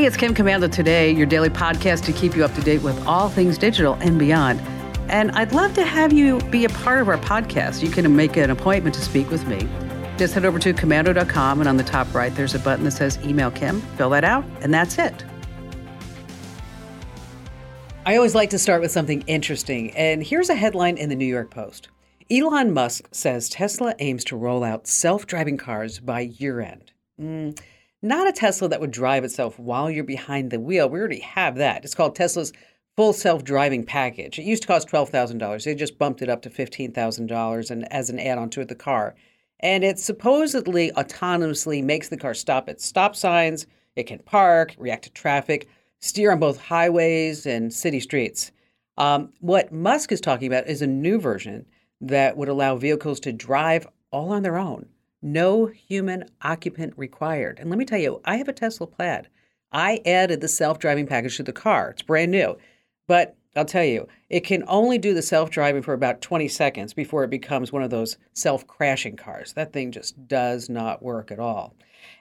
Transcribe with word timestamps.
Hey, 0.00 0.06
it's 0.06 0.16
Kim 0.16 0.34
Komando 0.34 0.72
today, 0.72 1.12
your 1.12 1.26
daily 1.26 1.50
podcast 1.50 2.06
to 2.06 2.12
keep 2.14 2.34
you 2.34 2.42
up 2.42 2.54
to 2.54 2.62
date 2.62 2.80
with 2.80 3.06
all 3.06 3.28
things 3.28 3.58
digital 3.58 3.98
and 4.00 4.18
beyond. 4.18 4.58
And 5.10 5.30
I'd 5.32 5.52
love 5.52 5.74
to 5.74 5.84
have 5.84 6.10
you 6.10 6.40
be 6.50 6.64
a 6.64 6.70
part 6.70 7.02
of 7.02 7.08
our 7.10 7.18
podcast. 7.18 7.82
You 7.82 7.90
can 7.90 8.16
make 8.16 8.38
an 8.38 8.48
appointment 8.48 8.94
to 8.94 9.02
speak 9.02 9.28
with 9.28 9.46
me. 9.46 9.68
Just 10.16 10.32
head 10.32 10.46
over 10.46 10.58
to 10.58 10.72
komando.com, 10.72 11.60
and 11.60 11.68
on 11.68 11.76
the 11.76 11.84
top 11.84 12.14
right, 12.14 12.34
there's 12.34 12.54
a 12.54 12.58
button 12.60 12.86
that 12.86 12.92
says 12.92 13.18
Email 13.26 13.50
Kim. 13.50 13.82
Fill 13.98 14.08
that 14.08 14.24
out, 14.24 14.42
and 14.62 14.72
that's 14.72 14.96
it. 14.96 15.22
I 18.06 18.16
always 18.16 18.34
like 18.34 18.48
to 18.48 18.58
start 18.58 18.80
with 18.80 18.92
something 18.92 19.20
interesting, 19.26 19.90
and 19.90 20.22
here's 20.22 20.48
a 20.48 20.54
headline 20.54 20.96
in 20.96 21.10
the 21.10 21.14
New 21.14 21.26
York 21.26 21.50
Post. 21.50 21.88
Elon 22.30 22.72
Musk 22.72 23.06
says 23.12 23.50
Tesla 23.50 23.94
aims 23.98 24.24
to 24.24 24.36
roll 24.38 24.64
out 24.64 24.86
self 24.86 25.26
driving 25.26 25.58
cars 25.58 25.98
by 25.98 26.20
year 26.20 26.62
end. 26.62 26.90
Mm, 27.20 27.60
not 28.02 28.28
a 28.28 28.32
Tesla 28.32 28.68
that 28.68 28.80
would 28.80 28.90
drive 28.90 29.24
itself 29.24 29.58
while 29.58 29.90
you're 29.90 30.04
behind 30.04 30.50
the 30.50 30.60
wheel. 30.60 30.88
We 30.88 30.98
already 30.98 31.20
have 31.20 31.56
that. 31.56 31.84
It's 31.84 31.94
called 31.94 32.16
Tesla's 32.16 32.52
full 32.96 33.12
self-driving 33.12 33.84
package. 33.84 34.38
It 34.38 34.44
used 34.44 34.62
to 34.62 34.68
cost 34.68 34.88
$12,000. 34.88 35.64
They 35.64 35.74
just 35.74 35.98
bumped 35.98 36.22
it 36.22 36.28
up 36.28 36.42
to 36.42 36.50
$15,000 36.50 37.70
and 37.70 37.92
as 37.92 38.10
an 38.10 38.18
add-on 38.18 38.50
to 38.50 38.64
the 38.64 38.74
car. 38.74 39.14
And 39.60 39.84
it 39.84 39.98
supposedly 39.98 40.90
autonomously 40.92 41.84
makes 41.84 42.08
the 42.08 42.16
car 42.16 42.34
stop 42.34 42.68
at 42.68 42.80
stop 42.80 43.14
signs, 43.14 43.66
it 43.96 44.04
can 44.04 44.20
park, 44.20 44.74
react 44.78 45.04
to 45.04 45.10
traffic, 45.10 45.68
steer 46.00 46.32
on 46.32 46.38
both 46.38 46.60
highways 46.60 47.46
and 47.46 47.72
city 47.72 48.00
streets. 48.00 48.52
Um, 48.96 49.32
what 49.40 49.72
Musk 49.72 50.12
is 50.12 50.20
talking 50.20 50.48
about 50.48 50.66
is 50.66 50.82
a 50.82 50.86
new 50.86 51.20
version 51.20 51.66
that 52.00 52.36
would 52.36 52.48
allow 52.48 52.76
vehicles 52.76 53.20
to 53.20 53.32
drive 53.32 53.86
all 54.10 54.32
on 54.32 54.42
their 54.42 54.56
own 54.56 54.86
no 55.22 55.66
human 55.66 56.24
occupant 56.42 56.94
required. 56.96 57.58
And 57.58 57.70
let 57.70 57.78
me 57.78 57.84
tell 57.84 57.98
you, 57.98 58.20
I 58.24 58.36
have 58.36 58.48
a 58.48 58.52
Tesla 58.52 58.86
Plaid. 58.86 59.28
I 59.72 60.00
added 60.04 60.40
the 60.40 60.48
self 60.48 60.78
driving 60.78 61.06
package 61.06 61.36
to 61.36 61.42
the 61.42 61.52
car. 61.52 61.90
It's 61.90 62.02
brand 62.02 62.30
new. 62.30 62.56
But 63.06 63.36
I'll 63.56 63.64
tell 63.64 63.84
you, 63.84 64.06
it 64.28 64.40
can 64.40 64.62
only 64.68 64.96
do 64.96 65.12
the 65.14 65.22
self 65.22 65.50
driving 65.50 65.82
for 65.82 65.92
about 65.92 66.20
20 66.20 66.48
seconds 66.48 66.94
before 66.94 67.24
it 67.24 67.30
becomes 67.30 67.72
one 67.72 67.82
of 67.82 67.90
those 67.90 68.16
self 68.32 68.66
crashing 68.66 69.16
cars. 69.16 69.52
That 69.54 69.72
thing 69.72 69.92
just 69.92 70.28
does 70.28 70.68
not 70.68 71.02
work 71.02 71.30
at 71.30 71.38
all. 71.38 71.74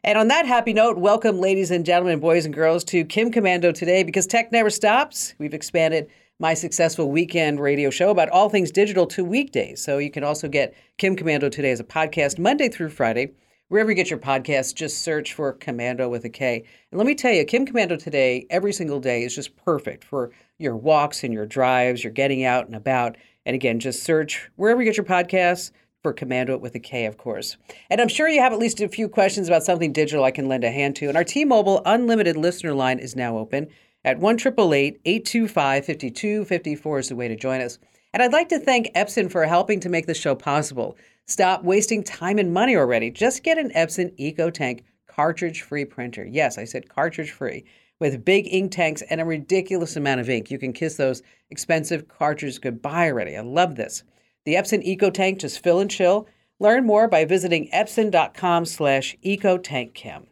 And 0.03 0.17
on 0.17 0.27
that 0.29 0.45
happy 0.45 0.73
note, 0.73 0.97
welcome, 0.97 1.39
ladies 1.39 1.71
and 1.71 1.85
gentlemen, 1.85 2.19
boys 2.19 2.45
and 2.45 2.53
girls, 2.53 2.83
to 2.85 3.05
Kim 3.05 3.31
Komando 3.31 3.73
today 3.73 4.03
because 4.03 4.27
tech 4.27 4.51
never 4.51 4.69
stops. 4.69 5.33
We've 5.37 5.53
expanded 5.53 6.09
my 6.41 6.53
successful 6.53 7.11
weekend 7.11 7.59
radio 7.59 7.89
show 7.89 8.09
about 8.11 8.29
all 8.29 8.49
things 8.49 8.71
digital 8.71 9.05
to 9.05 9.25
weekdays. 9.25 9.83
So 9.83 9.97
you 9.97 10.09
can 10.09 10.23
also 10.23 10.47
get 10.47 10.73
Kim 10.97 11.17
Komando 11.17 11.51
today 11.51 11.71
as 11.71 11.81
a 11.81 11.83
podcast 11.83 12.39
Monday 12.39 12.69
through 12.69 12.91
Friday. 12.91 13.33
Wherever 13.67 13.91
you 13.91 13.95
get 13.95 14.09
your 14.09 14.19
podcasts, 14.19 14.73
just 14.73 15.01
search 15.01 15.33
for 15.33 15.53
Komando 15.53 16.09
with 16.09 16.23
a 16.23 16.29
K. 16.29 16.63
And 16.91 16.97
let 16.97 17.05
me 17.05 17.13
tell 17.13 17.33
you, 17.33 17.43
Kim 17.43 17.67
Komando 17.67 18.01
today, 18.01 18.47
every 18.49 18.71
single 18.71 19.01
day, 19.01 19.23
is 19.23 19.35
just 19.35 19.55
perfect 19.57 20.05
for 20.05 20.31
your 20.57 20.77
walks 20.77 21.25
and 21.25 21.33
your 21.33 21.45
drives, 21.45 22.03
you're 22.03 22.13
getting 22.13 22.45
out 22.45 22.67
and 22.67 22.75
about. 22.75 23.17
And 23.45 23.53
again, 23.53 23.79
just 23.79 24.03
search 24.03 24.49
wherever 24.55 24.81
you 24.81 24.89
get 24.89 24.97
your 24.97 25.05
podcasts 25.05 25.71
for 26.01 26.13
Komando 26.13 26.57
with 26.57 26.73
a 26.73 26.79
K, 26.79 27.05
of 27.05 27.17
course. 27.17 27.57
And 27.89 27.99
I'm 27.99 28.07
sure 28.07 28.29
you 28.29 28.41
have 28.41 28.53
at 28.53 28.59
least 28.59 28.79
a 28.79 28.87
few 28.87 29.09
questions 29.09 29.49
about 29.49 29.63
something 29.63 29.91
digital 29.91 30.23
I 30.23 30.31
can 30.31 30.47
lend 30.47 30.63
a 30.63 30.71
hand 30.71 30.95
to. 30.95 31.09
And 31.09 31.17
our 31.17 31.25
T 31.25 31.43
Mobile 31.43 31.81
Unlimited 31.85 32.37
listener 32.37 32.73
line 32.73 32.99
is 32.99 33.15
now 33.15 33.37
open 33.37 33.67
at 34.03 34.19
1 34.19 34.35
825 34.35 35.85
5254 35.85 36.99
is 36.99 37.09
the 37.09 37.15
way 37.15 37.27
to 37.27 37.35
join 37.35 37.61
us. 37.61 37.79
And 38.13 38.23
I'd 38.23 38.33
like 38.33 38.49
to 38.49 38.59
thank 38.59 38.93
Epson 38.95 39.31
for 39.31 39.45
helping 39.45 39.79
to 39.81 39.89
make 39.89 40.07
the 40.07 40.13
show 40.13 40.35
possible. 40.35 40.97
Stop 41.27 41.63
wasting 41.63 42.03
time 42.03 42.39
and 42.39 42.53
money 42.53 42.75
already. 42.75 43.11
Just 43.11 43.43
get 43.43 43.57
an 43.57 43.71
Epson 43.71 44.17
EcoTank 44.19 44.81
cartridge 45.07 45.61
free 45.61 45.85
printer. 45.85 46.25
Yes, 46.25 46.57
I 46.57 46.63
said 46.63 46.89
cartridge 46.89 47.31
free. 47.31 47.65
With 47.99 48.25
big 48.25 48.47
ink 48.51 48.71
tanks 48.71 49.03
and 49.09 49.19
a 49.19 49.25
ridiculous 49.25 49.95
amount 49.95 50.21
of 50.21 50.29
ink. 50.29 50.49
You 50.49 50.57
can 50.57 50.73
kiss 50.73 50.95
those 50.95 51.21
expensive 51.49 52.07
cartridges 52.07 52.57
goodbye 52.57 53.09
already. 53.09 53.35
I 53.35 53.41
love 53.41 53.75
this. 53.75 54.03
The 54.45 54.53
Epson 54.53 54.87
EcoTank 54.87 55.39
just 55.39 55.61
fill 55.61 55.79
and 55.79 55.91
chill. 55.91 56.27
Learn 56.59 56.85
more 56.85 57.07
by 57.07 57.25
visiting 57.25 57.69
epson.com 57.71 58.65
slash 58.65 59.15
ecotankkim. 59.23 60.27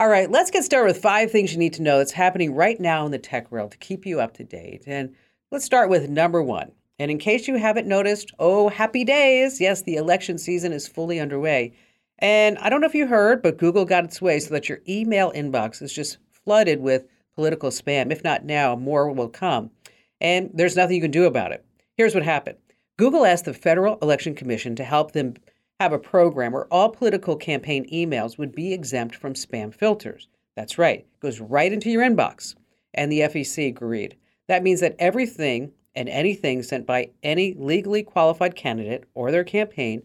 All 0.00 0.08
right, 0.08 0.30
let's 0.30 0.50
get 0.50 0.64
started 0.64 0.86
with 0.86 1.02
five 1.02 1.30
things 1.30 1.52
you 1.52 1.58
need 1.58 1.74
to 1.74 1.82
know 1.82 1.98
that's 1.98 2.12
happening 2.12 2.54
right 2.54 2.80
now 2.80 3.04
in 3.04 3.12
the 3.12 3.18
tech 3.18 3.52
world 3.52 3.72
to 3.72 3.76
keep 3.76 4.06
you 4.06 4.18
up 4.18 4.32
to 4.38 4.44
date. 4.44 4.84
And 4.86 5.14
let's 5.50 5.66
start 5.66 5.90
with 5.90 6.08
number 6.08 6.42
one. 6.42 6.72
And 6.98 7.10
in 7.10 7.18
case 7.18 7.46
you 7.46 7.56
haven't 7.56 7.86
noticed, 7.86 8.32
oh, 8.38 8.70
happy 8.70 9.04
days. 9.04 9.60
Yes, 9.60 9.82
the 9.82 9.96
election 9.96 10.38
season 10.38 10.72
is 10.72 10.88
fully 10.88 11.20
underway. 11.20 11.74
And 12.18 12.56
I 12.60 12.70
don't 12.70 12.80
know 12.80 12.86
if 12.86 12.94
you 12.94 13.08
heard, 13.08 13.42
but 13.42 13.58
Google 13.58 13.84
got 13.84 14.06
its 14.06 14.22
way 14.22 14.40
so 14.40 14.54
that 14.54 14.70
your 14.70 14.78
email 14.88 15.32
inbox 15.32 15.82
is 15.82 15.92
just 15.92 16.16
flooded 16.32 16.80
with 16.80 17.06
political 17.34 17.68
spam. 17.68 18.10
If 18.10 18.24
not 18.24 18.42
now, 18.42 18.76
more 18.76 19.12
will 19.12 19.28
come. 19.28 19.70
And 20.18 20.48
there's 20.54 20.76
nothing 20.76 20.96
you 20.96 21.02
can 21.02 21.10
do 21.10 21.26
about 21.26 21.52
it. 21.52 21.62
Here's 21.98 22.14
what 22.14 22.24
happened 22.24 22.56
Google 22.96 23.26
asked 23.26 23.44
the 23.44 23.52
Federal 23.52 23.98
Election 23.98 24.34
Commission 24.34 24.74
to 24.76 24.84
help 24.84 25.12
them 25.12 25.34
have 25.80 25.92
a 25.94 25.98
program 25.98 26.52
where 26.52 26.66
all 26.66 26.90
political 26.90 27.34
campaign 27.34 27.88
emails 27.90 28.36
would 28.36 28.54
be 28.54 28.74
exempt 28.74 29.16
from 29.16 29.32
spam 29.32 29.74
filters. 29.74 30.28
That's 30.54 30.76
right, 30.76 30.98
it 30.98 31.20
goes 31.20 31.40
right 31.40 31.72
into 31.72 31.88
your 31.90 32.02
inbox. 32.02 32.54
And 32.92 33.10
the 33.10 33.20
FEC 33.20 33.68
agreed. 33.68 34.16
That 34.46 34.62
means 34.62 34.80
that 34.80 34.96
everything 34.98 35.72
and 35.94 36.08
anything 36.10 36.62
sent 36.62 36.86
by 36.86 37.10
any 37.22 37.54
legally 37.54 38.02
qualified 38.02 38.56
candidate 38.56 39.04
or 39.14 39.30
their 39.30 39.42
campaign, 39.42 40.02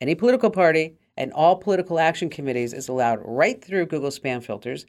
any 0.00 0.14
political 0.14 0.50
party, 0.50 0.96
and 1.18 1.30
all 1.32 1.56
political 1.56 1.98
action 1.98 2.30
committees 2.30 2.72
is 2.72 2.88
allowed 2.88 3.20
right 3.22 3.62
through 3.62 3.86
Google 3.86 4.08
spam 4.08 4.42
filters. 4.42 4.86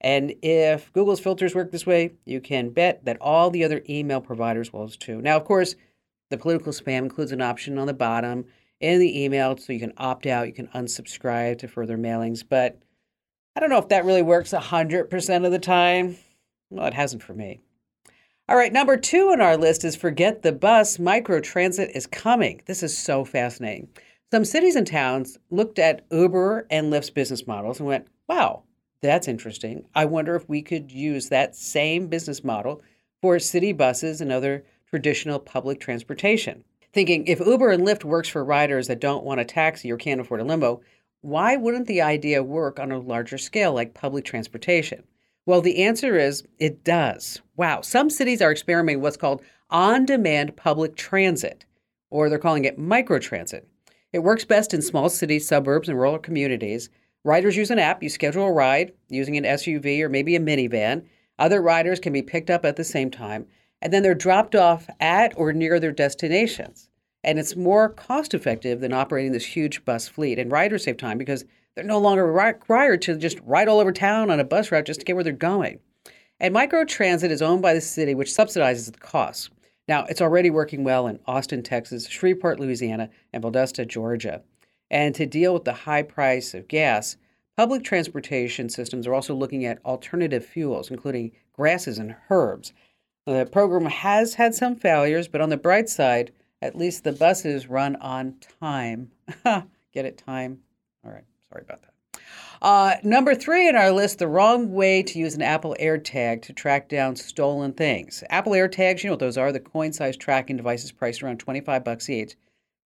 And 0.00 0.34
if 0.40 0.90
Google's 0.94 1.20
filters 1.20 1.54
work 1.54 1.72
this 1.72 1.84
way, 1.84 2.12
you 2.24 2.40
can 2.40 2.70
bet 2.70 3.04
that 3.04 3.20
all 3.20 3.50
the 3.50 3.64
other 3.64 3.82
email 3.86 4.22
providers 4.22 4.72
will 4.72 4.88
too. 4.88 5.20
Now, 5.20 5.36
of 5.36 5.44
course, 5.44 5.74
the 6.30 6.38
political 6.38 6.72
spam 6.72 6.98
includes 6.98 7.32
an 7.32 7.42
option 7.42 7.78
on 7.78 7.86
the 7.86 7.92
bottom 7.92 8.46
in 8.80 9.00
the 9.00 9.24
email 9.24 9.56
so 9.56 9.72
you 9.72 9.80
can 9.80 9.92
opt 9.96 10.26
out, 10.26 10.46
you 10.46 10.52
can 10.52 10.68
unsubscribe 10.68 11.58
to 11.58 11.68
further 11.68 11.98
mailings. 11.98 12.44
But 12.48 12.78
I 13.56 13.60
don't 13.60 13.70
know 13.70 13.78
if 13.78 13.88
that 13.88 14.04
really 14.04 14.22
works 14.22 14.52
100% 14.52 15.46
of 15.46 15.52
the 15.52 15.58
time. 15.58 16.16
Well, 16.70 16.86
it 16.86 16.94
hasn't 16.94 17.22
for 17.22 17.34
me. 17.34 17.60
All 18.48 18.56
right, 18.56 18.72
number 18.72 18.96
two 18.96 19.30
on 19.30 19.40
our 19.40 19.56
list 19.56 19.84
is 19.84 19.96
forget 19.96 20.42
the 20.42 20.52
bus. 20.52 20.96
Microtransit 20.96 21.90
is 21.94 22.06
coming. 22.06 22.62
This 22.66 22.82
is 22.82 22.96
so 22.96 23.24
fascinating. 23.24 23.88
Some 24.30 24.44
cities 24.44 24.76
and 24.76 24.86
towns 24.86 25.38
looked 25.50 25.78
at 25.78 26.06
Uber 26.10 26.66
and 26.70 26.92
Lyft's 26.92 27.10
business 27.10 27.46
models 27.46 27.78
and 27.78 27.88
went, 27.88 28.08
wow, 28.28 28.62
that's 29.02 29.28
interesting. 29.28 29.86
I 29.94 30.04
wonder 30.04 30.34
if 30.34 30.48
we 30.48 30.62
could 30.62 30.90
use 30.90 31.28
that 31.28 31.56
same 31.56 32.08
business 32.08 32.44
model 32.44 32.82
for 33.20 33.38
city 33.38 33.72
buses 33.72 34.20
and 34.20 34.32
other 34.32 34.64
traditional 34.88 35.38
public 35.38 35.80
transportation 35.80 36.64
thinking 36.92 37.26
if 37.26 37.40
Uber 37.40 37.70
and 37.70 37.86
Lyft 37.86 38.04
works 38.04 38.28
for 38.28 38.44
riders 38.44 38.86
that 38.88 39.00
don't 39.00 39.24
want 39.24 39.40
a 39.40 39.44
taxi 39.44 39.90
or 39.90 39.96
can't 39.96 40.20
afford 40.20 40.40
a 40.40 40.44
limo, 40.44 40.80
why 41.20 41.56
wouldn't 41.56 41.86
the 41.86 42.00
idea 42.00 42.42
work 42.42 42.78
on 42.78 42.92
a 42.92 42.98
larger 42.98 43.38
scale 43.38 43.72
like 43.72 43.94
public 43.94 44.24
transportation? 44.24 45.04
Well, 45.46 45.60
the 45.60 45.82
answer 45.82 46.16
is 46.16 46.44
it 46.58 46.84
does. 46.84 47.40
Wow. 47.56 47.80
Some 47.80 48.10
cities 48.10 48.42
are 48.42 48.52
experimenting 48.52 48.98
with 48.98 49.04
what's 49.04 49.16
called 49.16 49.42
on 49.70 50.06
demand 50.06 50.56
public 50.56 50.94
transit, 50.94 51.64
or 52.10 52.28
they're 52.28 52.38
calling 52.38 52.64
it 52.64 52.78
microtransit. 52.78 53.62
It 54.12 54.20
works 54.20 54.44
best 54.44 54.72
in 54.72 54.82
small 54.82 55.08
cities, 55.08 55.46
suburbs, 55.46 55.88
and 55.88 55.98
rural 55.98 56.18
communities. 56.18 56.88
Riders 57.24 57.56
use 57.56 57.70
an 57.70 57.78
app. 57.78 58.02
You 58.02 58.08
schedule 58.08 58.44
a 58.44 58.52
ride 58.52 58.92
using 59.08 59.36
an 59.36 59.44
SUV 59.44 60.00
or 60.00 60.08
maybe 60.08 60.36
a 60.36 60.40
minivan. 60.40 61.04
Other 61.38 61.60
riders 61.60 62.00
can 62.00 62.12
be 62.12 62.22
picked 62.22 62.50
up 62.50 62.64
at 62.64 62.76
the 62.76 62.84
same 62.84 63.10
time 63.10 63.46
and 63.80 63.92
then 63.92 64.02
they're 64.02 64.14
dropped 64.14 64.54
off 64.54 64.88
at 65.00 65.32
or 65.36 65.52
near 65.52 65.78
their 65.78 65.92
destinations. 65.92 66.88
And 67.24 67.38
it's 67.38 67.56
more 67.56 67.88
cost 67.88 68.34
effective 68.34 68.80
than 68.80 68.92
operating 68.92 69.32
this 69.32 69.44
huge 69.44 69.84
bus 69.84 70.08
fleet. 70.08 70.38
And 70.38 70.50
riders 70.50 70.84
save 70.84 70.96
time 70.96 71.18
because 71.18 71.44
they're 71.74 71.84
no 71.84 71.98
longer 71.98 72.30
required 72.30 73.02
to 73.02 73.16
just 73.16 73.38
ride 73.44 73.68
all 73.68 73.80
over 73.80 73.92
town 73.92 74.30
on 74.30 74.40
a 74.40 74.44
bus 74.44 74.72
route 74.72 74.86
just 74.86 75.00
to 75.00 75.06
get 75.06 75.14
where 75.14 75.24
they're 75.24 75.32
going. 75.32 75.80
And 76.40 76.54
microtransit 76.54 77.30
is 77.30 77.42
owned 77.42 77.62
by 77.62 77.74
the 77.74 77.80
city, 77.80 78.14
which 78.14 78.30
subsidizes 78.30 78.92
the 78.92 78.98
costs. 78.98 79.50
Now, 79.88 80.04
it's 80.04 80.20
already 80.20 80.50
working 80.50 80.84
well 80.84 81.06
in 81.06 81.18
Austin, 81.26 81.62
Texas, 81.62 82.06
Shreveport, 82.06 82.60
Louisiana, 82.60 83.10
and 83.32 83.42
Valdosta, 83.42 83.86
Georgia. 83.86 84.42
And 84.90 85.14
to 85.14 85.26
deal 85.26 85.54
with 85.54 85.64
the 85.64 85.72
high 85.72 86.02
price 86.02 86.54
of 86.54 86.68
gas, 86.68 87.16
public 87.56 87.82
transportation 87.82 88.68
systems 88.68 89.06
are 89.06 89.14
also 89.14 89.34
looking 89.34 89.64
at 89.64 89.84
alternative 89.84 90.44
fuels, 90.44 90.90
including 90.90 91.32
grasses 91.52 91.98
and 91.98 92.14
herbs. 92.30 92.72
The 93.28 93.44
program 93.44 93.84
has 93.84 94.32
had 94.32 94.54
some 94.54 94.74
failures, 94.74 95.28
but 95.28 95.42
on 95.42 95.50
the 95.50 95.58
bright 95.58 95.90
side, 95.90 96.32
at 96.62 96.74
least 96.74 97.04
the 97.04 97.12
buses 97.12 97.68
run 97.68 97.96
on 97.96 98.36
time. 98.58 99.10
Get 99.44 100.06
it, 100.06 100.16
time? 100.16 100.60
All 101.04 101.10
right, 101.10 101.24
sorry 101.52 101.62
about 101.62 101.82
that. 101.82 102.22
Uh, 102.62 102.94
number 103.02 103.34
three 103.34 103.68
in 103.68 103.76
our 103.76 103.92
list 103.92 104.18
the 104.18 104.26
wrong 104.26 104.72
way 104.72 105.02
to 105.02 105.18
use 105.18 105.34
an 105.34 105.42
Apple 105.42 105.76
AirTag 105.78 106.40
to 106.40 106.54
track 106.54 106.88
down 106.88 107.16
stolen 107.16 107.74
things. 107.74 108.24
Apple 108.30 108.52
AirTags, 108.52 109.02
you 109.02 109.08
know 109.08 109.12
what 109.12 109.20
those 109.20 109.36
are, 109.36 109.52
the 109.52 109.60
coin 109.60 109.92
sized 109.92 110.20
tracking 110.20 110.56
devices 110.56 110.90
priced 110.90 111.22
around 111.22 111.38
25 111.38 111.84
bucks 111.84 112.08
each. 112.08 112.34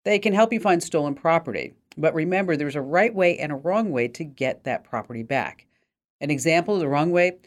They 0.06 0.18
can 0.18 0.34
help 0.34 0.52
you 0.52 0.60
find 0.60 0.82
stolen 0.82 1.14
property. 1.14 1.76
But 1.98 2.16
remember, 2.16 2.58
there's 2.58 2.76
a 2.76 2.82
right 2.82 3.14
way 3.14 3.38
and 3.38 3.52
a 3.52 3.58
wrong 3.58 3.92
way 3.92 4.08
to 4.08 4.24
get 4.24 4.64
that 4.64 4.86
property 4.86 5.22
back. 5.22 5.68
An 6.20 6.32
example 6.32 6.74
of 6.74 6.80
the 6.80 6.88
wrong 6.88 7.12
way 7.12 7.38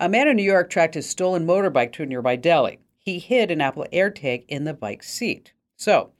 a 0.00 0.08
man 0.08 0.26
in 0.26 0.36
New 0.36 0.42
York 0.42 0.70
tracked 0.70 0.94
his 0.94 1.08
stolen 1.08 1.46
motorbike 1.46 1.92
to 1.92 2.02
a 2.02 2.06
nearby 2.06 2.34
deli. 2.34 2.78
He 2.96 3.18
hid 3.18 3.50
an 3.50 3.60
Apple 3.60 3.86
AirTag 3.92 4.46
in 4.48 4.64
the 4.64 4.72
bike 4.72 5.02
seat. 5.02 5.52
So, 5.76 6.12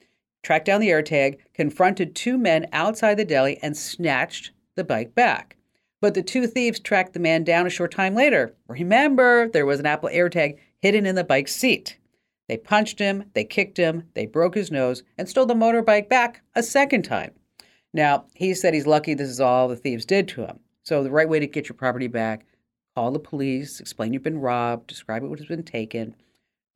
tracked 0.42 0.66
down 0.66 0.82
the 0.82 0.90
AirTag, 0.90 1.38
confronted 1.54 2.14
two 2.14 2.36
men 2.36 2.66
outside 2.72 3.14
the 3.16 3.24
deli, 3.24 3.58
and 3.62 3.74
snatched 3.74 4.52
the 4.74 4.84
bike 4.84 5.14
back. 5.14 5.56
But 6.00 6.12
the 6.12 6.22
two 6.22 6.46
thieves 6.46 6.78
tracked 6.78 7.14
the 7.14 7.20
man 7.20 7.42
down 7.42 7.66
a 7.66 7.70
short 7.70 7.90
time 7.90 8.14
later. 8.14 8.54
Remember, 8.68 9.48
there 9.48 9.66
was 9.66 9.80
an 9.80 9.86
Apple 9.86 10.10
AirTag 10.10 10.58
hidden 10.78 11.06
in 11.06 11.14
the 11.14 11.24
bike 11.24 11.48
seat. 11.48 11.98
They 12.48 12.58
punched 12.58 12.98
him, 12.98 13.24
they 13.34 13.44
kicked 13.44 13.78
him, 13.78 14.04
they 14.14 14.26
broke 14.26 14.54
his 14.54 14.70
nose, 14.70 15.04
and 15.16 15.28
stole 15.28 15.46
the 15.46 15.54
motorbike 15.54 16.08
back 16.08 16.42
a 16.54 16.62
second 16.62 17.02
time. 17.02 17.32
Now, 17.94 18.26
he 18.34 18.52
said 18.52 18.74
he's 18.74 18.86
lucky 18.86 19.14
this 19.14 19.30
is 19.30 19.40
all 19.40 19.68
the 19.68 19.76
thieves 19.76 20.04
did 20.04 20.28
to 20.28 20.42
him. 20.42 20.60
So, 20.82 21.02
the 21.02 21.10
right 21.10 21.28
way 21.28 21.38
to 21.38 21.46
get 21.46 21.68
your 21.68 21.76
property 21.76 22.08
back, 22.08 22.44
call 23.00 23.10
the 23.10 23.18
police, 23.18 23.80
explain 23.80 24.12
you've 24.12 24.22
been 24.22 24.42
robbed, 24.42 24.86
describe 24.86 25.22
what 25.22 25.38
has 25.38 25.48
been 25.48 25.62
taken, 25.62 26.14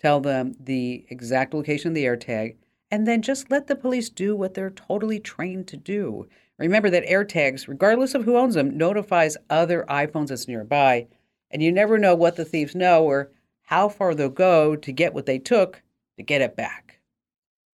tell 0.01 0.21
them 0.21 0.55
the 0.59 1.05
exact 1.11 1.53
location 1.53 1.89
of 1.89 1.95
the 1.95 2.07
AirTag, 2.07 2.57
and 2.91 3.07
then 3.07 3.21
just 3.21 3.51
let 3.51 3.67
the 3.67 3.77
police 3.77 4.09
do 4.09 4.35
what 4.35 4.55
they're 4.55 4.71
totally 4.71 5.21
trained 5.21 5.69
to 5.69 5.77
do. 5.77 6.27
Remember 6.59 6.89
that 6.89 7.05
AirTags, 7.05 7.69
regardless 7.69 8.15
of 8.15 8.25
who 8.25 8.39
owns 8.39 8.55
them, 8.55 8.79
notifies 8.79 9.37
other 9.51 9.85
iPhones 9.91 10.29
that's 10.29 10.49
nearby, 10.49 11.07
and 11.51 11.63
you 11.63 11.71
never 11.71 11.99
know 11.99 12.15
what 12.15 12.37
the 12.37 12.45
thieves 12.47 12.75
know 12.75 13.05
or 13.05 13.31
how 13.65 13.91
far 13.91 14.15
they'll 14.15 14.31
go 14.31 14.77
to 14.77 14.93
get 14.93 15.13
what 15.13 15.27
they 15.27 15.39
took 15.39 15.83
to 16.17 16.23
get 16.23 16.41
it 16.41 16.57
back. 16.57 17.01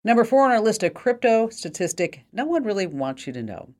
Number 0.03 0.23
four 0.23 0.45
on 0.45 0.49
our 0.49 0.59
list 0.59 0.81
of 0.81 0.95
crypto 0.95 1.49
statistic 1.49 2.25
no 2.33 2.45
one 2.45 2.63
really 2.63 2.87
wants 2.87 3.27
you 3.27 3.33
to 3.33 3.43
know. 3.43 3.75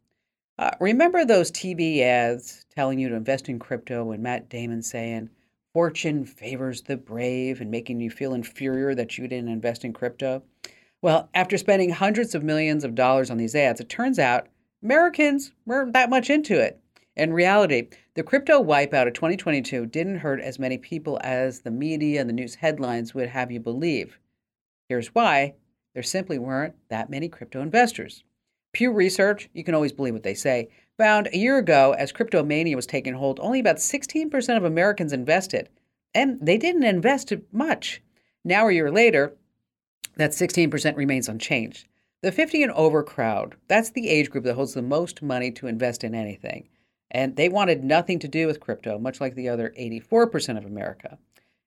Uh, 0.60 0.72
remember 0.82 1.24
those 1.24 1.50
TV 1.50 2.02
ads 2.02 2.66
telling 2.76 3.00
you 3.00 3.08
to 3.08 3.16
invest 3.16 3.48
in 3.48 3.58
crypto 3.58 4.12
and 4.12 4.22
Matt 4.22 4.50
Damon 4.50 4.82
saying, 4.82 5.30
fortune 5.72 6.26
favors 6.26 6.82
the 6.82 6.98
brave 6.98 7.62
and 7.62 7.72
making 7.72 8.02
you 8.02 8.12
feel 8.12 8.34
inferior 8.34 8.94
that 8.94 9.18
you 9.18 9.26
didn't 9.26 9.48
invest 9.48 9.86
in 9.86 9.94
crypto? 9.94 10.44
Well, 11.02 11.30
after 11.34 11.58
spending 11.58 11.92
hundreds 11.92 12.36
of 12.36 12.44
millions 12.44 12.84
of 12.84 12.94
dollars 12.94 13.32
on 13.32 13.38
these 13.38 13.56
ads, 13.56 13.80
it 13.80 13.88
turns 13.88 14.20
out 14.20 14.50
Americans 14.84 15.54
weren't 15.66 15.94
that 15.94 16.10
much 16.10 16.30
into 16.30 16.60
it. 16.60 16.78
In 17.16 17.32
reality, 17.32 17.88
the 18.16 18.24
crypto 18.24 18.62
wipeout 18.62 19.08
of 19.08 19.14
2022 19.14 19.86
didn't 19.86 20.18
hurt 20.18 20.42
as 20.42 20.60
many 20.60 20.78
people 20.78 21.22
as 21.24 21.62
the 21.62 21.72
media 21.72 22.20
and 22.20 22.30
the 22.30 22.34
news 22.34 22.56
headlines 22.56 23.14
would 23.14 23.30
have 23.30 23.50
you 23.50 23.62
believe. 23.62 24.20
Here's 24.90 25.16
why 25.16 25.54
there 25.94 26.04
simply 26.04 26.38
weren't 26.38 26.76
that 26.90 27.10
many 27.10 27.30
crypto 27.30 27.62
investors. 27.62 28.26
Pew 28.72 28.92
Research, 28.92 29.50
you 29.54 29.64
can 29.64 29.76
always 29.76 29.94
believe 29.94 30.14
what 30.14 30.24
they 30.24 30.34
say, 30.34 30.70
found 30.98 31.28
a 31.28 31.38
year 31.38 31.58
ago 31.58 31.96
as 31.98 32.12
crypto 32.12 32.44
mania 32.44 32.76
was 32.76 32.86
taking 32.86 33.14
hold, 33.14 33.40
only 33.40 33.60
about 33.60 33.78
16% 33.78 34.58
of 34.58 34.64
Americans 34.64 35.14
invested. 35.14 35.70
And 36.14 36.40
they 36.42 36.58
didn't 36.58 36.84
invest 36.84 37.34
much. 37.52 38.02
Now, 38.44 38.68
a 38.68 38.74
year 38.74 38.92
later, 38.92 39.36
that 40.18 40.32
16% 40.32 40.96
remains 40.98 41.30
unchanged. 41.30 41.88
The 42.22 42.32
50 42.32 42.64
and 42.64 42.72
over 42.74 43.02
crowd, 43.02 43.56
that's 43.68 43.92
the 43.92 44.10
age 44.10 44.30
group 44.30 44.44
that 44.44 44.56
holds 44.56 44.74
the 44.74 44.82
most 44.82 45.22
money 45.22 45.52
to 45.52 45.68
invest 45.68 46.04
in 46.04 46.14
anything. 46.14 46.68
And 47.12 47.36
they 47.36 47.48
wanted 47.48 47.84
nothing 47.84 48.20
to 48.20 48.28
do 48.28 48.46
with 48.46 48.60
crypto, 48.60 49.00
much 49.00 49.22
like 49.22 49.36
the 49.36 49.50
other 49.50 49.74
84% 49.80 50.58
of 50.58 50.66
America. 50.66 51.18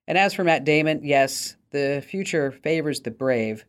And 0.06 0.18
as 0.18 0.34
for 0.34 0.44
Matt 0.44 0.64
Damon, 0.64 1.00
yes, 1.02 1.56
the 1.70 2.04
future 2.06 2.52
favors 2.52 3.00
the 3.00 3.10
brave, 3.10 3.64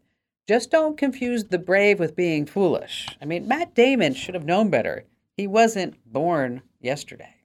just 0.48 0.72
don't 0.72 0.98
confuse 0.98 1.46
the 1.46 1.60
brave 1.60 2.00
with 2.00 2.16
being 2.16 2.46
foolish. 2.46 3.08
I 3.22 3.26
mean, 3.26 3.48
Matt 3.48 3.74
Damon 3.76 4.14
should 4.14 4.36
have 4.36 4.46
known 4.46 4.70
better. 4.70 5.06
He 5.38 5.48
wasn't 5.48 5.96
born 6.12 6.62
yesterday. 6.82 7.36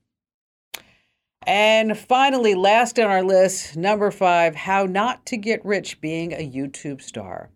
And 1.47 1.97
finally, 1.97 2.55
last 2.55 2.99
on 2.99 3.07
our 3.07 3.23
list, 3.23 3.77
number 3.77 4.11
five, 4.11 4.55
how 4.55 4.85
not 4.85 5.25
to 5.27 5.37
get 5.37 5.65
rich 5.65 6.01
being 6.01 6.33
a 6.33 6.51
YouTube 6.51 7.01
star. 7.01 7.51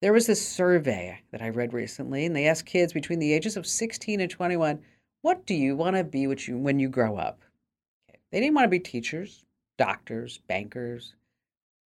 There 0.00 0.12
was 0.12 0.26
this 0.26 0.46
survey 0.46 1.20
that 1.32 1.42
I 1.42 1.48
read 1.48 1.72
recently, 1.72 2.24
and 2.24 2.34
they 2.36 2.46
asked 2.46 2.66
kids 2.66 2.92
between 2.92 3.18
the 3.18 3.32
ages 3.32 3.56
of 3.56 3.66
16 3.66 4.20
and 4.20 4.30
21, 4.30 4.80
what 5.22 5.44
do 5.44 5.54
you 5.54 5.74
want 5.74 5.96
to 5.96 6.04
be 6.04 6.26
when 6.26 6.78
you 6.78 6.88
grow 6.88 7.16
up? 7.16 7.42
They 8.30 8.40
didn't 8.40 8.54
want 8.54 8.66
to 8.66 8.70
be 8.70 8.78
teachers, 8.78 9.44
doctors, 9.76 10.38
bankers, 10.46 11.14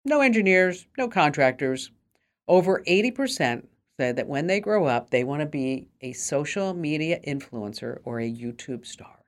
no 0.05 0.21
engineers, 0.21 0.87
no 0.97 1.07
contractors. 1.07 1.91
Over 2.51 2.83
80% 2.85 3.63
said 3.97 4.17
that 4.17 4.27
when 4.27 4.47
they 4.47 4.59
grow 4.59 4.85
up, 4.85 5.09
they 5.09 5.23
want 5.23 5.39
to 5.39 5.45
be 5.45 5.87
a 6.01 6.11
social 6.11 6.73
media 6.73 7.17
influencer 7.25 7.99
or 8.03 8.19
a 8.19 8.29
YouTube 8.29 8.85
star. 8.85 9.23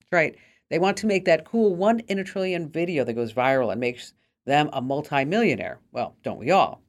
That's 0.00 0.10
right. 0.10 0.36
They 0.70 0.78
want 0.78 0.96
to 0.96 1.06
make 1.06 1.26
that 1.26 1.44
cool 1.44 1.76
one 1.76 2.00
in 2.08 2.18
a 2.18 2.24
trillion 2.24 2.70
video 2.70 3.04
that 3.04 3.12
goes 3.12 3.34
viral 3.34 3.72
and 3.72 3.78
makes 3.78 4.14
them 4.46 4.70
a 4.72 4.80
multimillionaire. 4.80 5.80
Well, 5.92 6.16
don't 6.22 6.38
we 6.38 6.50
all? 6.50 6.80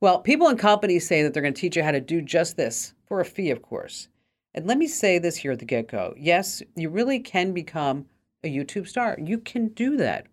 Well, 0.00 0.20
people 0.20 0.46
and 0.46 0.56
companies 0.56 1.08
say 1.08 1.24
that 1.24 1.34
they're 1.34 1.42
going 1.42 1.54
to 1.54 1.60
teach 1.60 1.74
you 1.74 1.82
how 1.82 1.90
to 1.90 2.00
do 2.00 2.22
just 2.22 2.56
this 2.56 2.94
for 3.08 3.18
a 3.18 3.24
fee, 3.24 3.50
of 3.50 3.62
course. 3.62 4.06
And 4.54 4.68
let 4.68 4.78
me 4.78 4.86
say 4.86 5.18
this 5.18 5.34
here 5.34 5.50
at 5.50 5.58
the 5.58 5.64
get 5.64 5.88
go. 5.88 6.14
Yes, 6.16 6.62
you 6.76 6.88
really 6.88 7.18
can 7.18 7.52
become 7.52 8.06
a 8.44 8.48
YouTube 8.48 8.86
star. 8.86 9.18
You 9.20 9.38
can 9.38 9.70
do 9.70 9.96
that. 9.96 10.28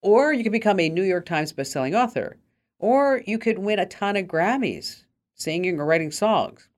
Or 0.00 0.32
you 0.32 0.42
can 0.42 0.52
become 0.52 0.80
a 0.80 0.88
New 0.88 1.02
York 1.02 1.26
Times 1.26 1.52
bestselling 1.52 1.94
author. 1.94 2.38
Or 2.78 3.22
you 3.26 3.38
could 3.38 3.58
win 3.58 3.78
a 3.78 3.86
ton 3.86 4.16
of 4.16 4.26
Grammys 4.26 5.04
singing 5.34 5.80
or 5.80 5.86
writing 5.86 6.10
songs. 6.10 6.68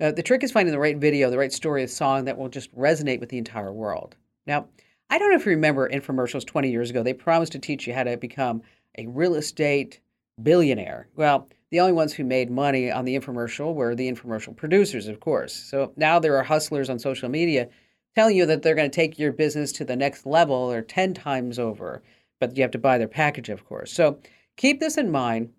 Uh, 0.00 0.12
the 0.12 0.22
trick 0.22 0.44
is 0.44 0.52
finding 0.52 0.72
the 0.72 0.78
right 0.78 0.96
video, 0.96 1.30
the 1.30 1.38
right 1.38 1.52
story, 1.52 1.82
a 1.82 1.88
song 1.88 2.24
that 2.24 2.38
will 2.38 2.48
just 2.48 2.74
resonate 2.76 3.20
with 3.20 3.30
the 3.30 3.38
entire 3.38 3.72
world. 3.72 4.16
Now, 4.46 4.68
I 5.10 5.18
don't 5.18 5.30
know 5.30 5.36
if 5.36 5.46
you 5.46 5.50
remember 5.50 5.88
infomercials 5.88 6.46
20 6.46 6.70
years 6.70 6.90
ago. 6.90 7.02
They 7.02 7.14
promised 7.14 7.52
to 7.52 7.58
teach 7.58 7.86
you 7.86 7.94
how 7.94 8.04
to 8.04 8.16
become 8.16 8.62
a 8.96 9.06
real 9.06 9.34
estate 9.34 10.00
billionaire. 10.42 11.08
Well, 11.16 11.48
the 11.70 11.80
only 11.80 11.92
ones 11.92 12.12
who 12.12 12.24
made 12.24 12.50
money 12.50 12.90
on 12.90 13.04
the 13.04 13.18
infomercial 13.18 13.74
were 13.74 13.94
the 13.94 14.10
infomercial 14.10 14.56
producers, 14.56 15.08
of 15.08 15.20
course. 15.20 15.54
So 15.54 15.92
now 15.96 16.18
there 16.18 16.36
are 16.36 16.42
hustlers 16.42 16.88
on 16.88 16.98
social 16.98 17.28
media 17.28 17.68
telling 18.14 18.36
you 18.36 18.46
that 18.46 18.62
they're 18.62 18.74
going 18.74 18.90
to 18.90 18.94
take 18.94 19.18
your 19.18 19.32
business 19.32 19.72
to 19.72 19.84
the 19.84 19.96
next 19.96 20.26
level 20.26 20.56
or 20.56 20.82
10 20.82 21.14
times 21.14 21.58
over, 21.58 22.02
but 22.40 22.56
you 22.56 22.62
have 22.62 22.70
to 22.72 22.78
buy 22.78 22.98
their 22.98 23.08
package, 23.08 23.48
of 23.48 23.64
course. 23.64 23.92
So 23.92 24.18
keep 24.58 24.80
this 24.80 24.98
in 24.98 25.10
mind 25.10 25.50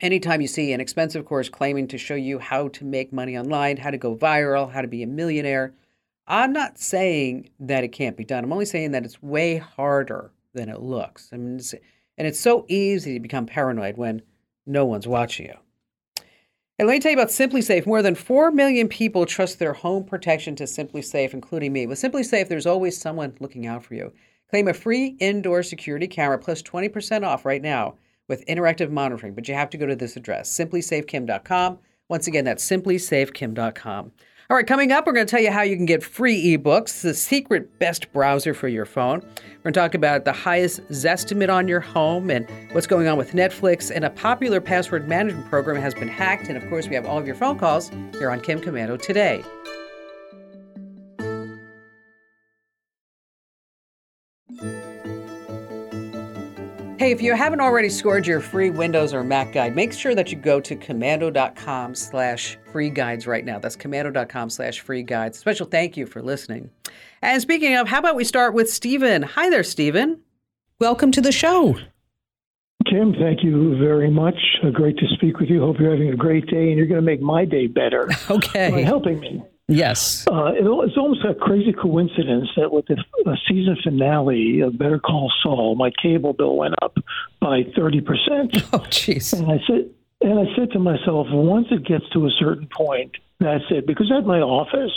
anytime 0.00 0.40
you 0.40 0.46
see 0.46 0.72
an 0.72 0.80
expensive 0.80 1.24
course 1.24 1.48
claiming 1.48 1.88
to 1.88 1.98
show 1.98 2.14
you 2.14 2.38
how 2.38 2.68
to 2.68 2.84
make 2.84 3.12
money 3.12 3.36
online, 3.36 3.78
how 3.78 3.90
to 3.90 3.98
go 3.98 4.14
viral, 4.14 4.70
how 4.70 4.82
to 4.82 4.88
be 4.88 5.02
a 5.02 5.06
millionaire. 5.08 5.74
I'm 6.26 6.52
not 6.52 6.78
saying 6.78 7.50
that 7.60 7.82
it 7.82 7.88
can't 7.88 8.16
be 8.16 8.24
done. 8.24 8.44
I'm 8.44 8.52
only 8.52 8.66
saying 8.66 8.92
that 8.92 9.04
it's 9.04 9.22
way 9.22 9.56
harder 9.56 10.30
than 10.52 10.68
it 10.68 10.80
looks. 10.80 11.30
I 11.32 11.36
mean, 11.36 11.56
it's, 11.56 11.74
and 12.16 12.28
it's 12.28 12.38
so 12.38 12.64
easy 12.68 13.14
to 13.14 13.20
become 13.20 13.46
paranoid 13.46 13.96
when 13.96 14.22
no 14.66 14.84
one's 14.84 15.08
watching 15.08 15.46
you. 15.46 15.54
And 16.78 16.88
let 16.88 16.94
me 16.94 17.00
tell 17.00 17.12
you 17.12 17.18
about 17.18 17.28
SimpliSafe. 17.28 17.86
More 17.86 18.02
than 18.02 18.14
4 18.14 18.50
million 18.50 18.88
people 18.88 19.26
trust 19.26 19.58
their 19.58 19.72
home 19.72 20.04
protection 20.04 20.56
to 20.56 20.64
SimpliSafe, 20.64 21.32
including 21.32 21.72
me. 21.72 21.86
With 21.86 22.00
SimpliSafe, 22.00 22.48
there's 22.48 22.66
always 22.66 23.00
someone 23.00 23.36
looking 23.38 23.66
out 23.66 23.84
for 23.84 23.94
you. 23.94 24.12
Claim 24.54 24.68
a 24.68 24.72
free 24.72 25.16
indoor 25.18 25.64
security 25.64 26.06
camera 26.06 26.38
plus 26.38 26.62
20% 26.62 27.26
off 27.26 27.44
right 27.44 27.60
now 27.60 27.96
with 28.28 28.46
interactive 28.46 28.88
monitoring, 28.88 29.34
but 29.34 29.48
you 29.48 29.54
have 29.54 29.68
to 29.70 29.76
go 29.76 29.84
to 29.84 29.96
this 29.96 30.14
address, 30.14 30.48
simplisafekim.com. 30.56 31.80
Once 32.08 32.28
again, 32.28 32.44
that's 32.44 32.64
simplisafekim.com. 32.64 34.12
All 34.48 34.56
right, 34.56 34.64
coming 34.64 34.92
up, 34.92 35.08
we're 35.08 35.12
going 35.12 35.26
to 35.26 35.30
tell 35.32 35.42
you 35.42 35.50
how 35.50 35.62
you 35.62 35.74
can 35.74 35.86
get 35.86 36.04
free 36.04 36.56
ebooks, 36.56 37.02
the 37.02 37.14
secret 37.14 37.80
best 37.80 38.12
browser 38.12 38.54
for 38.54 38.68
your 38.68 38.84
phone. 38.84 39.22
We're 39.22 39.72
going 39.72 39.74
to 39.74 39.80
talk 39.80 39.94
about 39.96 40.24
the 40.24 40.32
highest 40.32 40.86
Zestimate 40.90 41.52
on 41.52 41.66
your 41.66 41.80
home 41.80 42.30
and 42.30 42.48
what's 42.70 42.86
going 42.86 43.08
on 43.08 43.18
with 43.18 43.32
Netflix. 43.32 43.90
And 43.92 44.04
a 44.04 44.10
popular 44.10 44.60
password 44.60 45.08
management 45.08 45.50
program 45.50 45.82
has 45.82 45.94
been 45.94 46.06
hacked. 46.06 46.46
And 46.46 46.56
of 46.56 46.68
course, 46.68 46.86
we 46.86 46.94
have 46.94 47.06
all 47.06 47.18
of 47.18 47.26
your 47.26 47.34
phone 47.34 47.58
calls 47.58 47.90
here 48.12 48.30
on 48.30 48.40
Kim 48.40 48.60
Komando 48.60 49.02
today. 49.02 49.42
Hey, 57.04 57.10
if 57.10 57.20
you 57.20 57.34
haven't 57.34 57.60
already 57.60 57.90
scored 57.90 58.26
your 58.26 58.40
free 58.40 58.70
Windows 58.70 59.12
or 59.12 59.22
Mac 59.22 59.52
guide, 59.52 59.76
make 59.76 59.92
sure 59.92 60.14
that 60.14 60.32
you 60.32 60.38
go 60.38 60.58
to 60.60 60.74
komando.com 60.74 61.94
slash 61.94 62.56
free 62.72 62.88
guides 62.88 63.26
right 63.26 63.44
now. 63.44 63.58
That's 63.58 63.76
komando.com 63.76 64.48
slash 64.48 64.80
free 64.80 65.02
guides. 65.02 65.38
Special 65.38 65.66
thank 65.66 65.98
you 65.98 66.06
for 66.06 66.22
listening. 66.22 66.70
And 67.20 67.42
speaking 67.42 67.74
of, 67.74 67.88
how 67.88 67.98
about 67.98 68.16
we 68.16 68.24
start 68.24 68.54
with 68.54 68.72
Stephen? 68.72 69.22
Hi 69.22 69.50
there, 69.50 69.62
Stephen. 69.62 70.22
Welcome 70.80 71.10
to 71.10 71.20
the 71.20 71.30
show. 71.30 71.74
Kim, 72.88 73.12
thank 73.20 73.44
you 73.44 73.76
very 73.78 74.10
much. 74.10 74.38
Uh, 74.64 74.70
great 74.70 74.96
to 74.96 75.06
speak 75.08 75.38
with 75.38 75.50
you. 75.50 75.60
Hope 75.60 75.78
you're 75.78 75.90
having 75.90 76.08
a 76.08 76.16
great 76.16 76.46
day 76.46 76.68
and 76.68 76.78
you're 76.78 76.86
going 76.86 76.96
to 76.96 77.02
make 77.02 77.20
my 77.20 77.44
day 77.44 77.66
better 77.66 78.08
okay. 78.30 78.70
by 78.70 78.80
helping 78.80 79.20
me. 79.20 79.42
Yes. 79.68 80.26
Uh, 80.30 80.52
it, 80.52 80.64
it's 80.64 80.96
almost 80.96 81.24
a 81.24 81.34
crazy 81.34 81.72
coincidence 81.72 82.48
that 82.56 82.70
with 82.70 82.86
the 82.86 83.38
season 83.48 83.76
finale 83.82 84.60
of 84.60 84.78
Better 84.78 84.98
Call 84.98 85.32
Saul, 85.42 85.74
my 85.74 85.90
cable 86.02 86.34
bill 86.34 86.56
went 86.56 86.74
up 86.82 86.96
by 87.40 87.62
30%. 87.76 88.02
Oh, 88.72 88.78
jeez. 88.90 89.32
And 89.32 89.50
I 89.50 89.58
said, 89.66 89.88
and 90.20 90.38
I 90.38 90.44
said 90.56 90.70
to 90.72 90.78
myself, 90.78 91.28
once 91.30 91.68
it 91.70 91.86
gets 91.86 92.08
to 92.12 92.26
a 92.26 92.30
certain 92.38 92.68
point, 92.76 93.12
that's 93.40 93.64
it. 93.70 93.86
Because 93.86 94.12
at 94.16 94.26
my 94.26 94.40
office, 94.40 94.92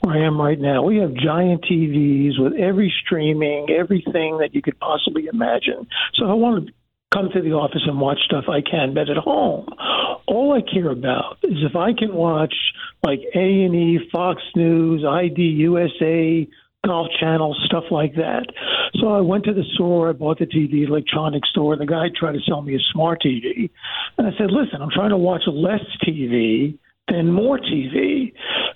where 0.00 0.16
I 0.16 0.26
am 0.26 0.40
right 0.40 0.58
now. 0.58 0.82
We 0.82 0.98
have 0.98 1.14
giant 1.14 1.64
TVs 1.64 2.38
with 2.38 2.54
every 2.54 2.92
streaming, 3.04 3.70
everything 3.70 4.38
that 4.38 4.54
you 4.54 4.62
could 4.62 4.78
possibly 4.78 5.26
imagine. 5.26 5.86
So 6.14 6.26
I 6.26 6.34
want 6.34 6.66
to 6.66 6.72
come 7.16 7.30
to 7.32 7.40
the 7.40 7.52
office 7.52 7.82
and 7.86 7.98
watch 7.98 8.18
stuff 8.26 8.44
I 8.48 8.60
can, 8.60 8.92
but 8.92 9.08
at 9.08 9.16
home, 9.16 9.66
all 10.26 10.52
I 10.52 10.60
care 10.60 10.90
about 10.90 11.38
is 11.42 11.58
if 11.68 11.74
I 11.74 11.92
can 11.96 12.14
watch 12.14 12.54
like 13.02 13.20
A 13.34 13.38
and 13.38 13.74
E, 13.74 13.98
Fox 14.12 14.42
News, 14.54 15.04
ID 15.04 15.40
USA, 15.40 16.46
Golf 16.84 17.08
Channel, 17.18 17.56
stuff 17.64 17.84
like 17.90 18.14
that. 18.16 18.46
So 19.00 19.08
I 19.08 19.20
went 19.20 19.44
to 19.44 19.54
the 19.54 19.64
store, 19.74 20.10
I 20.10 20.12
bought 20.12 20.38
the 20.38 20.46
TV, 20.46 20.86
electronics 20.86 21.48
store, 21.50 21.76
the 21.76 21.86
guy 21.86 22.06
tried 22.14 22.32
to 22.32 22.40
sell 22.46 22.60
me 22.60 22.74
a 22.74 22.78
smart 22.92 23.22
TV. 23.24 23.70
And 24.18 24.26
I 24.26 24.30
said, 24.36 24.50
listen, 24.50 24.82
I'm 24.82 24.90
trying 24.90 25.10
to 25.10 25.16
watch 25.16 25.42
less 25.46 25.80
TV 26.06 26.78
than 27.08 27.30
more 27.30 27.58
TV. 27.58 28.32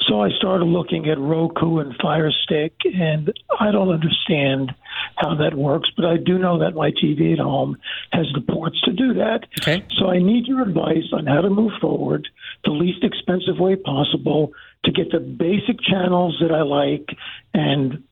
So 0.08 0.20
I 0.20 0.30
started 0.38 0.64
looking 0.64 1.08
at 1.08 1.18
Roku 1.18 1.78
and 1.78 1.94
Fire 2.00 2.30
Stick, 2.30 2.74
and 2.84 3.32
I 3.58 3.70
don't 3.70 3.90
understand 3.90 4.72
how 5.16 5.34
that 5.36 5.54
works, 5.54 5.90
but 5.96 6.06
I 6.06 6.16
do 6.16 6.38
know 6.38 6.58
that 6.58 6.74
my 6.74 6.90
TV 6.90 7.32
at 7.32 7.38
home 7.38 7.76
has 8.12 8.26
the 8.34 8.40
ports 8.40 8.80
to 8.82 8.92
do 8.92 9.14
that. 9.14 9.46
Okay. 9.60 9.84
So 9.98 10.08
I 10.08 10.18
need 10.18 10.46
your 10.46 10.62
advice 10.62 11.12
on 11.12 11.26
how 11.26 11.40
to 11.40 11.50
move 11.50 11.72
forward 11.80 12.28
the 12.64 12.70
least 12.70 13.04
expensive 13.04 13.58
way 13.58 13.76
possible 13.76 14.52
to 14.84 14.92
get 14.92 15.10
the 15.10 15.20
basic 15.20 15.80
channels 15.82 16.38
that 16.40 16.52
I 16.52 16.62
like 16.62 17.08
and 17.54 18.02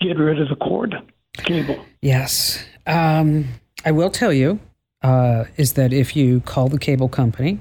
get 0.00 0.18
rid 0.18 0.40
of 0.40 0.48
the 0.48 0.56
cord 0.56 0.94
cable. 1.34 1.84
Yes. 2.02 2.64
Um, 2.86 3.46
I 3.84 3.92
will 3.92 4.10
tell 4.10 4.32
you 4.32 4.60
uh, 5.02 5.44
is 5.56 5.74
that 5.74 5.92
if 5.92 6.16
you 6.16 6.40
call 6.40 6.68
the 6.68 6.78
cable 6.78 7.08
company, 7.08 7.60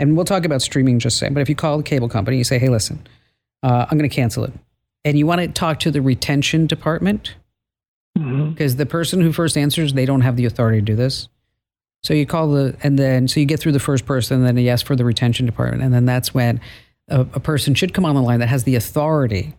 and 0.00 0.16
we'll 0.16 0.24
talk 0.24 0.44
about 0.44 0.62
streaming 0.62 0.98
just 0.98 1.16
a 1.16 1.18
second, 1.18 1.34
but 1.34 1.40
if 1.40 1.48
you 1.48 1.54
call 1.54 1.76
the 1.76 1.84
cable 1.84 2.08
company, 2.08 2.38
you 2.38 2.44
say, 2.44 2.58
hey, 2.58 2.68
listen, 2.68 3.06
uh, 3.62 3.86
I'm 3.88 3.96
going 3.98 4.08
to 4.08 4.14
cancel 4.14 4.42
it. 4.44 4.52
And 5.04 5.16
you 5.16 5.26
want 5.26 5.40
to 5.40 5.48
talk 5.48 5.78
to 5.80 5.90
the 5.90 6.02
retention 6.02 6.66
department 6.66 7.36
because 8.14 8.76
the 8.76 8.86
person 8.86 9.20
who 9.20 9.32
first 9.32 9.56
answers, 9.56 9.92
they 9.92 10.04
don't 10.04 10.22
have 10.22 10.36
the 10.36 10.44
authority 10.46 10.78
to 10.78 10.84
do 10.84 10.96
this. 10.96 11.28
So 12.02 12.14
you 12.14 12.26
call 12.26 12.50
the, 12.50 12.76
and 12.82 12.98
then, 12.98 13.28
so 13.28 13.40
you 13.40 13.46
get 13.46 13.60
through 13.60 13.72
the 13.72 13.78
first 13.78 14.06
person, 14.06 14.38
and 14.38 14.46
then 14.46 14.56
you 14.56 14.70
ask 14.70 14.84
for 14.84 14.96
the 14.96 15.04
retention 15.04 15.46
department. 15.46 15.82
And 15.82 15.92
then 15.92 16.06
that's 16.06 16.34
when 16.34 16.60
a, 17.08 17.20
a 17.20 17.40
person 17.40 17.74
should 17.74 17.94
come 17.94 18.04
on 18.04 18.14
the 18.14 18.22
line 18.22 18.40
that 18.40 18.48
has 18.48 18.64
the 18.64 18.74
authority 18.74 19.54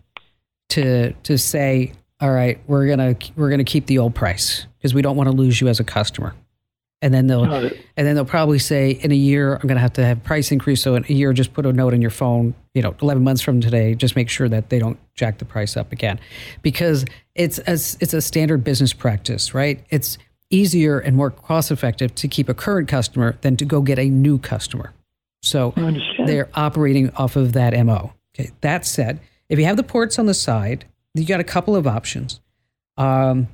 to, 0.70 1.12
to 1.12 1.38
say, 1.38 1.92
all 2.20 2.30
right, 2.30 2.60
we're 2.66 2.86
going 2.86 3.14
to, 3.14 3.32
we're 3.36 3.48
going 3.48 3.58
to 3.58 3.64
keep 3.64 3.86
the 3.86 3.98
old 3.98 4.14
price 4.14 4.66
because 4.78 4.92
we 4.92 5.02
don't 5.02 5.16
want 5.16 5.28
to 5.28 5.36
lose 5.36 5.60
you 5.60 5.68
as 5.68 5.80
a 5.80 5.84
customer. 5.84 6.34
And 7.02 7.12
then 7.12 7.26
they'll, 7.26 7.44
and 7.44 7.72
then 7.96 8.14
they'll 8.14 8.24
probably 8.24 8.60
say, 8.60 8.92
in 8.92 9.10
a 9.10 9.16
year, 9.16 9.56
I'm 9.56 9.66
going 9.66 9.74
to 9.74 9.80
have 9.80 9.92
to 9.94 10.04
have 10.04 10.22
price 10.22 10.52
increase. 10.52 10.80
So 10.80 10.94
in 10.94 11.04
a 11.08 11.12
year, 11.12 11.32
just 11.32 11.52
put 11.52 11.66
a 11.66 11.72
note 11.72 11.92
on 11.92 12.00
your 12.00 12.12
phone, 12.12 12.54
you 12.74 12.80
know, 12.80 12.94
11 13.02 13.24
months 13.24 13.42
from 13.42 13.60
today, 13.60 13.94
just 13.96 14.14
make 14.14 14.28
sure 14.28 14.48
that 14.48 14.70
they 14.70 14.78
don't 14.78 14.98
jack 15.16 15.38
the 15.38 15.44
price 15.44 15.76
up 15.76 15.90
again. 15.90 16.20
Because 16.62 17.04
it's 17.34 17.58
a, 17.58 17.72
it's 17.72 18.14
a 18.14 18.20
standard 18.22 18.62
business 18.62 18.92
practice, 18.92 19.52
right? 19.52 19.84
It's 19.90 20.16
easier 20.48 21.00
and 21.00 21.16
more 21.16 21.30
cost 21.30 21.70
effective 21.72 22.14
to 22.14 22.28
keep 22.28 22.48
a 22.48 22.54
current 22.54 22.88
customer 22.88 23.36
than 23.40 23.56
to 23.56 23.64
go 23.64 23.80
get 23.80 23.98
a 23.98 24.08
new 24.08 24.38
customer. 24.38 24.92
So 25.42 25.74
they're 26.24 26.48
operating 26.54 27.10
off 27.16 27.34
of 27.34 27.52
that 27.54 27.72
MO. 27.84 28.12
Okay. 28.34 28.50
That 28.60 28.86
said, 28.86 29.20
if 29.48 29.58
you 29.58 29.64
have 29.64 29.76
the 29.76 29.82
ports 29.82 30.18
on 30.18 30.26
the 30.26 30.34
side, 30.34 30.84
you 31.14 31.26
got 31.26 31.40
a 31.40 31.44
couple 31.44 31.74
of 31.74 31.86
options. 31.86 32.40
Um, 32.96 33.48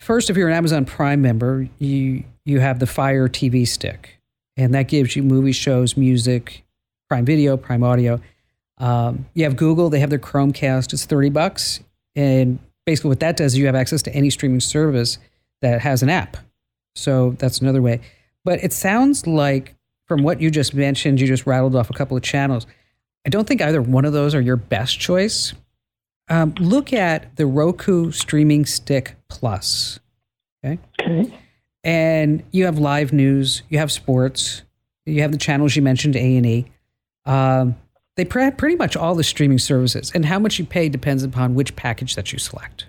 first, 0.00 0.30
if 0.30 0.36
you're 0.36 0.48
an 0.48 0.54
Amazon 0.54 0.84
Prime 0.84 1.22
member, 1.22 1.68
you 1.78 2.24
you 2.44 2.60
have 2.60 2.78
the 2.78 2.86
Fire 2.86 3.28
TV 3.28 3.66
stick, 3.66 4.18
and 4.56 4.74
that 4.74 4.88
gives 4.88 5.16
you 5.16 5.22
movie 5.22 5.52
shows, 5.52 5.96
music, 5.96 6.64
Prime 7.08 7.24
Video, 7.24 7.56
Prime 7.56 7.82
Audio. 7.82 8.20
Um, 8.78 9.26
you 9.34 9.44
have 9.44 9.56
Google; 9.56 9.90
they 9.90 10.00
have 10.00 10.10
their 10.10 10.18
Chromecast. 10.18 10.92
It's 10.92 11.04
thirty 11.04 11.30
bucks, 11.30 11.80
and 12.14 12.58
basically 12.84 13.08
what 13.08 13.20
that 13.20 13.36
does 13.36 13.52
is 13.52 13.58
you 13.58 13.66
have 13.66 13.74
access 13.74 14.02
to 14.02 14.14
any 14.14 14.30
streaming 14.30 14.60
service 14.60 15.18
that 15.60 15.80
has 15.80 16.02
an 16.02 16.08
app. 16.08 16.36
So 16.94 17.32
that's 17.38 17.60
another 17.60 17.82
way. 17.82 18.00
But 18.44 18.62
it 18.62 18.72
sounds 18.72 19.26
like 19.26 19.74
from 20.06 20.22
what 20.22 20.40
you 20.40 20.50
just 20.50 20.72
mentioned, 20.72 21.20
you 21.20 21.26
just 21.26 21.46
rattled 21.46 21.74
off 21.74 21.90
a 21.90 21.92
couple 21.92 22.16
of 22.16 22.22
channels. 22.22 22.66
I 23.26 23.28
don't 23.28 23.46
think 23.46 23.60
either 23.60 23.82
one 23.82 24.04
of 24.04 24.12
those 24.12 24.34
are 24.34 24.40
your 24.40 24.56
best 24.56 25.00
choice. 25.00 25.52
Um, 26.28 26.54
look 26.58 26.92
at 26.92 27.36
the 27.36 27.46
Roku 27.46 28.10
Streaming 28.10 28.66
Stick 28.66 29.16
Plus. 29.28 30.00
Okay. 30.64 30.78
okay. 31.00 31.38
And 31.84 32.42
you 32.50 32.64
have 32.64 32.78
live 32.78 33.12
news, 33.12 33.62
you 33.68 33.78
have 33.78 33.92
sports, 33.92 34.62
you 35.04 35.22
have 35.22 35.30
the 35.30 35.38
channels 35.38 35.76
you 35.76 35.82
mentioned, 35.82 36.16
A 36.16 36.36
and 36.36 36.46
E. 36.46 36.66
Um, 37.24 37.76
they 38.16 38.24
pre- 38.24 38.50
pretty 38.50 38.76
much 38.76 38.96
all 38.96 39.14
the 39.14 39.22
streaming 39.22 39.58
services, 39.58 40.10
and 40.14 40.24
how 40.24 40.38
much 40.38 40.58
you 40.58 40.64
pay 40.64 40.88
depends 40.88 41.22
upon 41.22 41.54
which 41.54 41.76
package 41.76 42.16
that 42.16 42.32
you 42.32 42.38
select. 42.38 42.86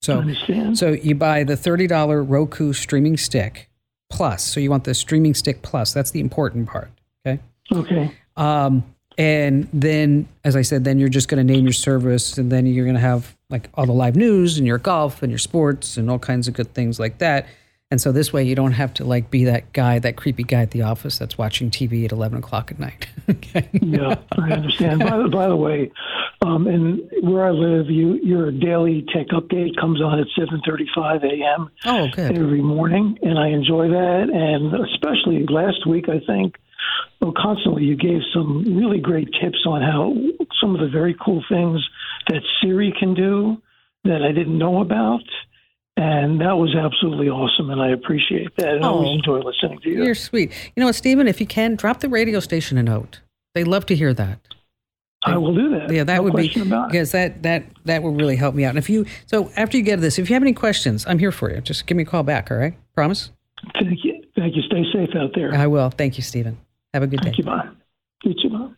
So, 0.00 0.18
understand. 0.20 0.78
so 0.78 0.92
you 0.92 1.14
buy 1.14 1.44
the 1.44 1.56
thirty 1.56 1.86
dollar 1.86 2.22
Roku 2.22 2.72
streaming 2.72 3.16
stick 3.16 3.68
plus. 4.10 4.44
So 4.44 4.60
you 4.60 4.70
want 4.70 4.84
the 4.84 4.94
streaming 4.94 5.34
stick 5.34 5.62
plus. 5.62 5.92
That's 5.92 6.10
the 6.10 6.20
important 6.20 6.68
part. 6.68 6.90
Okay. 7.26 7.40
okay. 7.72 8.12
Um, 8.36 8.84
and 9.18 9.68
then, 9.72 10.28
as 10.44 10.56
I 10.56 10.62
said, 10.62 10.84
then 10.84 10.98
you're 10.98 11.08
just 11.08 11.28
going 11.28 11.44
to 11.46 11.52
name 11.52 11.64
your 11.64 11.72
service, 11.72 12.38
and 12.38 12.50
then 12.50 12.66
you're 12.66 12.84
going 12.84 12.94
to 12.96 13.00
have 13.00 13.36
like 13.50 13.68
all 13.74 13.86
the 13.86 13.92
live 13.92 14.16
news 14.16 14.58
and 14.58 14.66
your 14.66 14.78
golf 14.78 15.22
and 15.22 15.30
your 15.30 15.38
sports 15.38 15.96
and 15.96 16.10
all 16.10 16.18
kinds 16.18 16.48
of 16.48 16.54
good 16.54 16.72
things 16.74 16.98
like 16.98 17.18
that. 17.18 17.46
And 17.90 18.00
so 18.00 18.10
this 18.10 18.32
way, 18.32 18.42
you 18.42 18.54
don't 18.54 18.72
have 18.72 18.94
to 18.94 19.04
like 19.04 19.30
be 19.30 19.44
that 19.44 19.70
guy, 19.74 19.98
that 19.98 20.16
creepy 20.16 20.44
guy 20.44 20.62
at 20.62 20.70
the 20.70 20.80
office 20.80 21.18
that's 21.18 21.36
watching 21.36 21.70
TV 21.70 22.06
at 22.06 22.12
11 22.12 22.38
o'clock 22.38 22.70
at 22.70 22.78
night. 22.78 23.06
okay. 23.28 23.68
yeah, 23.74 24.14
I 24.38 24.52
understand. 24.52 25.00
by, 25.00 25.18
the, 25.18 25.28
by 25.28 25.46
the 25.46 25.56
way, 25.56 25.92
um, 26.40 26.66
and 26.66 27.02
where 27.22 27.44
I 27.44 27.50
live, 27.50 27.90
you 27.90 28.14
your 28.14 28.50
daily 28.50 29.04
tech 29.14 29.26
update 29.28 29.78
comes 29.78 30.00
on 30.00 30.18
at 30.18 30.26
7:35 30.38 31.22
a.m. 31.24 31.70
Oh, 31.84 32.08
good. 32.08 32.36
every 32.36 32.62
morning, 32.62 33.18
and 33.20 33.38
I 33.38 33.48
enjoy 33.48 33.88
that. 33.88 34.30
And 34.32 34.74
especially 34.88 35.44
last 35.46 35.86
week, 35.86 36.08
I 36.08 36.18
think, 36.26 36.56
well, 37.22 37.32
constantly 37.36 37.84
you 37.84 37.96
gave 37.96 38.20
some 38.34 38.76
really 38.76 38.98
great 39.00 39.28
tips 39.40 39.58
on 39.66 39.80
how 39.80 40.12
some 40.60 40.74
of 40.74 40.80
the 40.80 40.88
very 40.88 41.14
cool 41.24 41.42
things 41.48 41.80
that 42.28 42.42
Siri 42.60 42.92
can 42.98 43.14
do 43.14 43.56
that 44.04 44.22
I 44.22 44.32
didn't 44.32 44.58
know 44.58 44.80
about. 44.82 45.22
And 45.96 46.40
that 46.40 46.56
was 46.56 46.74
absolutely 46.74 47.28
awesome, 47.28 47.70
and 47.70 47.80
I 47.80 47.90
appreciate 47.90 48.56
that. 48.56 48.68
And 48.76 48.84
I 48.84 48.88
always 48.88 49.08
Oh. 49.10 49.14
enjoy 49.14 49.38
listening 49.40 49.78
to 49.80 49.90
you. 49.90 50.04
You're 50.04 50.14
sweet. 50.14 50.50
You 50.74 50.80
know 50.80 50.86
what, 50.86 50.94
Stephen? 50.94 51.28
If 51.28 51.38
you 51.40 51.46
can, 51.46 51.76
drop 51.76 52.00
the 52.00 52.08
radio 52.08 52.40
station 52.40 52.78
a 52.78 52.82
note. 52.82 53.20
They 53.54 53.62
love 53.62 53.84
to 53.86 53.94
hear 53.94 54.12
that. 54.14 54.38
I 55.24 55.36
will 55.36 55.54
do 55.54 55.68
that. 55.70 55.92
Yeah, 55.92 56.02
that 56.04 56.16
no 56.16 56.22
would 56.22 56.32
be 56.34 56.48
question 56.48 56.62
about 56.62 56.86
it. 56.86 56.92
because 56.92 57.12
that 57.12 57.42
that 57.44 57.64
that 57.84 58.02
will 58.02 58.14
really 58.14 58.34
help 58.36 58.54
me 58.56 58.64
out. 58.64 58.70
And 58.70 58.78
if 58.78 58.90
you 58.90 59.04
so 59.26 59.50
after 59.56 59.76
you 59.76 59.84
get 59.84 60.00
this, 60.00 60.18
if 60.18 60.28
you 60.28 60.34
have 60.34 60.42
any 60.42 60.54
questions, 60.54 61.06
I'm 61.06 61.18
here 61.20 61.30
for 61.30 61.48
you. 61.52 61.60
Just 61.60 61.86
give 61.86 61.96
me 61.96 62.02
a 62.02 62.06
call 62.06 62.22
back. 62.24 62.50
All 62.50 62.56
right, 62.56 62.74
promise. 62.94 63.30
Thank 63.74 64.02
you. 64.02 64.20
Thank 64.34 64.56
you. 64.56 64.62
Stay 64.62 64.84
safe 64.92 65.10
out 65.14 65.30
there. 65.36 65.54
I 65.54 65.66
will. 65.68 65.90
Thank 65.90 66.16
you, 66.16 66.22
Stephen. 66.24 66.56
Have 66.94 67.02
a 67.02 67.06
good 67.06 67.20
day. 67.20 67.24
Thank 67.24 67.38
you, 67.38 67.44
bye. 67.44 67.68
You 68.24 68.34
too, 68.34 68.50
bye. 68.50 68.68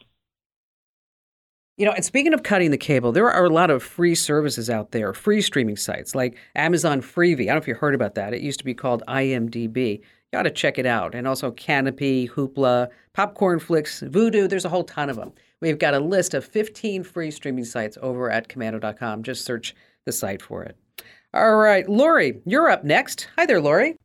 You 1.76 1.86
know, 1.86 1.92
and 1.92 2.04
speaking 2.04 2.32
of 2.32 2.44
cutting 2.44 2.70
the 2.70 2.78
cable, 2.78 3.10
there 3.10 3.28
are 3.28 3.44
a 3.44 3.50
lot 3.50 3.68
of 3.68 3.82
free 3.82 4.14
services 4.14 4.70
out 4.70 4.92
there, 4.92 5.12
free 5.12 5.42
streaming 5.42 5.76
sites 5.76 6.14
like 6.14 6.38
Amazon 6.54 7.00
Freevee. 7.00 7.42
I 7.42 7.46
don't 7.46 7.56
know 7.56 7.62
if 7.62 7.68
you 7.68 7.74
heard 7.74 7.96
about 7.96 8.14
that. 8.14 8.32
It 8.32 8.42
used 8.42 8.60
to 8.60 8.64
be 8.64 8.74
called 8.74 9.02
IMDb. 9.08 9.98
You 9.98 10.04
got 10.32 10.44
to 10.44 10.52
check 10.52 10.78
it 10.78 10.86
out. 10.86 11.16
And 11.16 11.26
also 11.26 11.50
Kanopy, 11.50 12.30
Hoopla, 12.30 12.88
Popcorn 13.12 13.58
Flicks, 13.58 14.04
Vudu. 14.06 14.48
There's 14.48 14.64
a 14.64 14.68
whole 14.68 14.84
ton 14.84 15.10
of 15.10 15.16
them. 15.16 15.32
We've 15.60 15.78
got 15.78 15.94
a 15.94 15.98
list 15.98 16.34
of 16.34 16.44
15 16.44 17.02
free 17.02 17.32
streaming 17.32 17.64
sites 17.64 17.98
over 18.00 18.30
at 18.30 18.48
komando.com. 18.48 19.24
Just 19.24 19.44
search 19.44 19.74
the 20.06 20.12
site 20.12 20.42
for 20.42 20.62
it. 20.62 20.76
All 21.32 21.56
right, 21.56 21.88
Lori, 21.88 22.40
you're 22.46 22.70
up 22.70 22.84
next. 22.84 23.28
Hi 23.36 23.46
there, 23.46 23.60
Lori. 23.60 23.96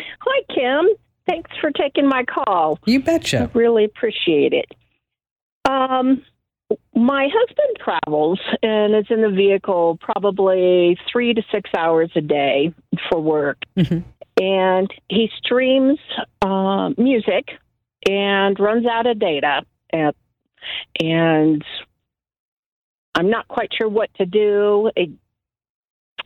Hi, 0.00 0.42
Kim. 0.52 0.88
Thanks 1.28 1.50
for 1.60 1.70
taking 1.70 2.08
my 2.08 2.24
call. 2.24 2.78
You 2.86 3.00
betcha. 3.00 3.50
I 3.54 3.58
Really 3.58 3.84
appreciate 3.84 4.52
it. 4.54 4.66
Um, 5.70 6.24
my 6.94 7.28
husband 7.32 7.76
travels 7.82 8.40
and 8.62 8.94
is 8.94 9.06
in 9.10 9.22
the 9.22 9.30
vehicle 9.30 9.98
probably 10.00 10.98
three 11.10 11.34
to 11.34 11.42
six 11.52 11.70
hours 11.76 12.10
a 12.16 12.20
day 12.20 12.72
for 13.08 13.20
work. 13.20 13.58
Mhm. 13.76 14.04
And 14.40 14.90
he 15.08 15.30
streams 15.36 15.98
uh, 16.42 16.90
music 16.96 17.48
and 18.08 18.58
runs 18.58 18.86
out 18.86 19.06
of 19.06 19.18
data. 19.18 19.62
And, 19.90 20.14
and 21.00 21.64
I'm 23.14 23.30
not 23.30 23.48
quite 23.48 23.70
sure 23.76 23.88
what 23.88 24.12
to 24.14 24.26
do. 24.26 24.90
It, 24.96 25.10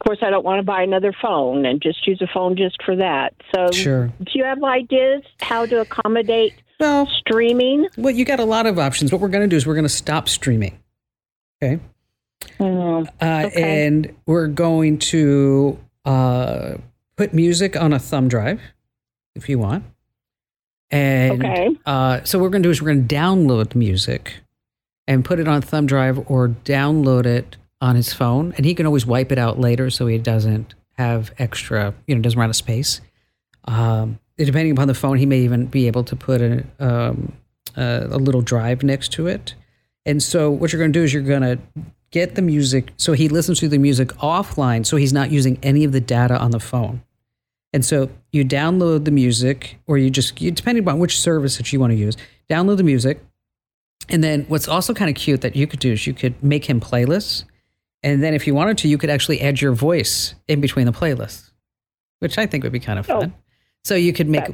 course, 0.04 0.18
I 0.22 0.30
don't 0.30 0.44
want 0.44 0.58
to 0.58 0.62
buy 0.64 0.82
another 0.82 1.12
phone 1.20 1.64
and 1.66 1.80
just 1.80 2.06
use 2.06 2.20
a 2.22 2.26
phone 2.32 2.56
just 2.56 2.82
for 2.82 2.96
that. 2.96 3.34
So, 3.54 3.70
Sure. 3.72 4.06
do 4.22 4.32
you 4.34 4.44
have 4.44 4.62
ideas 4.64 5.22
how 5.40 5.66
to 5.66 5.80
accommodate 5.80 6.54
Well, 6.80 7.06
streaming? 7.18 7.86
well, 7.96 8.12
you 8.14 8.24
got 8.24 8.40
a 8.40 8.44
lot 8.44 8.66
of 8.66 8.78
options. 8.78 9.12
What 9.12 9.20
we're 9.20 9.28
going 9.28 9.42
to 9.42 9.48
do 9.48 9.56
is 9.56 9.66
we're 9.66 9.74
going 9.74 9.84
to 9.84 9.88
stop 9.88 10.28
streaming. 10.28 10.78
Okay. 11.62 11.80
Mm, 12.58 13.06
Uh, 13.20 13.42
Okay. 13.46 13.84
And 13.86 14.14
we're 14.26 14.48
going 14.48 14.98
to 14.98 15.78
uh, 16.04 16.74
put 17.16 17.32
music 17.32 17.76
on 17.80 17.92
a 17.92 17.98
thumb 17.98 18.26
drive 18.28 18.60
if 19.36 19.48
you 19.48 19.58
want. 19.58 19.84
And 20.90 21.42
Okay. 21.44 21.68
uh, 21.86 22.20
so 22.24 22.38
what 22.38 22.44
we're 22.44 22.50
going 22.50 22.62
to 22.64 22.66
do 22.66 22.70
is 22.70 22.82
we're 22.82 22.92
going 22.92 23.06
to 23.06 23.14
download 23.14 23.74
music 23.74 24.40
and 25.06 25.24
put 25.24 25.38
it 25.38 25.48
on 25.48 25.58
a 25.58 25.60
thumb 25.62 25.86
drive 25.86 26.28
or 26.30 26.48
download 26.48 27.24
it 27.26 27.56
on 27.82 27.96
his 27.96 28.12
phone. 28.12 28.54
And 28.56 28.64
he 28.64 28.74
can 28.74 28.86
always 28.86 29.04
wipe 29.04 29.30
it 29.32 29.38
out 29.38 29.58
later 29.58 29.90
so 29.90 30.06
he 30.06 30.16
doesn't 30.16 30.74
have 30.96 31.32
extra, 31.38 31.92
you 32.06 32.14
know, 32.14 32.22
doesn't 32.22 32.38
run 32.38 32.46
out 32.46 32.50
of 32.50 32.56
space. 32.56 33.02
Um, 33.64 34.18
depending 34.38 34.72
upon 34.72 34.88
the 34.88 34.94
phone, 34.94 35.18
he 35.18 35.26
may 35.26 35.40
even 35.40 35.66
be 35.66 35.86
able 35.88 36.04
to 36.04 36.16
put 36.16 36.40
a, 36.40 36.64
um, 36.78 37.32
a, 37.76 38.06
a 38.10 38.18
little 38.18 38.40
drive 38.40 38.82
next 38.82 39.12
to 39.12 39.26
it. 39.26 39.54
And 40.06 40.22
so 40.22 40.50
what 40.50 40.72
you're 40.72 40.80
going 40.80 40.92
to 40.92 40.98
do 40.98 41.04
is 41.04 41.12
you're 41.12 41.22
going 41.22 41.42
to 41.42 41.58
get 42.10 42.34
the 42.34 42.42
music 42.42 42.92
so 42.96 43.14
he 43.14 43.28
listens 43.28 43.58
to 43.60 43.68
the 43.68 43.78
music 43.78 44.08
offline 44.18 44.84
so 44.84 44.96
he's 44.96 45.12
not 45.12 45.30
using 45.30 45.58
any 45.62 45.82
of 45.84 45.92
the 45.92 46.00
data 46.00 46.38
on 46.38 46.52
the 46.52 46.60
phone. 46.60 47.02
And 47.72 47.84
so 47.84 48.10
you 48.30 48.44
download 48.44 49.06
the 49.06 49.10
music 49.10 49.78
or 49.86 49.98
you 49.98 50.10
just 50.10 50.36
depending 50.36 50.84
upon 50.84 50.98
which 50.98 51.18
service 51.18 51.56
that 51.56 51.72
you 51.72 51.80
want 51.80 51.92
to 51.92 51.96
use, 51.96 52.16
download 52.48 52.76
the 52.76 52.82
music. 52.82 53.24
And 54.08 54.22
then 54.22 54.44
what's 54.48 54.68
also 54.68 54.92
kind 54.92 55.08
of 55.08 55.16
cute 55.16 55.40
that 55.40 55.56
you 55.56 55.66
could 55.66 55.80
do 55.80 55.92
is 55.92 56.06
you 56.06 56.12
could 56.12 56.40
make 56.42 56.66
him 56.66 56.80
playlists. 56.80 57.44
And 58.02 58.22
then 58.22 58.34
if 58.34 58.46
you 58.46 58.54
wanted 58.54 58.78
to, 58.78 58.88
you 58.88 58.98
could 58.98 59.10
actually 59.10 59.40
add 59.40 59.60
your 59.60 59.72
voice 59.72 60.34
in 60.48 60.60
between 60.60 60.86
the 60.86 60.92
playlists, 60.92 61.50
which 62.18 62.38
I 62.38 62.46
think 62.46 62.64
would 62.64 62.72
be 62.72 62.80
kind 62.80 62.98
of 62.98 63.06
fun. 63.06 63.32
Oh, 63.34 63.42
so 63.84 63.96
you 63.96 64.12
could 64.12 64.28
make 64.28 64.44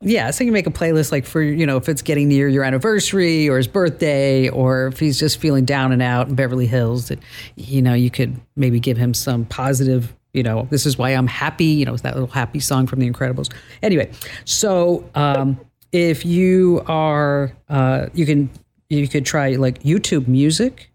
yeah, 0.00 0.30
so 0.30 0.44
you 0.44 0.48
can 0.48 0.54
make 0.54 0.66
a 0.66 0.70
playlist 0.70 1.12
like 1.12 1.26
for 1.26 1.42
you 1.42 1.66
know 1.66 1.76
if 1.76 1.90
it's 1.90 2.00
getting 2.00 2.28
near 2.28 2.48
your 2.48 2.64
anniversary 2.64 3.46
or 3.48 3.58
his 3.58 3.68
birthday 3.68 4.48
or 4.48 4.86
if 4.86 4.98
he's 4.98 5.18
just 5.18 5.38
feeling 5.38 5.66
down 5.66 5.92
and 5.92 6.00
out 6.00 6.28
in 6.28 6.34
Beverly 6.34 6.66
Hills, 6.66 7.08
that 7.08 7.18
you 7.56 7.82
know 7.82 7.92
you 7.92 8.10
could 8.10 8.40
maybe 8.56 8.80
give 8.80 8.96
him 8.96 9.12
some 9.12 9.44
positive. 9.44 10.14
You 10.32 10.42
know, 10.42 10.68
this 10.70 10.86
is 10.86 10.96
why 10.96 11.10
I'm 11.10 11.26
happy. 11.26 11.66
You 11.66 11.84
know, 11.84 11.92
it's 11.92 12.02
that 12.02 12.14
little 12.14 12.28
happy 12.28 12.60
song 12.60 12.86
from 12.86 13.00
The 13.00 13.10
Incredibles. 13.10 13.52
Anyway, 13.82 14.10
so 14.44 15.08
um, 15.14 15.60
if 15.92 16.24
you 16.24 16.82
are, 16.86 17.52
uh, 17.68 18.06
you 18.14 18.24
can 18.24 18.48
you 18.88 19.06
could 19.06 19.26
try 19.26 19.50
like 19.56 19.82
YouTube 19.82 20.28
Music, 20.28 20.90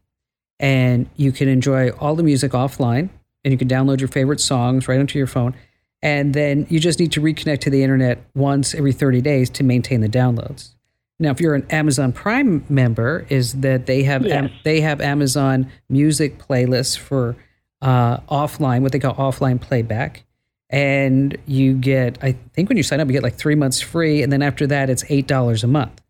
and 0.60 1.10
you 1.16 1.32
can 1.32 1.48
enjoy 1.48 1.90
all 1.92 2.16
the 2.16 2.24
music 2.24 2.52
offline, 2.52 3.10
and 3.44 3.52
you 3.52 3.58
can 3.58 3.68
download 3.68 4.00
your 4.00 4.08
favorite 4.10 4.40
songs 4.40 4.88
right 4.88 5.00
onto 5.00 5.18
your 5.18 5.28
phone 5.28 5.56
and 6.04 6.34
then 6.34 6.68
you 6.70 6.82
just 6.82 7.00
need 7.00 7.14
to 7.14 7.22
reconnect 7.22 7.62
to 7.62 7.70
the 7.70 7.82
internet 7.82 8.22
once 8.36 8.76
every 8.76 8.92
30 8.92 9.22
days 9.22 9.50
to 9.52 9.64
maintain 9.64 10.02
the 10.02 10.10
downloads. 10.10 10.74
Now, 11.18 11.32
if 11.32 11.40
you're 11.40 11.56
an 11.56 11.66
Amazon 11.70 12.12
Prime 12.12 12.66
member, 12.68 13.26
is 13.30 13.54
that 13.62 13.86
they 13.86 14.04
have 14.04 14.26
Yes. 14.26 14.34
am, 14.34 14.52
they 14.66 14.82
have 14.82 15.00
Amazon 15.00 15.72
Music 15.90 16.38
playlists 16.38 16.98
for 16.98 17.38
uh, 17.82 18.18
offline, 18.30 18.82
what 18.82 18.92
they 18.92 19.00
call 19.00 19.16
offline 19.16 19.62
playback, 19.62 20.26
and 20.70 21.38
you 21.46 21.74
get 21.74 22.18
I 22.22 22.34
think 22.54 22.68
when 22.68 22.76
you 22.78 22.84
sign 22.84 23.00
up, 23.00 23.08
you 23.08 23.14
get 23.14 23.24
like 23.24 23.36
three 23.36 23.56
months 23.56 23.80
free, 23.80 24.22
and 24.22 24.32
then 24.34 24.42
after 24.42 24.68
that, 24.68 24.90
it's 24.90 25.06
eight 25.08 25.28
dollars 25.28 25.64
a 25.64 25.68
month. 25.68 26.02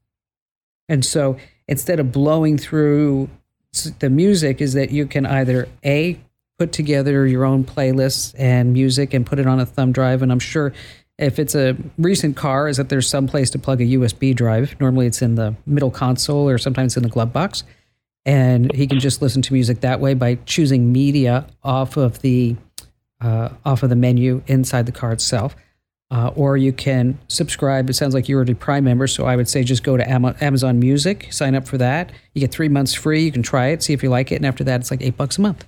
And 0.89 1.05
so 1.05 1.37
instead 1.67 1.99
of 1.99 2.11
blowing 2.11 2.57
through 2.57 3.29
the 3.99 4.09
music, 4.09 4.61
is 4.61 4.73
that 4.73 4.91
you 4.91 5.05
can 5.05 5.25
either 5.25 5.67
a 5.83 6.19
put 6.59 6.71
together 6.71 7.25
your 7.25 7.45
own 7.45 7.63
playlists 7.63 8.33
and 8.37 8.73
music 8.73 9.13
and 9.13 9.25
put 9.25 9.39
it 9.39 9.47
on 9.47 9.59
a 9.59 9.65
thumb 9.65 9.91
drive. 9.91 10.21
And 10.21 10.31
I'm 10.31 10.39
sure 10.39 10.71
if 11.17 11.39
it's 11.39 11.55
a 11.55 11.75
recent 11.97 12.35
car, 12.35 12.67
is 12.67 12.77
that 12.77 12.89
there's 12.89 13.07
some 13.07 13.27
place 13.27 13.49
to 13.51 13.59
plug 13.59 13.81
a 13.81 13.85
USB 13.85 14.35
drive. 14.35 14.79
Normally 14.79 15.07
it's 15.07 15.21
in 15.21 15.35
the 15.35 15.55
middle 15.65 15.91
console 15.91 16.49
or 16.49 16.57
sometimes 16.57 16.97
in 16.97 17.03
the 17.03 17.09
glove 17.09 17.33
box. 17.33 17.63
And 18.25 18.73
he 18.73 18.87
can 18.87 18.99
just 18.99 19.21
listen 19.21 19.41
to 19.43 19.53
music 19.53 19.81
that 19.81 19.99
way 19.99 20.13
by 20.13 20.35
choosing 20.45 20.91
media 20.91 21.45
off 21.61 21.97
of 21.97 22.21
the 22.21 22.55
uh, 23.19 23.49
off 23.65 23.83
of 23.83 23.89
the 23.89 23.95
menu 23.95 24.41
inside 24.47 24.85
the 24.85 24.91
car 24.91 25.11
itself. 25.11 25.55
Uh, 26.13 26.27
or 26.35 26.57
you 26.57 26.71
can 26.71 27.17
subscribe. 27.27 27.89
It 27.89 27.93
sounds 27.93 28.13
like 28.13 28.29
you're 28.29 28.37
already 28.37 28.53
Prime 28.53 28.83
member, 28.83 29.07
so 29.07 29.25
I 29.25 29.35
would 29.35 29.49
say 29.49 29.63
just 29.63 29.81
go 29.81 29.97
to 29.97 30.07
Ama- 30.07 30.35
Amazon 30.41 30.77
Music, 30.77 31.33
sign 31.33 31.55
up 31.55 31.67
for 31.67 31.79
that. 31.79 32.11
You 32.35 32.39
get 32.41 32.51
three 32.51 32.69
months 32.69 32.93
free. 32.93 33.23
You 33.23 33.31
can 33.31 33.41
try 33.41 33.69
it, 33.69 33.81
see 33.81 33.93
if 33.93 34.03
you 34.03 34.09
like 34.11 34.31
it, 34.31 34.35
and 34.35 34.45
after 34.45 34.63
that, 34.63 34.79
it's 34.81 34.91
like 34.91 35.01
eight 35.01 35.17
bucks 35.17 35.39
a 35.39 35.41
month. 35.41 35.65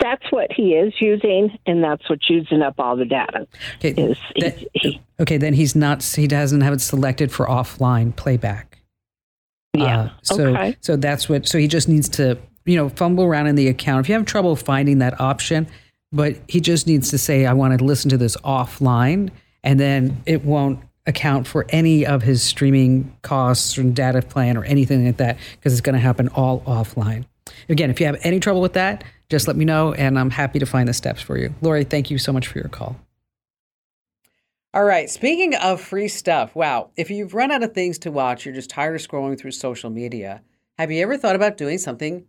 That's 0.00 0.24
what 0.30 0.50
he 0.50 0.72
is 0.72 0.94
using, 0.98 1.58
and 1.66 1.84
that's 1.84 2.08
what's 2.08 2.30
using 2.30 2.62
up 2.62 2.76
all 2.78 2.96
the 2.96 3.04
data. 3.04 3.46
Okay, 3.76 3.90
Is 3.90 4.18
that- 4.40 4.64
he, 4.72 5.02
okay, 5.20 5.36
then 5.36 5.52
he's 5.52 5.76
not. 5.76 6.02
He 6.02 6.26
doesn't 6.26 6.62
have 6.62 6.72
it 6.72 6.80
selected 6.80 7.30
for 7.30 7.44
offline 7.46 8.16
playback. 8.16 8.78
yeah. 9.76 10.00
Uh, 10.00 10.08
so 10.22 10.46
okay. 10.54 10.76
so 10.80 10.96
that's 10.96 11.28
what. 11.28 11.46
So 11.46 11.58
he 11.58 11.68
just 11.68 11.86
needs 11.86 12.08
to 12.10 12.38
you 12.64 12.76
know 12.76 12.88
fumble 12.88 13.24
around 13.24 13.46
in 13.46 13.56
the 13.56 13.68
account. 13.68 14.06
If 14.06 14.08
you 14.08 14.14
have 14.14 14.24
trouble 14.24 14.56
finding 14.56 15.00
that 15.00 15.20
option, 15.20 15.68
but 16.12 16.36
he 16.48 16.60
just 16.60 16.86
needs 16.86 17.10
to 17.10 17.18
say, 17.18 17.46
"I 17.46 17.52
want 17.52 17.78
to 17.78 17.84
listen 17.84 18.10
to 18.10 18.16
this 18.16 18.36
offline," 18.38 19.30
and 19.62 19.78
then 19.78 20.22
it 20.26 20.44
won't 20.44 20.80
account 21.06 21.46
for 21.46 21.66
any 21.70 22.06
of 22.06 22.22
his 22.22 22.42
streaming 22.42 23.16
costs 23.22 23.76
or 23.76 23.82
data 23.82 24.22
plan 24.22 24.56
or 24.56 24.64
anything 24.64 25.04
like 25.04 25.16
that 25.16 25.36
because 25.56 25.72
it's 25.72 25.80
going 25.80 25.94
to 25.94 26.00
happen 26.00 26.28
all 26.28 26.60
offline. 26.60 27.24
Again, 27.68 27.90
if 27.90 27.98
you 27.98 28.06
have 28.06 28.18
any 28.22 28.38
trouble 28.38 28.60
with 28.60 28.74
that, 28.74 29.02
just 29.28 29.48
let 29.48 29.56
me 29.56 29.64
know, 29.64 29.94
and 29.94 30.18
I'm 30.18 30.30
happy 30.30 30.58
to 30.58 30.66
find 30.66 30.88
the 30.88 30.92
steps 30.92 31.20
for 31.20 31.38
you. 31.38 31.54
Lori, 31.60 31.84
thank 31.84 32.10
you 32.10 32.18
so 32.18 32.32
much 32.32 32.46
for 32.46 32.58
your 32.58 32.68
call. 32.68 32.96
All 34.74 34.84
right. 34.84 35.10
Speaking 35.10 35.54
of 35.54 35.80
free 35.80 36.08
stuff, 36.08 36.54
wow. 36.54 36.90
If 36.96 37.10
you've 37.10 37.34
run 37.34 37.50
out 37.50 37.62
of 37.62 37.74
things 37.74 37.98
to 38.00 38.10
watch, 38.10 38.46
you're 38.46 38.54
just 38.54 38.70
tired 38.70 38.94
of 38.94 39.06
scrolling 39.06 39.38
through 39.38 39.50
social 39.50 39.90
media, 39.90 40.40
have 40.78 40.90
you 40.90 41.02
ever 41.02 41.18
thought 41.18 41.36
about 41.36 41.58
doing 41.58 41.78
something 41.78 42.24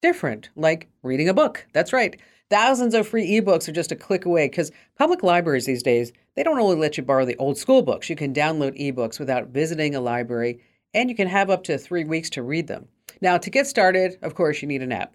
different, 0.00 0.50
like 0.54 0.88
reading 1.02 1.28
a 1.28 1.34
book? 1.34 1.66
That's 1.72 1.92
right. 1.92 2.20
Thousands 2.50 2.94
of 2.94 3.06
free 3.06 3.30
ebooks 3.30 3.68
are 3.68 3.72
just 3.72 3.92
a 3.92 3.96
click 3.96 4.24
away 4.24 4.48
because 4.48 4.72
public 4.96 5.22
libraries 5.22 5.66
these 5.66 5.82
days, 5.82 6.12
they 6.34 6.42
don't 6.42 6.58
only 6.58 6.76
let 6.76 6.96
you 6.96 7.02
borrow 7.02 7.26
the 7.26 7.36
old 7.36 7.58
school 7.58 7.82
books. 7.82 8.08
You 8.08 8.16
can 8.16 8.32
download 8.32 8.80
ebooks 8.80 9.18
without 9.18 9.48
visiting 9.48 9.94
a 9.94 10.00
library, 10.00 10.60
and 10.94 11.10
you 11.10 11.16
can 11.16 11.28
have 11.28 11.50
up 11.50 11.62
to 11.64 11.76
three 11.76 12.04
weeks 12.04 12.30
to 12.30 12.42
read 12.42 12.66
them. 12.66 12.88
Now, 13.20 13.36
to 13.36 13.50
get 13.50 13.66
started, 13.66 14.16
of 14.22 14.34
course, 14.34 14.62
you 14.62 14.68
need 14.68 14.82
an 14.82 14.92
app. 14.92 15.14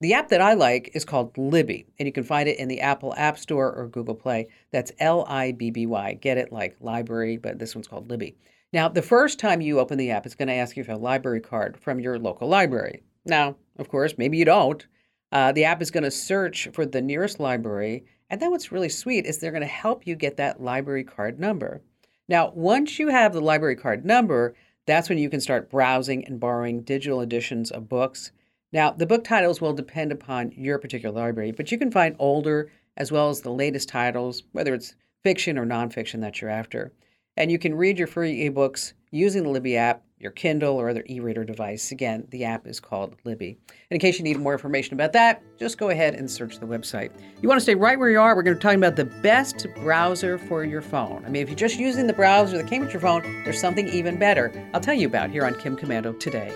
The 0.00 0.14
app 0.14 0.30
that 0.30 0.40
I 0.40 0.54
like 0.54 0.92
is 0.94 1.04
called 1.04 1.36
Libby, 1.36 1.84
and 1.98 2.06
you 2.06 2.12
can 2.12 2.24
find 2.24 2.48
it 2.48 2.58
in 2.58 2.68
the 2.68 2.80
Apple 2.80 3.12
App 3.18 3.36
Store 3.36 3.70
or 3.70 3.86
Google 3.86 4.14
Play. 4.14 4.48
That's 4.70 4.92
L 4.98 5.26
I 5.28 5.52
B 5.52 5.70
B 5.70 5.84
Y. 5.84 6.14
Get 6.14 6.38
it 6.38 6.50
like 6.50 6.76
library, 6.80 7.36
but 7.36 7.58
this 7.58 7.74
one's 7.74 7.88
called 7.88 8.08
Libby. 8.08 8.36
Now, 8.72 8.88
the 8.88 9.02
first 9.02 9.38
time 9.38 9.60
you 9.60 9.80
open 9.80 9.98
the 9.98 10.12
app, 10.12 10.24
it's 10.24 10.34
going 10.34 10.48
to 10.48 10.54
ask 10.54 10.76
you 10.78 10.84
for 10.84 10.92
a 10.92 10.96
library 10.96 11.40
card 11.40 11.76
from 11.76 12.00
your 12.00 12.18
local 12.18 12.48
library. 12.48 13.02
Now, 13.26 13.56
of 13.78 13.90
course, 13.90 14.14
maybe 14.16 14.38
you 14.38 14.46
don't. 14.46 14.86
Uh, 15.32 15.52
the 15.52 15.64
app 15.64 15.80
is 15.80 15.90
going 15.90 16.04
to 16.04 16.10
search 16.10 16.68
for 16.72 16.84
the 16.84 17.00
nearest 17.00 17.38
library, 17.38 18.04
and 18.28 18.40
then 18.40 18.50
what's 18.50 18.72
really 18.72 18.88
sweet 18.88 19.26
is 19.26 19.38
they're 19.38 19.52
going 19.52 19.60
to 19.60 19.66
help 19.66 20.06
you 20.06 20.14
get 20.16 20.36
that 20.36 20.62
library 20.62 21.04
card 21.04 21.38
number. 21.38 21.82
Now, 22.28 22.52
once 22.54 22.98
you 22.98 23.08
have 23.08 23.32
the 23.32 23.40
library 23.40 23.76
card 23.76 24.04
number, 24.04 24.54
that's 24.86 25.08
when 25.08 25.18
you 25.18 25.30
can 25.30 25.40
start 25.40 25.70
browsing 25.70 26.24
and 26.24 26.40
borrowing 26.40 26.82
digital 26.82 27.20
editions 27.20 27.70
of 27.70 27.88
books. 27.88 28.32
Now, 28.72 28.90
the 28.90 29.06
book 29.06 29.24
titles 29.24 29.60
will 29.60 29.72
depend 29.72 30.12
upon 30.12 30.52
your 30.52 30.78
particular 30.78 31.14
library, 31.14 31.52
but 31.52 31.72
you 31.72 31.78
can 31.78 31.90
find 31.90 32.14
older 32.18 32.70
as 32.96 33.10
well 33.10 33.28
as 33.30 33.40
the 33.40 33.50
latest 33.50 33.88
titles, 33.88 34.44
whether 34.52 34.74
it's 34.74 34.94
fiction 35.22 35.58
or 35.58 35.66
nonfiction 35.66 36.20
that 36.20 36.40
you're 36.40 36.50
after. 36.50 36.92
And 37.36 37.50
you 37.50 37.58
can 37.58 37.74
read 37.74 37.98
your 37.98 38.06
free 38.06 38.48
ebooks 38.48 38.92
using 39.10 39.42
the 39.42 39.50
Libby 39.50 39.76
app, 39.76 40.04
your 40.20 40.32
Kindle, 40.32 40.76
or 40.76 40.90
other 40.90 41.04
e 41.08 41.18
reader 41.20 41.44
device. 41.44 41.92
Again, 41.92 42.26
the 42.30 42.44
app 42.44 42.66
is 42.66 42.78
called 42.78 43.16
Libby. 43.24 43.58
And 43.68 43.76
in 43.90 44.00
case 44.00 44.18
you 44.18 44.24
need 44.24 44.38
more 44.38 44.52
information 44.52 44.94
about 44.94 45.12
that, 45.14 45.42
just 45.58 45.78
go 45.78 45.90
ahead 45.90 46.14
and 46.14 46.30
search 46.30 46.58
the 46.58 46.66
website. 46.66 47.10
You 47.40 47.48
want 47.48 47.58
to 47.58 47.62
stay 47.62 47.74
right 47.74 47.98
where 47.98 48.10
you 48.10 48.20
are? 48.20 48.36
We're 48.36 48.42
going 48.42 48.56
to 48.56 48.58
be 48.58 48.62
talking 48.62 48.78
about 48.78 48.96
the 48.96 49.06
best 49.22 49.66
browser 49.76 50.38
for 50.38 50.64
your 50.64 50.82
phone. 50.82 51.24
I 51.24 51.28
mean, 51.28 51.42
if 51.42 51.48
you're 51.48 51.56
just 51.56 51.78
using 51.78 52.06
the 52.06 52.12
browser 52.12 52.58
that 52.58 52.68
came 52.68 52.82
with 52.82 52.92
your 52.92 53.00
phone, 53.02 53.22
there's 53.44 53.60
something 53.60 53.88
even 53.88 54.18
better. 54.18 54.52
I'll 54.74 54.80
tell 54.80 54.94
you 54.94 55.06
about 55.06 55.30
here 55.30 55.44
on 55.44 55.54
Kim 55.54 55.76
Komando 55.76 56.18
today. 56.18 56.54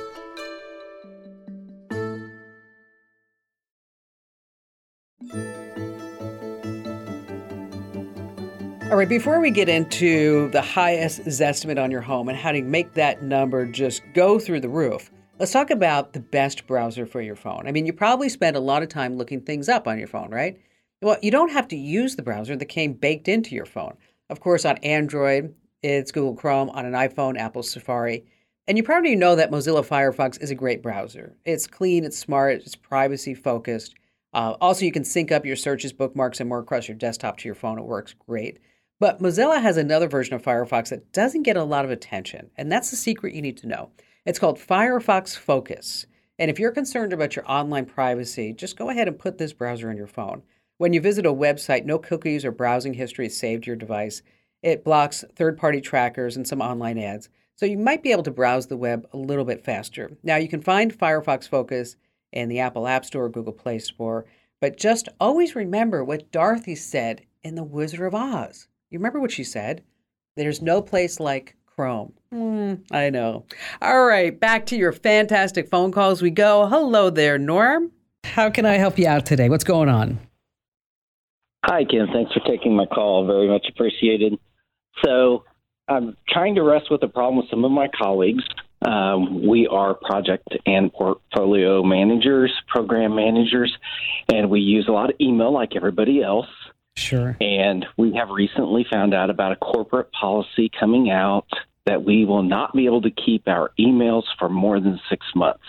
All 8.95 8.99
right, 8.99 9.09
before 9.09 9.41
we 9.41 9.51
get 9.51 9.69
into 9.69 10.49
the 10.51 10.63
highest 10.63 11.27
estimate 11.41 11.79
on 11.79 11.91
your 11.91 12.01
home 12.01 12.29
and 12.29 12.39
how 12.39 12.53
to 12.53 12.63
make 12.63 12.95
that 12.95 13.25
number 13.25 13.67
just 13.67 14.03
go 14.15 14.39
through 14.39 14.61
the 14.61 14.69
roof, 14.69 15.11
let's 15.41 15.51
talk 15.51 15.71
about 15.71 16.13
the 16.13 16.21
best 16.21 16.65
browser 16.69 17.05
for 17.05 17.21
your 17.21 17.35
phone. 17.35 17.67
I 17.67 17.73
mean, 17.73 17.87
you 17.87 17.93
probably 17.93 18.29
spend 18.29 18.55
a 18.55 18.61
lot 18.61 18.85
of 18.85 18.89
time 18.89 19.17
looking 19.17 19.41
things 19.41 19.69
up 19.69 19.89
on 19.89 19.99
your 19.99 20.07
phone, 20.07 20.31
right? 20.31 20.61
Well, 21.03 21.17
you 21.23 21.33
don't 21.33 21.51
have 21.51 21.67
to 21.69 21.77
use 21.77 22.15
the 22.15 22.23
browser 22.23 22.55
that 22.55 22.67
came 22.67 22.93
baked 22.93 23.27
into 23.27 23.57
your 23.57 23.67
phone. 23.67 23.97
Of 24.31 24.39
course, 24.39 24.65
on 24.65 24.77
Android, 24.77 25.53
it's 25.83 26.13
Google 26.13 26.37
Chrome, 26.37 26.71
on 26.71 26.87
an 26.87 26.93
iPhone, 26.93 27.37
Apple 27.37 27.65
Safari. 27.65 28.25
And 28.69 28.79
you 28.79 28.85
probably 28.85 29.17
know 29.17 29.35
that 29.35 29.51
Mozilla 29.51 29.85
Firefox 29.85 30.41
is 30.41 30.53
a 30.53 30.55
great 30.55 30.85
browser. 30.85 31.35
It's 31.45 31.67
clean, 31.67 32.05
it's 32.05 32.17
smart, 32.17 32.61
it's 32.61 32.77
privacy 32.77 33.35
focused. 33.35 33.97
Uh, 34.33 34.55
also, 34.61 34.85
you 34.85 34.93
can 34.93 35.05
sync 35.05 35.33
up 35.33 35.45
your 35.45 35.57
searches, 35.57 35.93
bookmarks, 35.93 36.39
and 36.39 36.49
more 36.49 36.61
across 36.61 36.87
your 36.87 36.97
desktop 36.97 37.39
to 37.39 37.49
your 37.49 37.57
phone. 37.57 37.81
It 37.81 37.87
works 37.87 38.15
great. 38.25 38.61
But 39.05 39.21
Mozilla 39.21 39.61
has 39.61 39.77
another 39.77 40.09
version 40.09 40.33
of 40.33 40.43
Firefox 40.43 40.89
that 40.89 41.13
doesn't 41.13 41.43
get 41.43 41.59
a 41.59 41.63
lot 41.63 41.85
of 41.85 41.91
attention, 41.91 42.49
and 42.57 42.73
that's 42.73 42.89
the 42.89 42.97
secret 42.97 43.35
you 43.35 43.43
need 43.43 43.59
to 43.59 43.67
know. 43.67 43.91
It's 44.25 44.39
called 44.39 44.59
Firefox 44.59 45.37
Focus. 45.37 46.07
And 46.39 46.51
if 46.51 46.59
you're 46.59 46.73
concerned 46.73 47.13
about 47.13 47.37
your 47.37 47.45
online 47.47 47.85
privacy, 47.85 48.55
just 48.55 48.79
go 48.79 48.89
ahead 48.89 49.07
and 49.07 49.19
put 49.19 49.37
this 49.37 49.53
browser 49.53 49.91
on 49.91 49.99
your 49.99 50.07
phone. 50.07 50.43
When 50.79 50.95
you 50.95 51.03
visit 51.03 51.27
a 51.27 51.35
website, 51.35 51.85
no 51.85 51.99
cookies 51.99 52.47
or 52.47 52.51
browsing 52.51 52.95
history 52.95 53.27
is 53.27 53.37
saved 53.37 53.65
to 53.65 53.67
your 53.67 53.77
device. 53.77 54.23
It 54.63 54.85
blocks 54.85 55.23
third 55.37 55.59
party 55.59 55.83
trackers 55.83 56.39
and 56.39 56.49
some 56.49 56.63
online 56.63 56.97
ads. 56.97 57.29
so 57.57 57.67
you 57.67 57.77
might 57.77 58.03
be 58.03 58.11
able 58.11 58.23
to 58.23 58.31
browse 58.31 58.69
the 58.69 58.79
web 58.79 59.07
a 59.13 59.19
little 59.19 59.45
bit 59.45 59.67
faster. 59.67 60.17
Now, 60.23 60.37
you 60.37 60.49
can 60.49 60.63
find 60.63 60.99
Firefox 60.99 61.47
Focus 61.47 61.97
in 62.33 62.49
the 62.49 62.61
Apple 62.61 62.87
App 62.87 63.05
Store, 63.05 63.29
Google 63.29 63.53
Play 63.53 63.81
Store, 63.81 64.25
but 64.63 64.79
just 64.79 65.11
always 65.21 65.55
remember 65.55 66.03
what 66.03 66.33
Dorothy 66.33 66.75
said 66.75 67.27
in 67.43 67.55
The 67.55 67.65
Wizard 67.65 68.01
of 68.01 68.15
Oz. 68.15 68.67
You 68.95 69.01
remember 69.01 69.19
what 69.19 69.33
she 69.33 69.43
said? 69.43 69.83
There's 70.37 70.63
no 70.63 70.81
place 70.81 71.19
like 71.19 71.57
Chrome. 71.67 72.13
Mm, 72.33 72.85
I 72.93 73.11
know. 73.11 73.45
All 73.83 74.05
right, 74.07 74.39
back 74.39 74.67
to 74.67 74.77
your 74.77 74.93
fantastic 74.93 75.69
phone 75.69 75.91
calls 75.91 76.23
we 76.23 76.31
go. 76.31 76.69
Hello 76.69 77.11
there, 77.11 77.37
Norm. 77.37 77.91
How 78.23 78.51
can 78.51 78.65
I 78.65 78.75
help 78.75 78.97
you 78.97 79.09
out 79.09 79.27
today? 79.27 79.49
What's 79.49 79.65
going 79.65 79.89
on? 79.89 80.21
Hi, 81.65 81.85
Kim. 81.85 82.07
Thanks 82.13 82.33
for 82.35 82.39
taking 82.49 82.77
my 82.77 82.87
call. 82.87 83.27
Very 83.27 83.49
much 83.49 83.67
appreciated. 83.69 84.39
So, 85.05 85.43
I'm 85.89 86.17
trying 86.29 86.55
to 86.55 86.63
wrestle 86.63 86.91
with 86.93 87.03
a 87.03 87.09
problem 87.09 87.39
with 87.39 87.51
some 87.51 87.65
of 87.65 87.73
my 87.73 87.89
colleagues. 88.01 88.45
Um, 88.87 89.45
we 89.45 89.67
are 89.67 89.95
project 89.95 90.57
and 90.67 90.93
portfolio 90.93 91.83
managers, 91.83 92.53
program 92.69 93.17
managers, 93.17 93.77
and 94.33 94.51
we 94.51 94.61
use 94.61 94.87
a 94.87 94.93
lot 94.93 95.11
of 95.11 95.17
email 95.21 95.53
like 95.53 95.75
everybody 95.75 96.23
else. 96.23 96.47
Sure. 96.97 97.37
And 97.41 97.85
we 97.97 98.15
have 98.15 98.31
recently 98.31 98.87
found 98.91 99.15
out 99.15 99.31
about 99.31 99.53
a 99.53 99.57
corporate 99.57 100.13
policy 100.13 100.71
coming 100.79 101.11
out 101.11 101.47
that 101.87 102.05
we 102.05 102.25
will 102.25 102.43
not 102.43 102.75
be 102.75 102.87
able 102.87 103.03
to 103.03 103.11
keep 103.11 103.47
our 103.49 103.73
emails 103.79 104.23
for 104.39 104.49
more 104.49 104.81
than 104.81 105.01
six 105.11 105.27
months. 105.35 105.65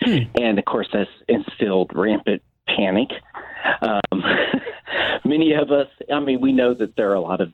Hmm. 0.00 0.18
And 0.40 0.58
of 0.58 0.64
course, 0.64 0.88
that's 0.92 1.10
instilled 1.28 1.90
rampant 1.94 2.42
panic. 2.66 3.08
Um, 3.82 4.22
many 5.24 5.52
of 5.54 5.70
us, 5.70 5.88
I 6.12 6.20
mean, 6.20 6.40
we 6.40 6.52
know 6.52 6.74
that 6.74 6.96
there 6.96 7.10
are 7.10 7.14
a 7.14 7.20
lot 7.20 7.40
of 7.40 7.52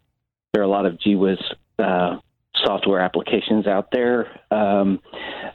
there 0.53 0.63
are 0.63 0.67
a 0.67 0.69
lot 0.69 0.87
of 0.87 0.99
GWIS 0.99 1.43
uh, 1.81 2.19
software 2.65 3.01
applications 3.01 3.67
out 3.67 3.89
there, 3.91 4.29
um, 4.53 5.01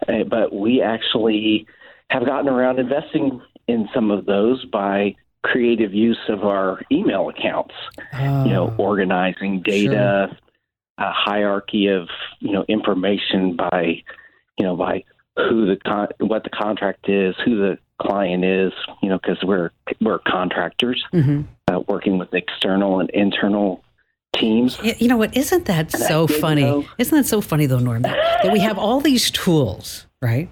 eh, 0.09 0.23
but 0.29 0.53
we 0.53 0.81
actually 0.81 1.67
have 2.09 2.25
gotten 2.25 2.49
around 2.49 2.79
investing 2.79 3.41
in 3.67 3.87
some 3.93 4.11
of 4.11 4.25
those 4.25 4.65
by 4.65 5.15
creative 5.43 5.93
use 5.93 6.19
of 6.27 6.43
our 6.43 6.81
email 6.91 7.29
accounts. 7.29 7.73
Oh, 8.13 8.45
you 8.45 8.51
know, 8.51 8.73
organizing 8.77 9.61
data, 9.61 10.29
sure. 10.29 10.37
a 10.97 11.11
hierarchy 11.11 11.87
of 11.87 12.09
you 12.39 12.51
know 12.51 12.65
information 12.67 13.55
by 13.55 14.03
you 14.57 14.65
know 14.65 14.75
by 14.75 15.03
who 15.35 15.65
the 15.65 15.77
con- 15.77 16.09
what 16.19 16.43
the 16.43 16.49
contract 16.49 17.09
is, 17.09 17.35
who 17.45 17.57
the 17.57 17.77
client 18.01 18.43
is. 18.43 18.73
You 19.01 19.09
know, 19.09 19.19
because 19.21 19.43
we're 19.43 19.71
we're 20.01 20.19
contractors 20.19 21.03
mm-hmm. 21.13 21.41
uh, 21.67 21.79
working 21.87 22.17
with 22.17 22.33
external 22.33 22.99
and 22.99 23.09
internal 23.11 23.83
teams. 24.35 24.79
You 24.83 25.07
know 25.07 25.17
what? 25.17 25.35
Isn't 25.35 25.65
that 25.65 25.93
and 25.93 26.03
so 26.03 26.27
funny? 26.27 26.63
Know, 26.63 26.85
Isn't 26.97 27.17
that 27.17 27.25
so 27.25 27.41
funny 27.41 27.65
though, 27.65 27.79
Norm? 27.79 28.01
That, 28.03 28.43
that 28.43 28.53
we 28.53 28.59
have 28.59 28.77
all 28.77 28.99
these 29.01 29.31
tools, 29.31 30.05
right? 30.21 30.49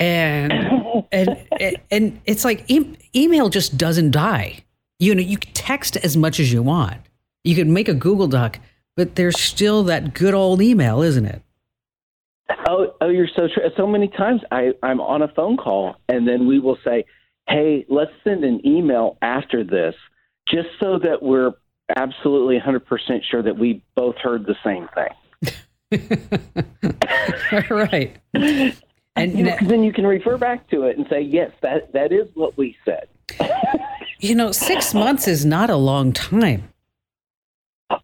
And 0.00 1.04
and 1.12 1.46
and 1.90 2.20
it's 2.24 2.44
like 2.44 2.64
e- 2.68 2.96
email 3.14 3.48
just 3.48 3.76
doesn't 3.76 4.10
die. 4.10 4.64
You 4.98 5.14
know, 5.14 5.22
you 5.22 5.38
can 5.38 5.52
text 5.52 5.96
as 5.98 6.16
much 6.16 6.40
as 6.40 6.52
you 6.52 6.62
want. 6.62 7.00
You 7.44 7.54
can 7.54 7.72
make 7.72 7.88
a 7.88 7.94
Google 7.94 8.26
Doc, 8.26 8.58
but 8.96 9.14
there's 9.14 9.38
still 9.38 9.84
that 9.84 10.14
good 10.14 10.34
old 10.34 10.60
email, 10.60 11.02
isn't 11.02 11.26
it? 11.26 11.42
Oh, 12.68 12.94
oh, 13.00 13.08
you're 13.08 13.28
so 13.28 13.48
true. 13.52 13.62
So 13.76 13.86
many 13.86 14.08
times 14.08 14.42
I, 14.50 14.72
I'm 14.82 15.00
on 15.00 15.22
a 15.22 15.28
phone 15.28 15.56
call, 15.56 15.96
and 16.08 16.26
then 16.26 16.46
we 16.46 16.58
will 16.58 16.78
say, 16.84 17.04
"Hey, 17.48 17.86
let's 17.88 18.10
send 18.24 18.44
an 18.44 18.66
email 18.66 19.16
after 19.22 19.62
this, 19.64 19.94
just 20.48 20.68
so 20.80 20.98
that 20.98 21.22
we're 21.22 21.52
absolutely 21.96 22.58
100% 22.58 23.20
sure 23.30 23.42
that 23.42 23.58
we 23.58 23.82
both 23.94 24.16
heard 24.16 24.46
the 24.46 24.56
same 24.64 24.88
thing. 24.94 25.08
right. 27.70 28.16
And 29.16 29.36
you 29.36 29.44
know, 29.44 29.56
then 29.62 29.82
you 29.82 29.92
can 29.92 30.06
refer 30.06 30.38
back 30.38 30.68
to 30.70 30.84
it 30.84 30.96
and 30.96 31.06
say, 31.10 31.20
yes, 31.20 31.50
that, 31.62 31.92
that 31.92 32.12
is 32.12 32.28
what 32.34 32.56
we 32.56 32.76
said. 32.84 33.08
you 34.20 34.34
know, 34.34 34.52
six 34.52 34.94
months 34.94 35.26
is 35.26 35.44
not 35.44 35.68
a 35.68 35.76
long 35.76 36.12
time. 36.12 36.72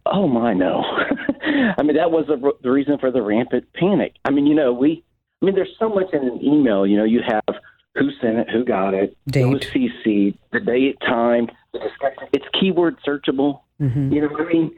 Oh, 0.05 0.27
my, 0.27 0.53
no. 0.53 0.83
I 1.79 1.83
mean, 1.83 1.97
that 1.97 2.11
was 2.11 2.27
the, 2.27 2.53
the 2.63 2.71
reason 2.71 2.99
for 2.99 3.11
the 3.11 3.23
rampant 3.23 3.73
panic. 3.75 4.15
I 4.25 4.31
mean, 4.31 4.47
you 4.47 4.55
know, 4.55 4.73
we, 4.73 5.05
I 5.41 5.47
mean, 5.47 5.55
there's 5.55 5.75
so 5.79 5.89
much 5.89 6.13
in 6.13 6.23
an 6.23 6.41
email. 6.43 6.87
You 6.87 6.97
know, 6.97 7.05
you 7.05 7.21
have 7.27 7.57
who 7.95 8.11
sent 8.21 8.39
it, 8.39 8.51
who 8.51 8.65
got 8.65 8.95
it, 8.95 9.17
date. 9.29 9.43
who 9.43 9.51
was 9.51 9.63
CC, 9.63 10.37
the 10.53 10.61
date, 10.61 10.99
time, 11.01 11.49
the 11.73 11.79
discussion. 11.79 12.29
It's 12.33 12.45
keyword 12.61 12.99
searchable. 13.07 13.61
Mm-hmm. 13.81 14.13
You 14.13 14.21
know 14.23 14.29
what 14.29 14.47
I 14.49 14.53
mean? 14.53 14.77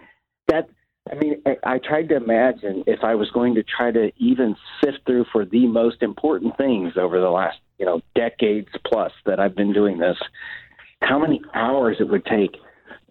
That 0.49 0.69
I 1.11 1.15
mean, 1.15 1.43
I, 1.65 1.79
tried 1.79 2.09
to 2.11 2.17
imagine 2.17 2.85
if 2.87 3.03
I 3.03 3.15
was 3.15 3.31
going 3.31 3.55
to 3.55 3.63
try 3.63 3.91
to 3.91 4.11
even 4.17 4.57
sift 4.83 4.99
through 5.07 5.27
for 5.33 5.45
the 5.45 5.67
most 5.67 6.03
important 6.03 6.57
things 6.57 6.95
over 6.97 7.21
the 7.21 7.31
last, 7.31 7.59
you 7.79 7.87
know, 7.87 8.01
decades 8.15 8.69
plus 8.87 9.13
that 9.27 9.41
I've 9.41 9.55
been 9.55 9.73
doing 9.73 9.99
this, 9.99 10.17
how 11.03 11.19
many 11.19 11.41
hours 11.55 11.97
it 12.01 12.09
would 12.09 12.25
take 12.25 12.57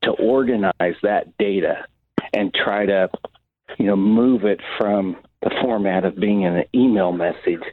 to 0.04 0.12
organize 0.12 0.96
that 1.04 1.38
data 1.38 1.86
and 2.34 2.54
try 2.54 2.86
to, 2.86 3.10
you 3.78 3.86
know, 3.86 3.96
move 3.96 4.44
it 4.46 4.60
from 4.78 5.18
the 5.42 5.52
format 5.62 6.04
of 6.06 6.20
being 6.20 6.46
an 6.46 6.64
email 6.74 7.12
message 7.12 7.64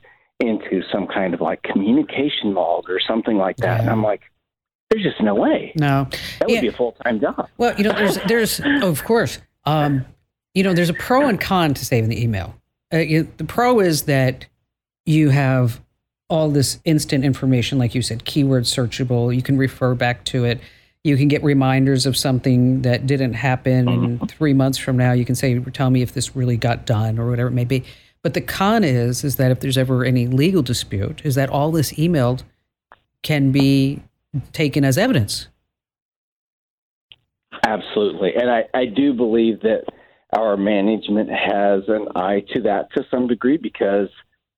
into 0.41 0.83
some 0.93 1.07
kind 1.07 1.35
of 1.35 1.41
like 1.41 1.63
communication 1.63 2.55
log 2.55 2.89
or 2.89 3.01
something 3.01 3.37
like 3.37 3.57
that. 3.59 3.77
Yeah. 3.77 3.81
And 3.83 3.91
I'm 3.91 4.03
like, 4.03 4.23
there's 4.91 5.03
just 5.03 5.21
no 5.21 5.35
way. 5.35 5.73
No, 5.77 6.09
that 6.39 6.49
would 6.49 6.55
yeah. 6.55 6.61
be 6.61 6.69
a 6.69 6.73
full 6.73 6.93
time 7.05 7.21
job. 7.21 7.49
Well, 7.57 7.75
you 7.77 7.85
know, 7.85 7.93
there's 7.93 8.19
there's 8.27 8.61
of 8.83 9.05
course, 9.05 9.41
um, 9.65 10.05
you 10.55 10.63
know, 10.63 10.73
there's 10.73 10.91
a 10.91 10.95
pro 10.95 11.29
and 11.29 11.41
con 11.41 11.75
to 11.75 11.85
saving 11.85 12.11
the 12.11 12.23
email. 12.23 12.55
Uh, 12.93 12.99
you, 12.99 13.29
the 13.37 13.45
pro 13.45 13.81
is 13.81 14.05
that 14.05 14.47
you 15.05 15.31
have 15.31 15.81
all 16.29 16.49
this 16.51 16.81
instant 16.85 17.25
information, 17.25 17.79
like 17.79 17.95
you 17.95 18.03
said, 18.03 18.25
keyword 18.25 18.65
searchable. 18.65 19.35
You 19.35 19.43
can 19.43 19.59
refer 19.59 19.95
back 19.95 20.25
to 20.27 20.45
it. 20.45 20.61
You 21.03 21.17
can 21.17 21.29
get 21.29 21.43
reminders 21.43 22.07
of 22.07 22.17
something 22.17 22.83
that 22.83 23.07
didn't 23.07 23.35
happen 23.35 23.87
mm-hmm. 23.87 24.23
in 24.23 24.29
three 24.29 24.55
months 24.55 24.79
from 24.79 24.97
now. 24.97 25.13
You 25.13 25.27
can 25.27 25.35
say, 25.35 25.59
"Tell 25.59 25.91
me 25.91 26.01
if 26.01 26.15
this 26.15 26.35
really 26.35 26.57
got 26.57 26.87
done," 26.87 27.19
or 27.19 27.29
whatever 27.29 27.49
it 27.49 27.53
may 27.53 27.65
be. 27.65 27.85
But 28.23 28.33
the 28.33 28.41
con 28.41 28.85
is, 28.85 29.23
is 29.23 29.37
that 29.37 29.51
if 29.51 29.61
there's 29.61 29.77
ever 29.77 30.03
any 30.03 30.27
legal 30.27 30.63
dispute, 30.63 31.21
is 31.25 31.35
that 31.35 31.51
all 31.51 31.71
this 31.71 31.93
emailed 31.93 32.43
can 33.23 33.53
be 33.53 34.03
taken 34.53 34.83
as 34.83 34.97
evidence. 34.97 35.49
Absolutely. 37.67 38.35
And 38.35 38.51
I, 38.51 38.65
I 38.73 38.87
do 38.87 39.13
believe 39.13 39.61
that 39.61 39.85
our 40.37 40.57
management 40.57 41.31
has 41.31 41.83
an 41.89 42.09
eye 42.17 42.45
to 42.55 42.63
that 42.63 42.93
to 42.95 43.05
some 43.11 43.27
degree 43.27 43.57
because, 43.57 44.09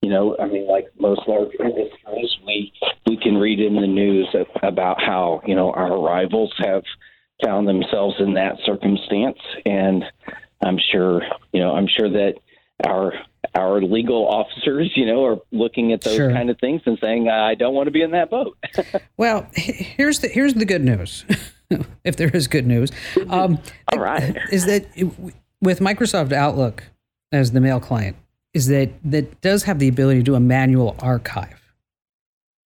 you 0.02 0.10
know, 0.10 0.36
I 0.40 0.46
mean, 0.46 0.66
like 0.66 0.86
most 0.98 1.22
large 1.26 1.50
industries, 1.58 2.30
we, 2.46 2.72
we 3.06 3.16
can 3.16 3.36
read 3.36 3.60
in 3.60 3.76
the 3.76 3.86
news 3.86 4.34
about 4.62 5.00
how, 5.00 5.42
you 5.46 5.54
know, 5.54 5.72
our 5.72 6.00
rivals 6.00 6.52
have 6.58 6.82
found 7.44 7.68
themselves 7.68 8.16
in 8.18 8.34
that 8.34 8.56
circumstance. 8.64 9.38
And 9.64 10.04
I'm 10.64 10.78
sure, 10.92 11.22
you 11.52 11.60
know, 11.60 11.72
I'm 11.74 11.88
sure 11.88 12.10
that 12.10 12.34
our 12.84 13.12
our 13.54 13.80
legal 13.80 14.26
officers, 14.28 14.92
you 14.96 15.06
know, 15.06 15.24
are 15.24 15.36
looking 15.50 15.92
at 15.92 16.02
those 16.02 16.16
sure. 16.16 16.32
kind 16.32 16.50
of 16.50 16.58
things 16.58 16.82
and 16.84 16.98
saying, 17.00 17.28
"I 17.28 17.54
don't 17.54 17.74
want 17.74 17.86
to 17.86 17.90
be 17.90 18.02
in 18.02 18.10
that 18.10 18.30
boat." 18.30 18.56
well, 19.16 19.46
here's 19.54 20.20
the 20.20 20.28
here's 20.28 20.54
the 20.54 20.64
good 20.64 20.84
news, 20.84 21.24
if 22.04 22.16
there 22.16 22.28
is 22.28 22.48
good 22.48 22.66
news. 22.66 22.90
Um, 23.28 23.58
All 23.92 24.00
right, 24.00 24.36
is 24.50 24.66
that 24.66 24.86
with 25.60 25.80
Microsoft 25.80 26.32
Outlook 26.32 26.84
as 27.32 27.52
the 27.52 27.60
mail 27.60 27.80
client, 27.80 28.16
is 28.54 28.68
that 28.68 28.90
that 29.04 29.40
does 29.40 29.64
have 29.64 29.78
the 29.78 29.88
ability 29.88 30.20
to 30.20 30.24
do 30.24 30.34
a 30.34 30.40
manual 30.40 30.96
archive. 31.00 31.74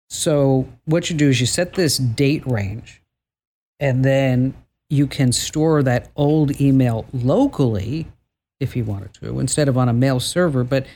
So 0.08 0.68
what 0.84 1.10
you 1.10 1.16
do 1.16 1.28
is 1.28 1.40
you 1.40 1.46
set 1.46 1.74
this 1.74 1.96
date 1.96 2.46
range, 2.46 3.02
and 3.78 4.04
then 4.04 4.54
you 4.88 5.06
can 5.06 5.32
store 5.32 5.82
that 5.82 6.10
old 6.16 6.60
email 6.60 7.06
locally 7.12 8.08
if 8.58 8.76
you 8.76 8.84
wanted 8.84 9.14
to, 9.14 9.38
instead 9.40 9.68
of 9.68 9.78
on 9.78 9.88
a 9.88 9.92
mail 9.92 10.20
server. 10.20 10.64
But 10.64 10.86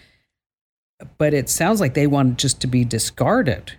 but 1.19 1.35
it 1.35 1.49
sounds 1.49 1.81
like 1.81 1.95
they 1.95 2.07
want 2.07 2.33
it 2.33 2.39
just 2.39 2.61
to 2.61 2.67
be 2.67 2.85
discarded. 2.85 3.73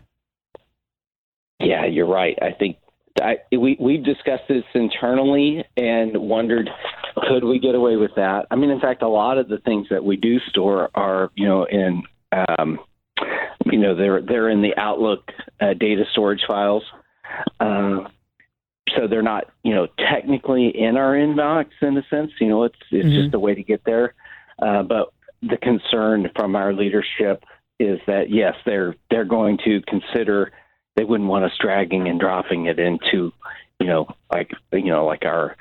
Yeah, 1.60 1.86
you're 1.86 2.06
right. 2.06 2.38
I 2.42 2.52
think 2.52 2.78
I, 3.22 3.38
we 3.52 3.78
we've 3.80 4.04
discussed 4.04 4.44
this 4.50 4.64
internally 4.74 5.64
and 5.78 6.18
wondered 6.18 6.70
could 7.30 7.44
we 7.44 7.60
get 7.60 7.76
away 7.76 7.96
with 7.96 8.12
that. 8.18 8.46
I 8.52 8.56
mean, 8.56 8.70
in 8.70 8.80
fact, 8.80 9.02
a 9.02 9.08
lot 9.08 9.38
of 9.38 9.48
the 9.48 9.60
things 9.60 9.88
that 9.90 10.04
we 10.04 10.18
do 10.18 10.40
store 10.50 10.90
are 10.96 11.32
you 11.36 11.48
know 11.48 11.64
in 11.66 12.04
um, 12.32 12.80
you 13.66 13.80
know 13.80 13.96
they're 13.96 14.22
they're 14.22 14.50
in 14.50 14.62
the 14.62 14.76
Outlook 14.78 15.32
uh, 15.62 15.74
data 15.74 16.04
storage 16.12 16.42
files. 16.48 16.84
Uh, 17.60 18.02
so 18.96 19.08
they're 19.08 19.22
not, 19.22 19.46
you 19.64 19.74
know, 19.74 19.88
technically 20.12 20.70
in 20.70 20.98
our 20.98 21.14
inbox 21.14 21.68
in 21.82 21.98
a 21.98 22.04
sense. 22.10 22.32
You 22.40 22.50
know, 22.50 22.64
it's 22.64 22.76
it's 22.92 23.08
mm-hmm. 23.08 23.24
just 23.24 23.34
a 23.34 23.40
way 23.40 23.56
to 23.56 23.64
get 23.64 23.84
there. 23.86 24.14
Uh, 24.62 24.84
but 24.84 25.14
the 25.42 25.58
concern 25.58 26.30
from 26.36 26.56
our 26.56 26.74
leadership 26.74 27.44
is 27.80 28.00
that 28.08 28.30
yes, 28.30 28.56
they're 28.66 28.96
they're 29.10 29.26
going 29.26 29.58
to 29.66 29.82
consider 29.88 30.52
they 30.96 31.04
wouldn't 31.04 31.30
want 31.30 31.46
us 31.46 31.52
dragging 31.60 32.08
and 32.08 32.20
dropping 32.20 32.66
it 32.66 32.80
into 32.80 33.34
you 33.80 33.88
know, 33.88 34.08
like 34.32 34.52
you 34.72 34.86
know, 34.86 35.06
like 35.06 35.26
our 35.26 35.56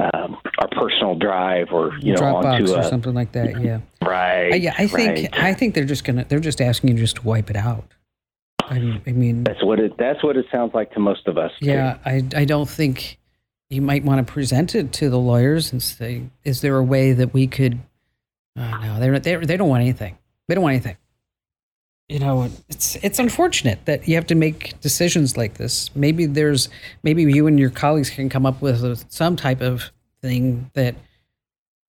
um, 0.00 0.38
our 0.58 0.68
personal 0.68 1.14
drive 1.14 1.68
or 1.72 1.94
you 2.00 2.12
know, 2.12 2.20
Dropbox 2.20 2.44
onto 2.44 2.74
or 2.74 2.82
something 2.82 3.14
like 3.14 3.32
that. 3.32 3.60
Yeah. 3.62 3.80
Right. 4.02 4.52
Uh, 4.52 4.56
yeah, 4.56 4.74
I 4.76 4.86
think 4.86 5.32
right. 5.32 5.38
I 5.42 5.54
think 5.54 5.74
they're 5.74 5.84
just 5.84 6.04
gonna 6.04 6.24
they're 6.28 6.40
just 6.40 6.60
asking 6.60 6.90
you 6.90 6.96
just 6.96 7.16
to 7.16 7.22
wipe 7.22 7.50
it 7.50 7.56
out. 7.56 7.94
I 8.62 8.78
mean, 8.78 9.02
I 9.06 9.12
mean 9.12 9.44
that's 9.44 9.62
what 9.62 9.78
it 9.78 9.96
that's 9.96 10.22
what 10.24 10.36
it 10.36 10.46
sounds 10.50 10.74
like 10.74 10.92
to 10.92 11.00
most 11.00 11.28
of 11.28 11.38
us. 11.38 11.52
too. 11.60 11.66
yeah, 11.66 11.98
I 12.04 12.24
I 12.34 12.44
don't 12.44 12.68
think 12.68 13.18
you 13.70 13.80
might 13.80 14.04
want 14.04 14.26
to 14.26 14.32
present 14.32 14.74
it 14.74 14.92
to 14.94 15.08
the 15.08 15.18
lawyers 15.18 15.72
and 15.72 15.82
say, 15.82 16.24
is 16.44 16.60
there 16.60 16.76
a 16.76 16.82
way 16.82 17.12
that 17.12 17.32
we 17.32 17.46
could? 17.46 17.80
Uh, 18.56 18.78
no, 18.84 19.00
they're, 19.00 19.18
they 19.18 19.36
they 19.36 19.56
don't 19.56 19.68
want 19.68 19.82
anything. 19.82 20.18
They 20.48 20.54
don't 20.54 20.62
want 20.62 20.74
anything. 20.74 20.96
You 22.12 22.18
know, 22.18 22.50
it's 22.68 22.96
it's 22.96 23.18
unfortunate 23.18 23.86
that 23.86 24.06
you 24.06 24.16
have 24.16 24.26
to 24.26 24.34
make 24.34 24.78
decisions 24.82 25.38
like 25.38 25.54
this. 25.54 25.90
Maybe 25.94 26.26
there's 26.26 26.68
maybe 27.02 27.22
you 27.22 27.46
and 27.46 27.58
your 27.58 27.70
colleagues 27.70 28.10
can 28.10 28.28
come 28.28 28.44
up 28.44 28.60
with 28.60 29.10
some 29.10 29.34
type 29.34 29.62
of 29.62 29.90
thing 30.20 30.70
that 30.74 30.94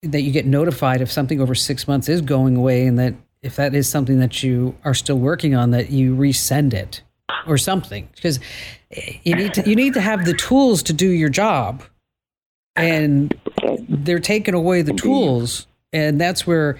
that 0.02 0.22
you 0.22 0.32
get 0.32 0.46
notified 0.46 1.02
if 1.02 1.12
something 1.12 1.42
over 1.42 1.54
six 1.54 1.86
months 1.86 2.08
is 2.08 2.22
going 2.22 2.56
away, 2.56 2.86
and 2.86 2.98
that 2.98 3.12
if 3.42 3.56
that 3.56 3.74
is 3.74 3.86
something 3.86 4.18
that 4.20 4.42
you 4.42 4.74
are 4.82 4.94
still 4.94 5.18
working 5.18 5.54
on, 5.54 5.72
that 5.72 5.90
you 5.90 6.16
resend 6.16 6.72
it 6.72 7.02
or 7.46 7.58
something. 7.58 8.08
Because 8.14 8.40
eh, 8.92 9.18
you 9.24 9.34
need 9.34 9.52
to 9.52 9.68
you 9.68 9.76
need 9.76 9.92
to 9.92 10.00
have 10.00 10.24
the 10.24 10.32
tools 10.32 10.82
to 10.84 10.94
do 10.94 11.10
your 11.10 11.28
job, 11.28 11.82
and 12.76 13.38
they're 13.90 14.20
taking 14.20 14.54
away 14.54 14.80
the 14.80 14.94
tools, 14.94 15.66
and 15.92 16.18
that's 16.18 16.46
where 16.46 16.78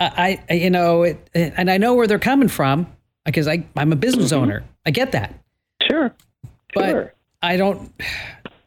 I, 0.00 0.42
I 0.48 0.54
you 0.54 0.70
know 0.70 1.02
it, 1.02 1.30
and 1.34 1.70
I 1.70 1.78
know 1.78 1.94
where 1.94 2.06
they're 2.06 2.18
coming 2.18 2.48
from 2.48 2.86
because 3.24 3.48
I 3.48 3.64
I'm 3.76 3.92
a 3.92 3.96
business 3.96 4.32
mm-hmm. 4.32 4.42
owner. 4.42 4.64
I 4.86 4.90
get 4.90 5.12
that, 5.12 5.34
Sure. 5.82 6.14
but 6.74 6.90
Sure. 6.90 7.14
I 7.42 7.56
don't. 7.56 7.92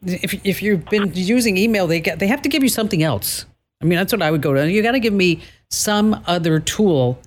If 0.06 0.46
if 0.46 0.62
you've 0.62 0.86
been 0.86 1.12
using 1.14 1.58
email, 1.58 1.88
they 1.88 2.00
get 2.00 2.20
they 2.20 2.28
have 2.28 2.42
to 2.44 2.50
give 2.50 2.64
you 2.64 2.70
something 2.70 3.04
else. 3.04 3.46
I 3.82 3.86
mean, 3.86 3.98
that's 3.98 4.14
what 4.14 4.22
I 4.22 4.32
would 4.32 4.42
go 4.42 4.54
to. 4.54 4.72
You 4.72 4.82
got 4.82 4.94
to 4.94 5.00
give 5.00 5.14
me 5.14 5.42
some 5.70 6.24
other 6.28 6.60
tool 6.60 7.20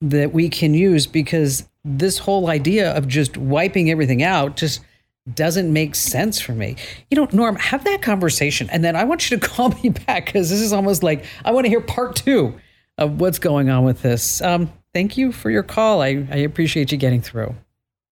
that 0.00 0.32
we 0.32 0.48
can 0.48 0.74
use 0.74 1.06
because 1.06 1.68
this 1.84 2.18
whole 2.18 2.48
idea 2.48 2.92
of 2.96 3.06
just 3.06 3.36
wiping 3.36 3.90
everything 3.90 4.22
out 4.22 4.56
just 4.56 4.80
doesn't 5.34 5.72
make 5.72 5.94
sense 5.94 6.40
for 6.40 6.52
me. 6.52 6.76
You 7.10 7.16
know, 7.16 7.28
Norm, 7.32 7.56
have 7.56 7.84
that 7.84 8.02
conversation, 8.02 8.68
and 8.70 8.82
then 8.84 8.96
I 8.96 9.04
want 9.04 9.30
you 9.30 9.38
to 9.38 9.48
call 9.48 9.70
me 9.82 9.90
back 9.90 10.26
because 10.26 10.50
this 10.50 10.60
is 10.60 10.72
almost 10.72 11.02
like 11.02 11.24
I 11.44 11.52
want 11.52 11.64
to 11.64 11.68
hear 11.68 11.80
part 11.80 12.16
two 12.16 12.54
of 13.02 13.20
what's 13.20 13.38
going 13.38 13.68
on 13.68 13.84
with 13.84 14.02
this. 14.02 14.40
Um, 14.40 14.72
thank 14.94 15.16
you 15.16 15.32
for 15.32 15.50
your 15.50 15.62
call. 15.62 16.02
I, 16.02 16.26
I 16.30 16.36
appreciate 16.36 16.92
you 16.92 16.98
getting 16.98 17.20
through. 17.20 17.54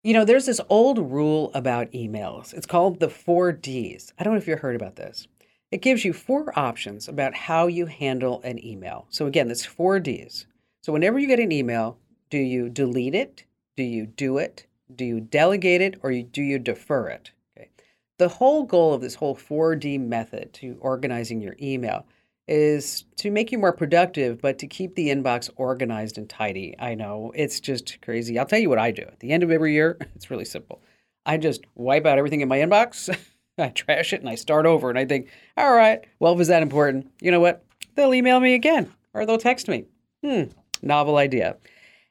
You 0.03 0.13
know, 0.13 0.25
there's 0.25 0.45
this 0.45 0.61
old 0.69 1.11
rule 1.11 1.51
about 1.53 1.91
emails. 1.91 2.53
It's 2.53 2.65
called 2.65 2.99
the 2.99 3.09
four 3.09 3.51
Ds. 3.51 4.13
I 4.17 4.23
don't 4.23 4.33
know 4.33 4.37
if 4.37 4.47
you've 4.47 4.59
heard 4.59 4.75
about 4.75 4.95
this. 4.95 5.27
It 5.69 5.81
gives 5.81 6.05
you 6.05 6.13
four 6.13 6.57
options 6.57 7.09
about 7.09 7.35
how 7.35 7.67
you 7.67 7.87
handle 7.87 8.41
an 8.43 8.63
email. 8.65 9.05
So, 9.09 9.27
again, 9.27 9.49
that's 9.49 9.65
four 9.65 9.99
Ds. 9.99 10.45
So, 10.81 10.93
whenever 10.93 11.19
you 11.19 11.27
get 11.27 11.41
an 11.41 11.51
email, 11.51 11.97
do 12.29 12.37
you 12.37 12.69
delete 12.69 13.15
it? 13.15 13.43
Do 13.75 13.83
you 13.83 14.05
do 14.05 14.37
it? 14.37 14.65
Do 14.95 15.03
you 15.03 15.19
delegate 15.19 15.81
it? 15.81 15.99
Or 16.03 16.11
do 16.13 16.41
you 16.41 16.57
defer 16.57 17.09
it? 17.09 17.31
Okay. 17.57 17.69
The 18.17 18.29
whole 18.29 18.63
goal 18.63 18.93
of 18.93 19.01
this 19.01 19.15
whole 19.15 19.35
4D 19.35 19.99
method 19.99 20.53
to 20.53 20.77
organizing 20.79 21.41
your 21.41 21.57
email 21.61 22.05
is 22.47 23.05
to 23.17 23.31
make 23.31 23.51
you 23.51 23.57
more 23.57 23.73
productive, 23.73 24.41
but 24.41 24.59
to 24.59 24.67
keep 24.67 24.95
the 24.95 25.09
inbox 25.09 25.49
organized 25.55 26.17
and 26.17 26.29
tidy. 26.29 26.75
I 26.79 26.95
know 26.95 27.31
it's 27.35 27.59
just 27.59 28.01
crazy. 28.01 28.39
I'll 28.39 28.45
tell 28.45 28.59
you 28.59 28.69
what 28.69 28.79
I 28.79 28.91
do. 28.91 29.01
At 29.03 29.19
the 29.19 29.31
end 29.31 29.43
of 29.43 29.51
every 29.51 29.73
year, 29.73 29.97
it's 30.15 30.31
really 30.31 30.45
simple. 30.45 30.81
I 31.25 31.37
just 31.37 31.65
wipe 31.75 32.05
out 32.05 32.17
everything 32.17 32.41
in 32.41 32.47
my 32.47 32.59
inbox, 32.59 33.15
I 33.57 33.69
trash 33.69 34.13
it, 34.13 34.21
and 34.21 34.29
I 34.29 34.35
start 34.35 34.65
over. 34.65 34.89
And 34.89 34.97
I 34.97 35.05
think, 35.05 35.29
all 35.57 35.73
right, 35.73 36.05
well, 36.19 36.33
if 36.33 36.39
it's 36.39 36.49
that 36.49 36.61
important, 36.61 37.11
you 37.21 37.31
know 37.31 37.39
what? 37.39 37.63
They'll 37.95 38.13
email 38.13 38.39
me 38.39 38.53
again 38.53 38.93
or 39.13 39.25
they'll 39.25 39.37
text 39.37 39.67
me. 39.67 39.85
Hmm, 40.23 40.43
novel 40.81 41.17
idea. 41.17 41.57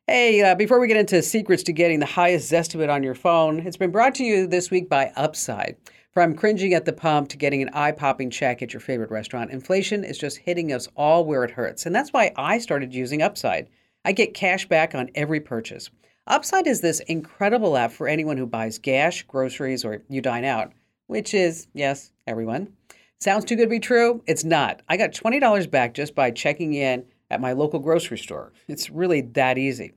Hey, 0.06 0.42
uh, 0.42 0.54
before 0.54 0.78
we 0.78 0.86
get 0.86 0.96
into 0.96 1.20
secrets 1.22 1.64
to 1.64 1.72
getting 1.72 1.98
the 1.98 2.06
highest 2.06 2.52
Zestimate 2.52 2.92
on 2.92 3.02
your 3.02 3.14
phone, 3.14 3.60
it's 3.60 3.76
been 3.76 3.90
brought 3.90 4.14
to 4.16 4.24
you 4.24 4.46
this 4.46 4.70
week 4.70 4.88
by 4.88 5.12
Upside. 5.16 5.76
From 6.16 6.34
cringing 6.34 6.72
at 6.72 6.86
the 6.86 6.94
pump 6.94 7.28
to 7.28 7.36
getting 7.36 7.60
an 7.60 7.68
eye 7.74 7.92
popping 7.92 8.30
check 8.30 8.62
at 8.62 8.72
your 8.72 8.80
favorite 8.80 9.10
restaurant, 9.10 9.50
inflation 9.50 10.02
is 10.02 10.16
just 10.16 10.38
hitting 10.38 10.72
us 10.72 10.88
all 10.96 11.26
where 11.26 11.44
it 11.44 11.50
hurts. 11.50 11.84
And 11.84 11.94
that's 11.94 12.10
why 12.10 12.32
I 12.36 12.56
started 12.56 12.94
using 12.94 13.20
Upside. 13.20 13.68
I 14.02 14.12
get 14.12 14.32
cash 14.32 14.66
back 14.66 14.94
on 14.94 15.10
every 15.14 15.40
purchase. 15.40 15.90
Upside 16.26 16.66
is 16.66 16.80
this 16.80 17.00
incredible 17.00 17.76
app 17.76 17.92
for 17.92 18.08
anyone 18.08 18.38
who 18.38 18.46
buys 18.46 18.78
gas, 18.78 19.20
groceries, 19.20 19.84
or 19.84 20.00
you 20.08 20.22
dine 20.22 20.46
out, 20.46 20.72
which 21.06 21.34
is, 21.34 21.66
yes, 21.74 22.12
everyone. 22.26 22.72
Sounds 23.20 23.44
too 23.44 23.54
good 23.54 23.64
to 23.64 23.68
be 23.68 23.78
true? 23.78 24.22
It's 24.26 24.42
not. 24.42 24.80
I 24.88 24.96
got 24.96 25.12
$20 25.12 25.70
back 25.70 25.92
just 25.92 26.14
by 26.14 26.30
checking 26.30 26.72
in 26.72 27.04
at 27.30 27.42
my 27.42 27.52
local 27.52 27.78
grocery 27.78 28.16
store. 28.16 28.54
It's 28.68 28.88
really 28.88 29.20
that 29.20 29.58
easy. 29.58 29.92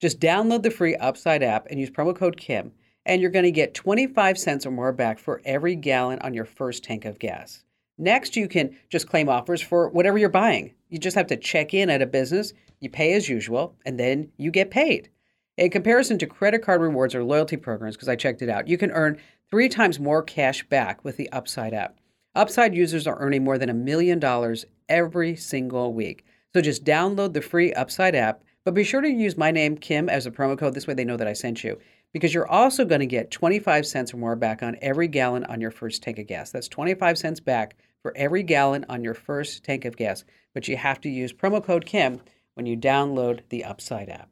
Just 0.00 0.20
download 0.20 0.62
the 0.62 0.70
free 0.70 0.94
Upside 0.94 1.42
app 1.42 1.66
and 1.68 1.80
use 1.80 1.90
promo 1.90 2.14
code 2.14 2.36
KIM 2.36 2.70
and 3.06 3.20
you're 3.20 3.30
going 3.30 3.44
to 3.44 3.50
get 3.50 3.74
25 3.74 4.38
cents 4.38 4.66
or 4.66 4.70
more 4.70 4.92
back 4.92 5.18
for 5.18 5.42
every 5.44 5.74
gallon 5.74 6.18
on 6.20 6.34
your 6.34 6.44
first 6.44 6.84
tank 6.84 7.04
of 7.04 7.18
gas. 7.18 7.64
Next, 7.98 8.36
you 8.36 8.48
can 8.48 8.76
just 8.88 9.08
claim 9.08 9.28
offers 9.28 9.60
for 9.60 9.88
whatever 9.88 10.18
you're 10.18 10.28
buying. 10.28 10.74
You 10.88 10.98
just 10.98 11.16
have 11.16 11.28
to 11.28 11.36
check 11.36 11.74
in 11.74 11.90
at 11.90 12.02
a 12.02 12.06
business, 12.06 12.52
you 12.80 12.90
pay 12.90 13.12
as 13.14 13.28
usual, 13.28 13.76
and 13.86 13.98
then 14.00 14.30
you 14.36 14.50
get 14.50 14.70
paid. 14.70 15.10
In 15.56 15.70
comparison 15.70 16.18
to 16.18 16.26
credit 16.26 16.62
card 16.62 16.80
rewards 16.80 17.14
or 17.14 17.22
loyalty 17.22 17.56
programs, 17.56 17.94
because 17.94 18.08
I 18.08 18.16
checked 18.16 18.42
it 18.42 18.48
out, 18.48 18.66
you 18.66 18.76
can 18.76 18.90
earn 18.90 19.20
three 19.50 19.68
times 19.68 20.00
more 20.00 20.22
cash 20.22 20.66
back 20.68 21.04
with 21.04 21.16
the 21.16 21.30
Upside 21.30 21.72
app. 21.72 21.98
Upside 22.34 22.74
users 22.74 23.06
are 23.06 23.18
earning 23.20 23.44
more 23.44 23.58
than 23.58 23.68
a 23.68 23.74
million 23.74 24.18
dollars 24.18 24.64
every 24.88 25.36
single 25.36 25.92
week. 25.92 26.24
So 26.52 26.60
just 26.60 26.84
download 26.84 27.32
the 27.32 27.40
free 27.40 27.72
Upside 27.74 28.16
app, 28.16 28.42
but 28.64 28.74
be 28.74 28.82
sure 28.82 29.00
to 29.00 29.08
use 29.08 29.36
my 29.36 29.52
name, 29.52 29.76
Kim, 29.76 30.08
as 30.08 30.26
a 30.26 30.32
promo 30.32 30.58
code. 30.58 30.74
This 30.74 30.88
way 30.88 30.94
they 30.94 31.04
know 31.04 31.16
that 31.16 31.28
I 31.28 31.32
sent 31.32 31.62
you 31.62 31.78
because 32.14 32.32
you're 32.32 32.48
also 32.48 32.84
going 32.84 33.00
to 33.00 33.06
get 33.06 33.32
25 33.32 33.84
cents 33.84 34.14
or 34.14 34.18
more 34.18 34.36
back 34.36 34.62
on 34.62 34.78
every 34.80 35.08
gallon 35.08 35.44
on 35.44 35.60
your 35.60 35.72
first 35.72 36.00
tank 36.00 36.20
of 36.20 36.28
gas. 36.28 36.52
That's 36.52 36.68
25 36.68 37.18
cents 37.18 37.40
back 37.40 37.76
for 38.02 38.16
every 38.16 38.44
gallon 38.44 38.86
on 38.88 39.02
your 39.02 39.14
first 39.14 39.64
tank 39.64 39.84
of 39.84 39.96
gas. 39.96 40.24
But 40.54 40.68
you 40.68 40.76
have 40.76 41.00
to 41.00 41.10
use 41.10 41.32
promo 41.32 41.62
code 41.62 41.84
KIM 41.84 42.20
when 42.54 42.66
you 42.66 42.76
download 42.76 43.40
the 43.48 43.64
Upside 43.64 44.08
app. 44.08 44.30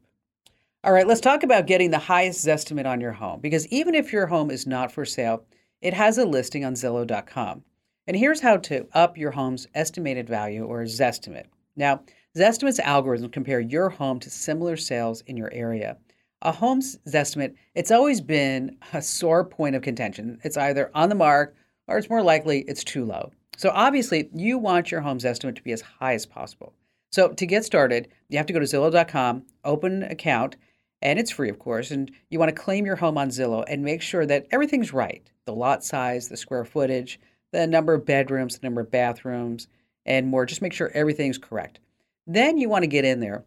All 0.85 0.93
right, 0.93 1.05
let's 1.05 1.19
talk 1.19 1.43
about 1.43 1.67
getting 1.67 1.91
the 1.91 1.99
highest 1.99 2.47
estimate 2.47 2.85
on 2.85 3.01
your 3.01 3.11
home 3.11 3.41
because 3.41 3.67
even 3.67 3.95
if 3.95 4.13
your 4.13 4.27
home 4.27 4.49
is 4.49 4.65
not 4.65 4.89
for 4.89 5.03
sale, 5.03 5.45
it 5.81 5.93
has 5.93 6.17
a 6.17 6.25
listing 6.25 6.63
on 6.63 6.75
Zillow.com. 6.75 7.63
And 8.07 8.15
here's 8.15 8.39
how 8.39 8.57
to 8.57 8.87
up 8.93 9.17
your 9.17 9.31
home's 9.31 9.67
estimated 9.75 10.29
value 10.29 10.63
or 10.63 10.83
Zestimate. 10.83 11.47
Now, 11.75 12.01
Zestimate's 12.37 12.79
algorithm 12.79 13.29
compare 13.29 13.59
your 13.59 13.89
home 13.89 14.21
to 14.21 14.29
similar 14.29 14.77
sales 14.77 15.21
in 15.27 15.35
your 15.35 15.51
area 15.53 15.97
a 16.43 16.51
home's 16.51 16.99
estimate, 17.11 17.55
it's 17.73 17.91
always 17.91 18.21
been 18.21 18.77
a 18.93 19.01
sore 19.01 19.43
point 19.43 19.75
of 19.75 19.81
contention. 19.81 20.39
It's 20.43 20.57
either 20.57 20.91
on 20.93 21.09
the 21.09 21.15
mark 21.15 21.55
or 21.87 21.97
it's 21.97 22.09
more 22.09 22.21
likely 22.21 22.59
it's 22.61 22.83
too 22.83 23.05
low. 23.05 23.31
So 23.57 23.71
obviously, 23.73 24.29
you 24.33 24.57
want 24.57 24.91
your 24.91 25.01
home's 25.01 25.25
estimate 25.25 25.55
to 25.55 25.63
be 25.63 25.71
as 25.71 25.81
high 25.81 26.13
as 26.13 26.25
possible. 26.25 26.73
So 27.11 27.29
to 27.29 27.45
get 27.45 27.65
started, 27.65 28.09
you 28.29 28.37
have 28.37 28.47
to 28.47 28.53
go 28.53 28.59
to 28.59 28.65
Zillow.com, 28.65 29.43
open 29.63 30.03
an 30.03 30.11
account, 30.11 30.55
and 31.01 31.19
it's 31.19 31.31
free, 31.31 31.49
of 31.49 31.59
course. 31.59 31.91
And 31.91 32.11
you 32.29 32.39
want 32.39 32.49
to 32.49 32.61
claim 32.61 32.85
your 32.85 32.95
home 32.95 33.17
on 33.17 33.29
Zillow 33.29 33.63
and 33.67 33.83
make 33.83 34.01
sure 34.01 34.25
that 34.25 34.47
everything's 34.51 34.93
right 34.93 35.29
the 35.45 35.53
lot 35.53 35.83
size, 35.83 36.29
the 36.29 36.37
square 36.37 36.65
footage, 36.65 37.19
the 37.51 37.67
number 37.67 37.93
of 37.93 38.05
bedrooms, 38.05 38.57
the 38.57 38.65
number 38.65 38.81
of 38.81 38.89
bathrooms, 38.89 39.67
and 40.05 40.27
more. 40.27 40.45
Just 40.45 40.61
make 40.61 40.73
sure 40.73 40.89
everything's 40.93 41.37
correct. 41.37 41.79
Then 42.25 42.57
you 42.57 42.69
want 42.69 42.83
to 42.83 42.87
get 42.87 43.05
in 43.05 43.19
there 43.19 43.43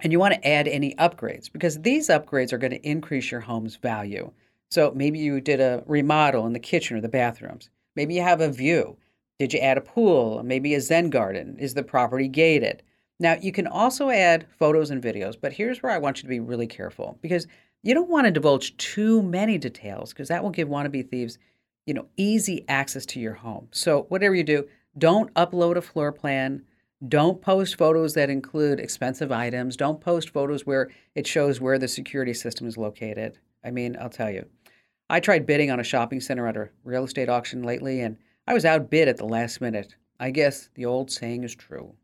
and 0.00 0.12
you 0.12 0.18
want 0.18 0.34
to 0.34 0.48
add 0.48 0.68
any 0.68 0.94
upgrades 0.96 1.50
because 1.50 1.80
these 1.80 2.08
upgrades 2.08 2.52
are 2.52 2.58
going 2.58 2.72
to 2.72 2.88
increase 2.88 3.30
your 3.30 3.40
home's 3.40 3.76
value. 3.76 4.30
So 4.70 4.92
maybe 4.94 5.18
you 5.18 5.40
did 5.40 5.60
a 5.60 5.82
remodel 5.86 6.46
in 6.46 6.52
the 6.52 6.58
kitchen 6.58 6.96
or 6.96 7.00
the 7.00 7.08
bathrooms. 7.08 7.70
Maybe 7.94 8.14
you 8.14 8.22
have 8.22 8.40
a 8.40 8.50
view. 8.50 8.96
Did 9.38 9.52
you 9.52 9.60
add 9.60 9.78
a 9.78 9.82
pool? 9.82 10.42
Maybe 10.42 10.74
a 10.74 10.80
Zen 10.80 11.10
garden? 11.10 11.56
Is 11.58 11.74
the 11.74 11.82
property 11.82 12.28
gated? 12.28 12.82
Now, 13.18 13.36
you 13.40 13.52
can 13.52 13.66
also 13.66 14.10
add 14.10 14.46
photos 14.58 14.90
and 14.90 15.02
videos, 15.02 15.36
but 15.40 15.52
here's 15.52 15.82
where 15.82 15.92
I 15.92 15.98
want 15.98 16.18
you 16.18 16.22
to 16.22 16.28
be 16.28 16.40
really 16.40 16.66
careful 16.66 17.18
because 17.22 17.46
you 17.82 17.94
don't 17.94 18.10
want 18.10 18.26
to 18.26 18.30
divulge 18.30 18.76
too 18.76 19.22
many 19.22 19.56
details 19.56 20.12
because 20.12 20.28
that 20.28 20.42
will 20.42 20.50
give 20.50 20.68
wannabe 20.68 21.08
thieves, 21.08 21.38
you 21.86 21.94
know, 21.94 22.06
easy 22.16 22.64
access 22.68 23.06
to 23.06 23.20
your 23.20 23.34
home. 23.34 23.68
So, 23.70 24.02
whatever 24.08 24.34
you 24.34 24.44
do, 24.44 24.68
don't 24.98 25.32
upload 25.34 25.76
a 25.76 25.82
floor 25.82 26.12
plan, 26.12 26.62
don't 27.06 27.42
post 27.42 27.76
photos 27.76 28.14
that 28.14 28.30
include 28.30 28.80
expensive 28.80 29.30
items. 29.30 29.76
Don't 29.76 30.00
post 30.00 30.30
photos 30.30 30.64
where 30.64 30.90
it 31.14 31.26
shows 31.26 31.60
where 31.60 31.78
the 31.78 31.88
security 31.88 32.32
system 32.32 32.66
is 32.66 32.78
located. 32.78 33.38
I 33.64 33.70
mean, 33.70 33.96
I'll 34.00 34.08
tell 34.08 34.30
you. 34.30 34.46
I 35.10 35.20
tried 35.20 35.46
bidding 35.46 35.70
on 35.70 35.78
a 35.78 35.84
shopping 35.84 36.20
center 36.20 36.46
at 36.48 36.56
a 36.56 36.70
real 36.84 37.04
estate 37.04 37.28
auction 37.28 37.62
lately, 37.62 38.00
and 38.00 38.16
I 38.46 38.54
was 38.54 38.64
outbid 38.64 39.08
at 39.08 39.18
the 39.18 39.26
last 39.26 39.60
minute. 39.60 39.94
I 40.18 40.30
guess 40.30 40.70
the 40.74 40.86
old 40.86 41.10
saying 41.10 41.44
is 41.44 41.54
true 41.54 41.94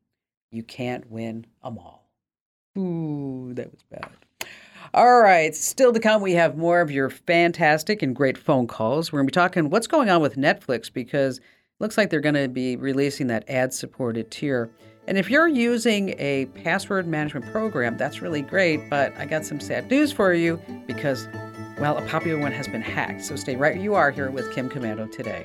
you 0.53 0.63
can't 0.63 1.11
win 1.11 1.47
them 1.65 1.79
all. 1.79 2.11
Ooh, 2.79 3.53
that 3.55 3.71
was 3.71 3.83
bad. 3.91 4.11
All 4.95 5.21
right, 5.21 5.55
still 5.55 5.93
to 5.93 6.01
come, 6.01 6.21
we 6.21 6.33
have 6.33 6.59
more 6.59 6.83
of 6.83 6.91
your 6.91 7.09
fantastic 7.09 8.03
and 8.03 8.15
great 8.15 8.37
phone 8.37 8.67
calls. 8.67 9.11
We're 9.11 9.21
going 9.21 9.29
to 9.29 9.33
be 9.33 9.35
talking 9.35 9.71
what's 9.71 9.87
going 9.87 10.11
on 10.11 10.21
with 10.21 10.37
Netflix 10.37 10.93
because 10.93 11.41
looks 11.83 11.99
like 11.99 12.09
they're 12.09 12.21
going 12.21 12.37
to 12.37 12.49
be 12.49 12.77
releasing 12.77 13.27
that 13.27 13.45
ad 13.51 13.75
supported 13.75 14.31
tier. 14.31 14.71
And 15.09 15.19
if 15.19 15.29
you're 15.29 15.49
using 15.49 16.15
a 16.19 16.47
password 16.55 17.09
management 17.09 17.45
program, 17.47 17.97
that's 17.97 18.23
really 18.23 18.41
great, 18.41 18.89
but 18.89 19.13
I 19.19 19.27
got 19.27 19.45
some 19.45 19.59
sad 19.59 19.91
news 19.91 20.13
for 20.13 20.33
you 20.33 20.63
because, 20.87 21.27
well, 21.81 21.99
a 21.99 22.07
popular 22.07 22.39
one 22.41 22.53
has 22.53 22.69
been 22.69 22.83
hacked. 22.83 23.25
So 23.25 23.35
stay 23.35 23.57
right 23.57 23.75
where 23.75 23.83
you 23.83 23.95
are 23.97 24.13
here 24.13 24.31
with 24.31 24.55
Kim 24.55 24.71
Komando 24.71 25.11
today. 25.11 25.45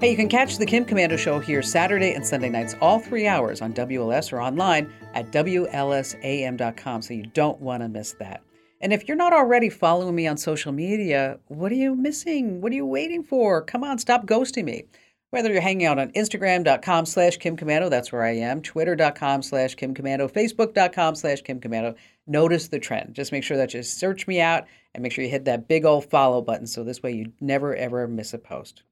Hey, 0.00 0.10
you 0.10 0.16
can 0.16 0.28
catch 0.28 0.58
the 0.58 0.66
Kim 0.66 0.84
Komando 0.84 1.16
Show 1.16 1.38
here 1.38 1.62
Saturday 1.62 2.12
and 2.12 2.26
Sunday 2.26 2.48
nights, 2.48 2.74
all 2.80 2.98
three 2.98 3.28
hours 3.28 3.60
on 3.60 3.72
WLS 3.72 4.32
or 4.32 4.40
online 4.40 4.92
at 5.14 5.30
WLSAM.com, 5.30 7.02
so 7.02 7.14
you 7.14 7.26
don't 7.26 7.60
want 7.60 7.82
to 7.82 7.88
miss 7.88 8.12
that. 8.14 8.42
And 8.80 8.92
if 8.92 9.08
you're 9.08 9.16
not 9.16 9.32
already 9.32 9.68
following 9.68 10.14
me 10.14 10.26
on 10.26 10.36
social 10.36 10.72
media, 10.72 11.40
what 11.46 11.72
are 11.72 11.76
you 11.76 11.96
missing? 11.96 12.60
What 12.60 12.72
are 12.72 12.76
you 12.76 12.86
waiting 12.86 13.24
for? 13.24 13.62
Come 13.62 13.82
on, 13.82 13.98
stop 13.98 14.26
ghosting 14.26 14.64
me. 14.64 14.84
Whether 15.30 15.52
you're 15.52 15.60
hanging 15.60 15.86
out 15.86 15.98
on 15.98 16.10
Instagram.com 16.12 17.04
slash 17.04 17.36
Kim 17.36 17.56
Komando, 17.56 17.90
that's 17.90 18.12
where 18.12 18.22
I 18.22 18.36
am, 18.36 18.62
Twitter.com 18.62 19.42
slash 19.42 19.74
Kim 19.74 19.94
Komando, 19.94 20.30
Facebook.com 20.30 21.16
slash 21.16 21.42
Kim 21.42 21.60
Komando, 21.60 21.96
notice 22.26 22.68
the 22.68 22.78
trend. 22.78 23.14
Just 23.14 23.30
make 23.30 23.44
sure 23.44 23.58
that 23.58 23.74
you 23.74 23.82
search 23.82 24.26
me 24.26 24.40
out 24.40 24.64
and 24.94 25.02
make 25.02 25.12
sure 25.12 25.22
you 25.22 25.30
hit 25.30 25.44
that 25.44 25.68
big 25.68 25.84
old 25.84 26.08
follow 26.08 26.40
button 26.40 26.66
so 26.66 26.82
this 26.82 27.02
way 27.02 27.12
you 27.12 27.32
never 27.40 27.76
ever 27.76 28.08
miss 28.08 28.32
a 28.32 28.38
post. 28.38 28.84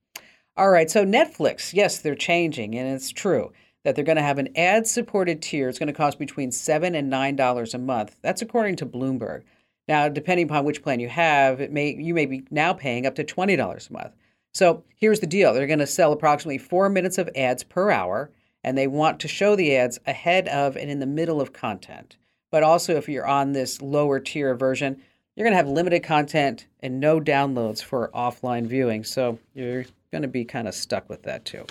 All 0.59 0.69
right, 0.69 0.91
so 0.91 1.07
Netflix, 1.07 1.73
yes, 1.73 1.99
they're 1.99 2.15
changing, 2.15 2.75
and 2.75 2.89
it's 2.89 3.11
true 3.11 3.53
that 3.85 3.95
they're 3.95 4.05
going 4.05 4.17
to 4.17 4.23
have 4.23 4.39
an 4.39 4.49
ad 4.57 4.87
supported 4.87 5.41
tier. 5.41 5.69
It's 5.69 5.79
going 5.79 5.87
to 5.87 5.93
cost 5.93 6.19
between 6.19 6.51
seven 6.51 6.95
and 6.95 7.09
nine 7.09 7.37
dollars 7.37 7.73
a 7.73 7.79
month. 7.79 8.17
That's 8.21 8.43
according 8.43 8.77
to 8.77 8.87
Bloomberg. 8.87 9.43
Now, 9.89 10.09
depending 10.09 10.47
upon 10.47 10.65
which 10.65 10.83
plan 10.83 11.01
you 11.01 11.09
have, 11.09 11.61
it 11.61 11.73
may 11.73 11.95
you 11.95 12.15
may 12.15 12.27
be 12.27 12.45
now 12.51 12.73
paying 12.73 13.07
up 13.07 13.15
to 13.17 13.25
twenty 13.25 13.57
dollars 13.57 13.89
a 13.89 13.93
month. 13.93 14.15
So 14.53 14.85
here's 14.97 15.21
the 15.21 15.27
deal: 15.27 15.53
they're 15.53 15.67
going 15.67 15.79
to 15.79 15.87
sell 15.87 16.13
approximately 16.13 16.59
four 16.59 16.89
minutes 16.89 17.19
of 17.19 17.31
ads 17.37 17.63
per 17.63 17.91
hour, 17.91 18.31
and 18.65 18.77
they 18.77 18.87
want 18.87 19.21
to 19.21 19.29
show 19.29 19.55
the 19.55 19.77
ads 19.77 19.99
ahead 20.07 20.49
of 20.49 20.77
and 20.77 20.91
in 20.91 20.99
the 20.99 21.07
middle 21.07 21.41
of 21.41 21.53
content. 21.53 22.17
But 22.51 22.63
also, 22.63 22.97
if 22.97 23.09
you're 23.09 23.27
on 23.27 23.53
this 23.53 23.83
lower 23.83 24.19
tier 24.19 24.55
version, 24.55 25.03
you're 25.35 25.45
going 25.45 25.53
to 25.53 25.57
have 25.57 25.69
limited 25.69 26.03
content 26.03 26.67
and 26.81 26.99
no 26.99 27.21
downloads 27.21 27.83
for 27.83 28.11
offline 28.15 28.67
viewing. 28.67 29.05
So 29.05 29.39
you're 29.55 29.85
going 30.11 30.23
to 30.23 30.29
be 30.29 30.45
kind 30.45 30.67
of 30.67 30.75
stuck 30.75 31.09
with 31.09 31.23
that 31.25 31.45
too. 31.45 31.67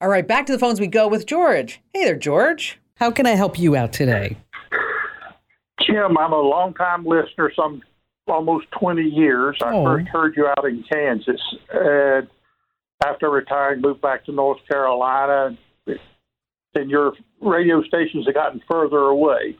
All 0.00 0.08
right, 0.08 0.26
back 0.26 0.46
to 0.46 0.52
the 0.52 0.58
phones 0.58 0.78
we 0.78 0.86
go 0.86 1.08
with 1.08 1.26
George. 1.26 1.80
Hey 1.92 2.04
there, 2.04 2.16
George. 2.16 2.78
How 2.96 3.10
can 3.10 3.26
I 3.26 3.30
help 3.30 3.58
you 3.58 3.74
out 3.74 3.92
today? 3.92 4.36
Kim, 5.86 6.18
I'm 6.18 6.32
a 6.32 6.40
longtime 6.40 7.04
listener, 7.04 7.52
some 7.54 7.82
almost 8.26 8.66
20 8.72 9.02
years. 9.02 9.56
I 9.62 9.72
Oh. 9.72 9.84
first 9.84 10.08
heard 10.08 10.36
you 10.36 10.46
out 10.48 10.64
in 10.64 10.82
Kansas. 10.90 11.40
And 11.72 12.28
after 13.04 13.30
retiring, 13.30 13.80
moved 13.80 14.00
back 14.00 14.24
to 14.24 14.32
North 14.32 14.58
Carolina. 14.68 15.56
And 16.74 16.90
your 16.90 17.12
radio 17.40 17.82
stations 17.84 18.26
have 18.26 18.34
gotten 18.34 18.60
further 18.68 18.98
away. 18.98 19.56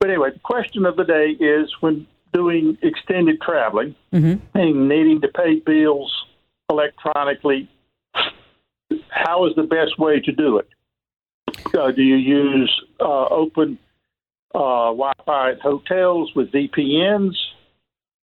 But 0.00 0.10
anyway, 0.10 0.30
the 0.32 0.38
question 0.40 0.84
of 0.84 0.96
the 0.96 1.04
day 1.04 1.30
is 1.30 1.72
when 1.80 2.06
doing 2.34 2.76
extended 2.82 3.40
traveling 3.40 3.94
Mm-hmm. 4.12 4.58
and 4.58 4.88
needing 4.88 5.20
to 5.22 5.28
pay 5.28 5.60
bills 5.60 6.12
electronically, 6.68 7.68
how 9.08 9.46
is 9.46 9.54
the 9.56 9.62
best 9.62 9.98
way 9.98 10.20
to 10.20 10.32
do 10.32 10.58
it? 10.58 10.68
Uh, 11.74 11.90
do 11.92 12.02
you 12.02 12.16
use 12.16 12.82
uh, 13.00 13.26
open 13.28 13.78
uh, 14.54 14.92
Wi-Fi 14.92 15.50
at 15.52 15.60
hotels 15.60 16.32
with 16.34 16.50
VPNs, 16.52 17.34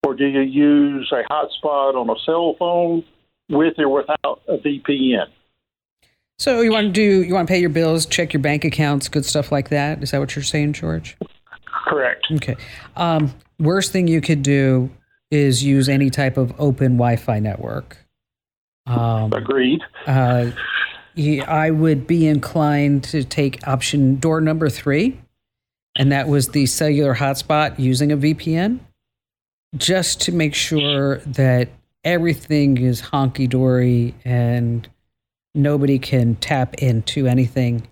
or 0.05 0.15
do 0.15 0.25
you 0.25 0.41
use 0.41 1.11
a 1.11 1.23
hotspot 1.31 1.95
on 1.95 2.09
a 2.09 2.19
cell 2.25 2.55
phone 2.57 3.03
with 3.49 3.73
or 3.77 3.89
without 3.89 4.41
a 4.47 4.57
VPN? 4.57 5.27
So 6.37 6.61
you 6.61 6.71
want 6.71 6.87
to 6.87 6.91
do 6.91 7.23
you 7.23 7.33
want 7.33 7.47
to 7.47 7.51
pay 7.51 7.59
your 7.59 7.69
bills, 7.69 8.05
check 8.05 8.33
your 8.33 8.41
bank 8.41 8.65
accounts, 8.65 9.07
good 9.07 9.25
stuff 9.25 9.51
like 9.51 9.69
that. 9.69 10.03
Is 10.03 10.11
that 10.11 10.19
what 10.19 10.35
you're 10.35 10.43
saying, 10.43 10.73
George? 10.73 11.15
Correct. 11.65 12.25
Okay. 12.33 12.55
Um, 12.97 13.33
worst 13.59 13.91
thing 13.91 14.07
you 14.07 14.21
could 14.21 14.43
do 14.43 14.89
is 15.31 15.63
use 15.63 15.87
any 15.87 16.09
type 16.09 16.37
of 16.37 16.53
open 16.59 16.97
Wi-Fi 16.97 17.39
network. 17.39 17.97
Um, 18.87 19.31
Agreed. 19.33 19.81
uh, 20.05 20.51
I 21.47 21.71
would 21.71 22.05
be 22.05 22.27
inclined 22.27 23.03
to 23.05 23.23
take 23.23 23.65
option 23.67 24.19
door 24.19 24.41
number 24.41 24.69
three, 24.69 25.19
and 25.95 26.11
that 26.11 26.27
was 26.27 26.49
the 26.49 26.65
cellular 26.65 27.15
hotspot 27.15 27.77
using 27.79 28.11
a 28.11 28.17
VPN, 28.17 28.79
just 29.77 30.21
to 30.21 30.31
make 30.31 30.55
sure 30.55 31.19
that 31.19 31.69
everything 32.03 32.77
is 32.77 33.01
honky 33.01 33.49
dory 33.49 34.13
and 34.23 34.87
nobody 35.53 35.97
can 35.97 36.35
tap 36.35 36.75
into 36.75 37.27
anything. 37.27 37.87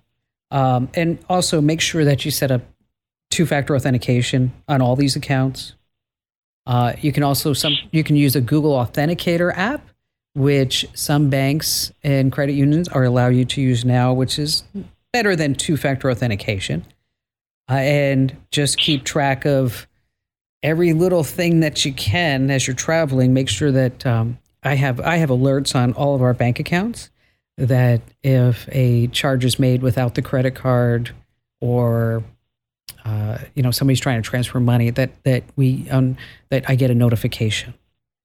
Um, 0.51 0.89
and 0.93 1.17
also 1.29 1.61
make 1.61 1.81
sure 1.81 2.05
that 2.05 2.25
you 2.25 2.31
set 2.31 2.51
up 2.51 2.61
two 3.31 3.45
factor 3.45 3.75
authentication 3.75 4.53
on 4.67 4.81
all 4.81 4.95
these 4.95 5.15
accounts. 5.15 5.73
Uh, 6.65 6.93
you 7.01 7.11
can 7.11 7.23
also 7.23 7.53
some 7.53 7.75
you 7.91 8.03
can 8.03 8.15
use 8.15 8.35
a 8.35 8.41
Google 8.41 8.73
Authenticator 8.73 9.51
app 9.57 9.89
which 10.35 10.85
some 10.93 11.29
banks 11.29 11.91
and 12.03 12.31
credit 12.31 12.53
unions 12.53 12.87
are 12.89 13.03
allow 13.03 13.27
you 13.27 13.45
to 13.45 13.61
use 13.61 13.85
now, 13.85 14.13
which 14.13 14.39
is 14.39 14.63
better 15.11 15.35
than 15.35 15.53
two-factor 15.53 16.09
authentication. 16.09 16.85
Uh, 17.69 17.76
and 17.76 18.36
just 18.52 18.78
keep 18.78 19.06
track 19.06 19.45
of 19.45 19.88
every 20.62 20.93
little 20.93 21.23
thing 21.23 21.62
that 21.62 21.86
you 21.86 21.93
can 21.93 22.49
as 22.52 22.67
you're 22.67 22.76
traveling. 22.76 23.34
Make 23.34 23.49
sure 23.49 23.71
that 23.71 24.06
um, 24.06 24.38
I 24.63 24.76
have 24.76 24.99
I 24.99 25.17
have 25.17 25.30
alerts 25.30 25.76
on 25.76 25.93
all 25.93 26.15
of 26.15 26.21
our 26.21 26.34
bank 26.34 26.60
accounts 26.60 27.10
that 27.58 28.02
if 28.23 28.67
a 28.71 29.08
charge 29.08 29.45
is 29.45 29.60
made 29.60 29.82
without 29.82 30.15
the 30.15 30.21
credit 30.21 30.56
card 30.56 31.12
or 31.62 32.23
uh, 33.06 33.38
you 33.54 33.62
know 33.62 33.71
somebody's 33.71 33.99
trying 33.99 34.21
to 34.21 34.28
transfer 34.28 34.60
money 34.60 34.89
that 34.89 35.12
that 35.23 35.43
we 35.56 35.89
um, 35.89 36.17
that 36.49 36.69
I 36.69 36.76
get 36.76 36.89
a 36.89 36.95
notification. 36.95 37.73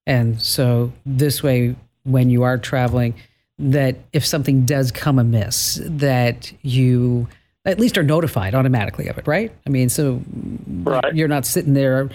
And 0.07 0.41
so 0.41 0.93
this 1.05 1.43
way, 1.43 1.77
when 2.05 2.31
you 2.31 2.43
are 2.45 2.57
traveling, 2.57 3.15
that 3.59 3.97
if 4.13 4.25
something 4.25 4.65
does 4.65 4.91
come 4.91 5.19
amiss, 5.19 5.81
that 5.85 6.53
you 6.63 7.29
at 7.71 7.79
least 7.79 7.97
are 7.99 8.03
notified 8.03 8.55
automatically 8.55 9.09
of 9.09 9.19
it, 9.19 9.27
right? 9.27 9.53
I 9.67 9.71
mean, 9.71 9.89
so 9.89 10.23
Right. 10.85 11.15
you're 11.15 11.29
not 11.29 11.45
sitting 11.47 11.75
there 11.75 12.09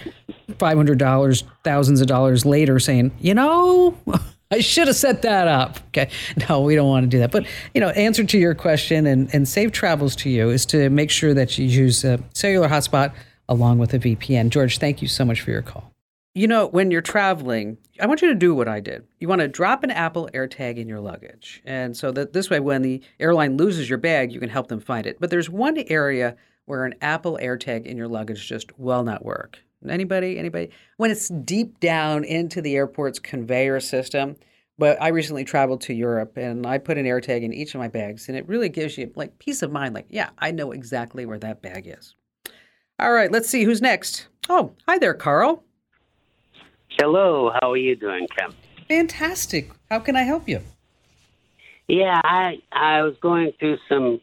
five 0.58 0.76
hundred 0.76 0.98
dollars, 0.98 1.44
thousands 1.62 2.00
of 2.00 2.06
dollars 2.06 2.44
later 2.44 2.78
saying, 2.80 3.12
you 3.20 3.34
know, 3.34 3.96
I 4.50 4.60
should 4.60 4.86
have 4.88 4.96
set 4.96 5.22
that 5.22 5.48
up. 5.48 5.78
Okay. 5.88 6.10
No, 6.48 6.60
we 6.60 6.74
don't 6.74 6.88
want 6.88 7.04
to 7.04 7.08
do 7.08 7.18
that. 7.20 7.30
But 7.32 7.46
you 7.74 7.80
know, 7.80 7.88
answer 7.90 8.24
to 8.24 8.38
your 8.38 8.54
question 8.54 9.06
and, 9.06 9.32
and 9.34 9.48
safe 9.48 9.72
travels 9.72 10.14
to 10.16 10.30
you 10.30 10.50
is 10.50 10.66
to 10.66 10.90
make 10.90 11.10
sure 11.10 11.34
that 11.34 11.56
you 11.58 11.66
use 11.66 12.04
a 12.04 12.20
cellular 12.34 12.68
hotspot 12.68 13.12
along 13.48 13.78
with 13.78 13.94
a 13.94 13.98
VPN. 13.98 14.50
George, 14.50 14.78
thank 14.78 15.02
you 15.02 15.08
so 15.08 15.24
much 15.24 15.40
for 15.40 15.50
your 15.50 15.62
call. 15.62 15.93
You 16.36 16.48
know, 16.48 16.66
when 16.66 16.90
you're 16.90 17.00
traveling, 17.00 17.78
I 18.00 18.06
want 18.06 18.20
you 18.20 18.26
to 18.26 18.34
do 18.34 18.56
what 18.56 18.66
I 18.66 18.80
did. 18.80 19.06
You 19.20 19.28
want 19.28 19.40
to 19.40 19.46
drop 19.46 19.84
an 19.84 19.92
Apple 19.92 20.28
AirTag 20.34 20.78
in 20.78 20.88
your 20.88 20.98
luggage. 20.98 21.62
And 21.64 21.96
so 21.96 22.10
that 22.10 22.32
this 22.32 22.50
way, 22.50 22.58
when 22.58 22.82
the 22.82 23.00
airline 23.20 23.56
loses 23.56 23.88
your 23.88 23.98
bag, 23.98 24.32
you 24.32 24.40
can 24.40 24.48
help 24.48 24.66
them 24.66 24.80
find 24.80 25.06
it. 25.06 25.20
But 25.20 25.30
there's 25.30 25.48
one 25.48 25.78
area 25.86 26.36
where 26.64 26.84
an 26.84 26.94
Apple 27.00 27.38
AirTag 27.40 27.86
in 27.86 27.96
your 27.96 28.08
luggage 28.08 28.48
just 28.48 28.76
will 28.76 29.04
not 29.04 29.24
work. 29.24 29.60
Anybody? 29.88 30.36
Anybody? 30.36 30.70
When 30.96 31.12
it's 31.12 31.28
deep 31.28 31.78
down 31.78 32.24
into 32.24 32.60
the 32.60 32.74
airport's 32.74 33.20
conveyor 33.20 33.78
system. 33.78 34.34
But 34.76 35.00
I 35.00 35.08
recently 35.08 35.44
traveled 35.44 35.82
to 35.82 35.94
Europe 35.94 36.36
and 36.36 36.66
I 36.66 36.78
put 36.78 36.98
an 36.98 37.06
AirTag 37.06 37.44
in 37.44 37.52
each 37.52 37.76
of 37.76 37.78
my 37.78 37.86
bags, 37.86 38.28
and 38.28 38.36
it 38.36 38.48
really 38.48 38.68
gives 38.68 38.98
you 38.98 39.12
like 39.14 39.38
peace 39.38 39.62
of 39.62 39.70
mind. 39.70 39.94
Like, 39.94 40.06
yeah, 40.08 40.30
I 40.38 40.50
know 40.50 40.72
exactly 40.72 41.26
where 41.26 41.38
that 41.38 41.62
bag 41.62 41.86
is. 41.86 42.16
All 42.98 43.12
right, 43.12 43.30
let's 43.30 43.48
see 43.48 43.62
who's 43.62 43.80
next. 43.80 44.26
Oh, 44.48 44.72
hi 44.88 44.98
there, 44.98 45.14
Carl. 45.14 45.62
Hello, 46.98 47.50
how 47.60 47.72
are 47.72 47.76
you 47.76 47.96
doing, 47.96 48.26
Kim? 48.36 48.54
Fantastic. 48.88 49.70
How 49.90 49.98
can 49.98 50.16
I 50.16 50.22
help 50.22 50.48
you? 50.48 50.60
Yeah, 51.88 52.20
I 52.24 52.58
I 52.72 53.02
was 53.02 53.14
going 53.20 53.52
through 53.58 53.78
some 53.88 54.20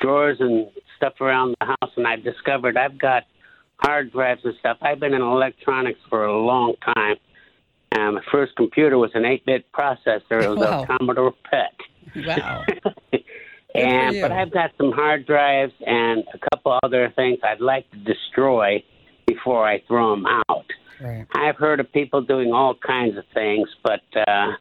drawers 0.00 0.38
and 0.40 0.68
stuff 0.96 1.14
around 1.20 1.54
the 1.60 1.66
house, 1.66 1.92
and 1.96 2.06
I 2.06 2.16
discovered 2.16 2.76
I've 2.76 2.98
got 2.98 3.24
hard 3.78 4.12
drives 4.12 4.40
and 4.44 4.54
stuff. 4.58 4.78
I've 4.80 4.98
been 4.98 5.14
in 5.14 5.22
electronics 5.22 6.00
for 6.08 6.24
a 6.24 6.36
long 6.36 6.74
time. 6.84 7.16
Um, 7.96 8.14
my 8.16 8.22
first 8.32 8.56
computer 8.56 8.98
was 8.98 9.10
an 9.14 9.22
8-bit 9.22 9.66
processor. 9.72 10.42
It 10.42 10.48
was 10.48 10.58
Wow. 10.58 10.82
a 10.82 10.86
Commodore 10.86 11.32
PET. 11.50 12.26
Wow. 12.26 12.64
and 13.74 14.20
but 14.20 14.32
I've 14.32 14.50
got 14.50 14.70
some 14.78 14.90
hard 14.92 15.26
drives 15.26 15.72
and 15.86 16.24
a 16.34 16.38
couple 16.50 16.78
other 16.82 17.12
things 17.14 17.38
I'd 17.44 17.60
like 17.60 17.88
to 17.92 17.98
destroy 17.98 18.82
before 19.26 19.66
I 19.66 19.82
throw 19.86 20.10
them 20.16 20.26
out. 20.48 20.66
Right. 21.00 21.26
I've 21.34 21.56
heard 21.56 21.80
of 21.80 21.92
people 21.92 22.22
doing 22.22 22.52
all 22.52 22.74
kinds 22.74 23.16
of 23.16 23.24
things, 23.34 23.68
but 23.82 24.02
uh, 24.16 24.52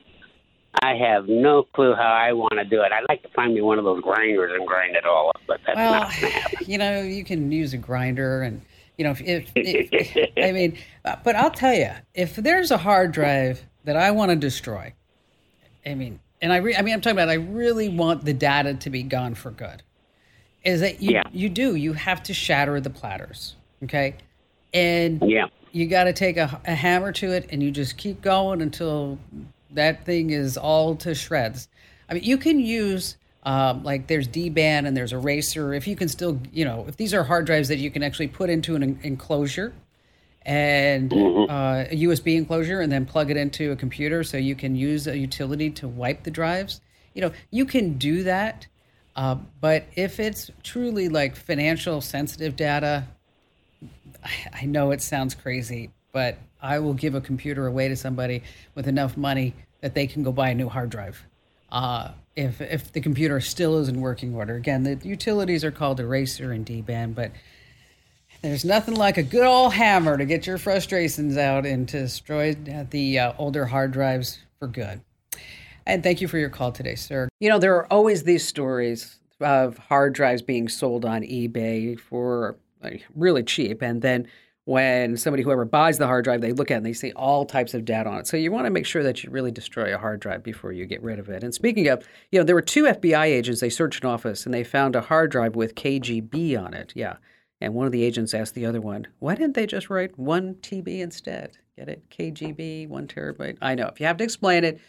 I 0.81 0.95
have 0.95 1.27
no 1.27 1.63
clue 1.63 1.93
how 1.95 2.11
I 2.11 2.33
want 2.33 2.53
to 2.53 2.65
do 2.65 2.81
it. 2.81 2.91
I'd 2.91 3.05
like 3.09 3.21
to 3.23 3.29
find 3.29 3.53
me 3.53 3.61
one 3.61 3.79
of 3.79 3.85
those 3.85 4.01
grinders 4.01 4.51
and 4.53 4.67
grind 4.67 4.95
it 4.95 5.05
all 5.05 5.29
up, 5.29 5.41
but 5.47 5.59
that's 5.65 5.75
well, 5.75 6.01
not 6.01 6.11
going 6.11 6.31
to 6.31 6.39
happen. 6.39 6.59
You 6.67 6.77
know, 6.77 7.01
you 7.01 7.23
can 7.23 7.51
use 7.51 7.73
a 7.73 7.77
grinder 7.77 8.41
and, 8.41 8.61
you 8.97 9.05
know, 9.05 9.11
if, 9.11 9.21
if, 9.21 9.51
if 9.55 10.31
I 10.37 10.51
mean, 10.51 10.77
uh, 11.03 11.15
but 11.23 11.35
I'll 11.35 11.51
tell 11.51 11.73
you, 11.73 11.91
if 12.13 12.35
there's 12.35 12.71
a 12.71 12.77
hard 12.77 13.11
drive 13.11 13.63
that 13.83 13.95
I 13.95 14.11
want 14.11 14.31
to 14.31 14.35
destroy, 14.35 14.93
I 15.85 15.95
mean, 15.95 16.19
and 16.41 16.51
I, 16.51 16.57
re- 16.57 16.75
I 16.75 16.81
mean, 16.81 16.93
I'm 16.93 17.01
talking 17.01 17.17
about, 17.17 17.29
I 17.29 17.35
really 17.35 17.89
want 17.89 18.25
the 18.25 18.33
data 18.33 18.73
to 18.73 18.89
be 18.89 19.03
gone 19.03 19.35
for 19.35 19.51
good. 19.51 19.83
Is 20.65 20.81
that 20.81 21.01
you? 21.01 21.11
Yeah. 21.13 21.23
You 21.31 21.47
do. 21.47 21.75
You 21.75 21.93
have 21.93 22.23
to 22.23 22.33
shatter 22.33 22.81
the 22.81 22.89
platters. 22.89 23.55
Okay, 23.83 24.15
and 24.73 25.21
Yeah. 25.25 25.45
You 25.75 25.87
got 25.87 26.05
to 26.05 26.13
take 26.13 26.37
a, 26.37 26.61
a 26.63 26.73
hammer 26.73 27.11
to 27.11 27.33
it 27.33 27.47
and 27.49 27.61
you 27.61 27.69
just 27.69 27.97
keep 27.97 28.21
going 28.21 28.61
until 28.61 29.19
that 29.71 30.05
thing 30.05 30.29
is 30.29 30.55
all 30.55 30.95
to 30.95 31.13
shreds. 31.13 31.67
I 32.09 32.13
mean, 32.13 32.23
you 32.23 32.37
can 32.37 32.61
use 32.61 33.17
um, 33.43 33.83
like 33.83 34.07
there's 34.07 34.25
DBAN 34.25 34.87
and 34.87 34.95
there's 34.95 35.11
eraser. 35.11 35.73
If 35.73 35.85
you 35.85 35.97
can 35.97 36.07
still, 36.07 36.39
you 36.53 36.63
know, 36.63 36.85
if 36.87 36.95
these 36.95 37.13
are 37.13 37.25
hard 37.25 37.45
drives 37.45 37.67
that 37.67 37.79
you 37.79 37.91
can 37.91 38.03
actually 38.03 38.29
put 38.29 38.49
into 38.49 38.77
an 38.77 38.83
en- 38.83 38.99
enclosure 39.03 39.73
and 40.43 41.11
uh, 41.11 41.83
a 41.89 42.03
USB 42.03 42.37
enclosure 42.37 42.79
and 42.79 42.89
then 42.89 43.05
plug 43.05 43.29
it 43.29 43.35
into 43.35 43.73
a 43.73 43.75
computer 43.75 44.23
so 44.23 44.37
you 44.37 44.55
can 44.55 44.77
use 44.77 45.07
a 45.07 45.17
utility 45.17 45.69
to 45.71 45.89
wipe 45.89 46.23
the 46.23 46.31
drives. 46.31 46.79
You 47.13 47.21
know, 47.21 47.31
you 47.51 47.65
can 47.65 47.97
do 47.97 48.23
that. 48.23 48.65
Uh, 49.13 49.35
but 49.59 49.87
if 49.97 50.21
it's 50.21 50.51
truly 50.63 51.09
like 51.09 51.35
financial 51.35 51.99
sensitive 51.99 52.55
data, 52.55 53.07
I 54.53 54.65
know 54.65 54.91
it 54.91 55.01
sounds 55.01 55.35
crazy, 55.35 55.91
but 56.11 56.37
I 56.61 56.79
will 56.79 56.93
give 56.93 57.15
a 57.15 57.21
computer 57.21 57.67
away 57.67 57.87
to 57.89 57.95
somebody 57.95 58.43
with 58.73 58.87
enough 58.87 59.17
money 59.17 59.53
that 59.81 59.93
they 59.93 60.07
can 60.07 60.23
go 60.23 60.31
buy 60.31 60.49
a 60.49 60.55
new 60.55 60.69
hard 60.69 60.89
drive. 60.89 61.23
Uh, 61.71 62.11
if 62.35 62.61
if 62.61 62.91
the 62.91 63.01
computer 63.01 63.39
still 63.41 63.77
is 63.79 63.87
in 63.87 64.01
working 64.01 64.33
order, 64.35 64.55
again, 64.55 64.83
the 64.83 64.99
utilities 65.03 65.63
are 65.63 65.71
called 65.71 65.99
eraser 65.99 66.51
and 66.51 66.65
DBAN, 66.65 67.15
but 67.15 67.31
there's 68.41 68.65
nothing 68.65 68.95
like 68.95 69.17
a 69.17 69.23
good 69.23 69.45
old 69.45 69.73
hammer 69.73 70.17
to 70.17 70.25
get 70.25 70.45
your 70.45 70.57
frustrations 70.57 71.37
out 71.37 71.65
and 71.65 71.87
to 71.89 72.01
destroy 72.01 72.55
the 72.89 73.19
uh, 73.19 73.33
older 73.37 73.65
hard 73.65 73.91
drives 73.91 74.39
for 74.59 74.67
good. 74.67 75.01
And 75.85 76.03
thank 76.03 76.21
you 76.21 76.27
for 76.27 76.37
your 76.37 76.49
call 76.49 76.71
today, 76.71 76.95
sir. 76.95 77.29
You 77.39 77.49
know, 77.49 77.59
there 77.59 77.75
are 77.75 77.91
always 77.91 78.23
these 78.23 78.47
stories 78.47 79.19
of 79.39 79.77
hard 79.77 80.13
drives 80.13 80.41
being 80.41 80.67
sold 80.67 81.05
on 81.05 81.21
eBay 81.21 81.99
for 81.99 82.55
like, 82.81 83.05
really 83.15 83.43
cheap. 83.43 83.81
And 83.81 84.01
then 84.01 84.27
when 84.65 85.15
somebody, 85.15 85.43
whoever 85.43 85.63
buys 85.63 85.99
the 85.99 86.07
hard 86.07 86.23
drive, 86.23 86.41
they 86.41 86.51
look 86.51 86.71
at 86.71 86.75
it 86.75 86.77
and 86.77 86.85
they 86.85 86.93
see 86.93 87.11
all 87.13 87.45
types 87.45 87.73
of 87.73 87.85
data 87.85 88.09
on 88.09 88.19
it. 88.19 88.27
So 88.27 88.35
you 88.35 88.51
want 88.51 88.65
to 88.65 88.71
make 88.71 88.85
sure 88.85 89.03
that 89.03 89.23
you 89.23 89.29
really 89.29 89.51
destroy 89.51 89.93
a 89.93 89.97
hard 89.99 90.19
drive 90.19 90.43
before 90.43 90.71
you 90.71 90.85
get 90.85 91.03
rid 91.03 91.19
of 91.19 91.29
it. 91.29 91.43
And 91.43 91.53
speaking 91.53 91.87
of, 91.87 92.05
you 92.31 92.39
know, 92.39 92.43
there 92.43 92.55
were 92.55 92.61
two 92.61 92.85
FBI 92.85 93.25
agents, 93.25 93.61
they 93.61 93.69
searched 93.69 94.03
an 94.03 94.09
office 94.09 94.45
and 94.45 94.53
they 94.53 94.63
found 94.63 94.95
a 94.95 95.01
hard 95.01 95.29
drive 95.31 95.55
with 95.55 95.75
KGB 95.75 96.59
on 96.59 96.73
it. 96.73 96.93
Yeah. 96.95 97.17
And 97.61 97.73
one 97.73 97.85
of 97.85 97.91
the 97.91 98.03
agents 98.03 98.33
asked 98.33 98.55
the 98.55 98.65
other 98.65 98.81
one, 98.81 99.07
why 99.19 99.35
didn't 99.35 99.53
they 99.53 99.67
just 99.67 99.89
write 99.89 100.17
one 100.17 100.55
TB 100.55 100.99
instead? 100.99 101.57
Get 101.77 101.87
it? 101.87 102.09
KGB, 102.09 102.87
one 102.89 103.07
terabyte. 103.07 103.57
I 103.61 103.75
know. 103.75 103.87
If 103.87 103.99
you 103.99 104.07
have 104.07 104.17
to 104.17 104.23
explain 104.23 104.63
it, 104.63 104.79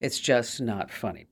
it's 0.00 0.18
just 0.18 0.60
not 0.60 0.90
funny. 0.90 1.26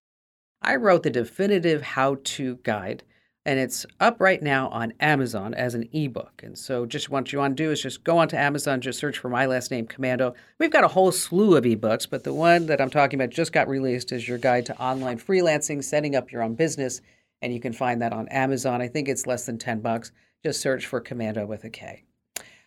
I 0.63 0.77
wrote 0.77 1.03
the 1.03 1.11
definitive 1.11 1.83
how 1.83 2.19
to 2.23 2.57
guide, 2.63 3.03
and 3.47 3.59
it's 3.59 3.87
up 4.01 4.21
right 4.21 4.43
now 4.43 4.69
on 4.69 4.93
Amazon 5.01 5.55
as 5.55 5.75
an 5.75 5.89
ebook. 5.93 6.43
And 6.43 6.59
so, 6.59 6.85
just 6.85 7.09
what 7.09 7.33
you 7.33 7.39
want 7.39 7.57
to 7.57 7.63
do 7.63 7.71
is 7.71 7.81
just 7.81 8.05
go 8.05 8.19
onto 8.19 8.37
Amazon, 8.37 8.81
just 8.81 8.99
search 8.99 9.19
for 9.19 9.29
my 9.29 9.47
last 9.47 9.71
name, 9.71 9.87
Komando. 9.87 10.35
We've 10.59 10.71
got 10.71 10.85
a 10.85 10.89
whole 10.89 11.11
slew 11.11 11.57
of 11.57 11.65
ebooks, 11.65 12.09
but 12.09 12.25
the 12.25 12.35
one 12.35 12.67
that 12.67 12.81
I'm 12.81 12.91
talking 12.91 13.19
about 13.21 13.31
just 13.31 13.53
got 13.53 13.69
released 13.69 14.13
is 14.13 14.29
your 14.29 14.39
guide 14.39 14.67
to 14.67 14.81
online 14.81 15.19
freelancing, 15.19 15.83
setting 15.83 16.15
up 16.15 16.31
your 16.31 16.43
own 16.43 16.55
business, 16.55 17.01
and 17.41 17.53
you 17.53 17.61
can 17.61 17.73
find 17.73 18.03
that 18.03 18.13
on 18.13 18.29
Amazon. 18.29 18.83
I 18.83 18.89
think 18.89 19.09
it's 19.09 19.27
less 19.27 19.47
than 19.47 19.59
10 19.59 19.81
bucks. 19.81 20.13
Just 20.45 20.61
search 20.61 20.87
for 20.87 21.01
Komando 21.01 21.47
with 21.47 21.65
a 21.65 21.71
K. 21.71 22.05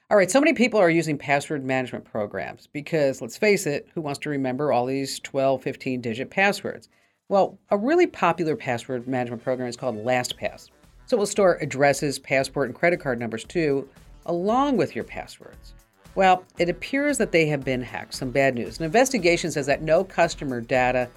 All 0.09 0.17
right, 0.17 0.29
so 0.29 0.39
many 0.39 0.53
people 0.53 0.79
are 0.79 0.89
using 0.89 1.17
password 1.17 1.63
management 1.63 2.05
programs 2.05 2.67
because 2.67 3.21
let's 3.21 3.37
face 3.37 3.65
it, 3.65 3.87
who 3.93 4.01
wants 4.01 4.19
to 4.19 4.29
remember 4.29 4.71
all 4.71 4.85
these 4.85 5.19
12, 5.19 5.63
15 5.63 6.01
digit 6.01 6.29
passwords? 6.29 6.89
Well, 7.29 7.57
a 7.69 7.77
really 7.77 8.07
popular 8.07 8.55
password 8.55 9.07
management 9.07 9.43
program 9.43 9.69
is 9.69 9.77
called 9.77 9.95
LastPass. 9.95 10.69
So 11.05 11.17
it 11.17 11.19
will 11.19 11.25
store 11.25 11.57
addresses, 11.61 12.19
passport, 12.19 12.69
and 12.69 12.77
credit 12.77 12.99
card 12.99 13.19
numbers 13.19 13.43
too, 13.43 13.87
along 14.25 14.77
with 14.77 14.95
your 14.95 15.05
passwords. 15.05 15.73
Well, 16.15 16.45
it 16.59 16.69
appears 16.69 17.17
that 17.17 17.31
they 17.31 17.47
have 17.47 17.63
been 17.63 17.81
hacked. 17.81 18.13
Some 18.13 18.29
bad 18.29 18.55
news. 18.55 18.77
An 18.77 18.85
investigation 18.85 19.51
says 19.51 19.65
that 19.65 19.81
no 19.81 20.03
customer 20.03 20.61
data 20.61 21.09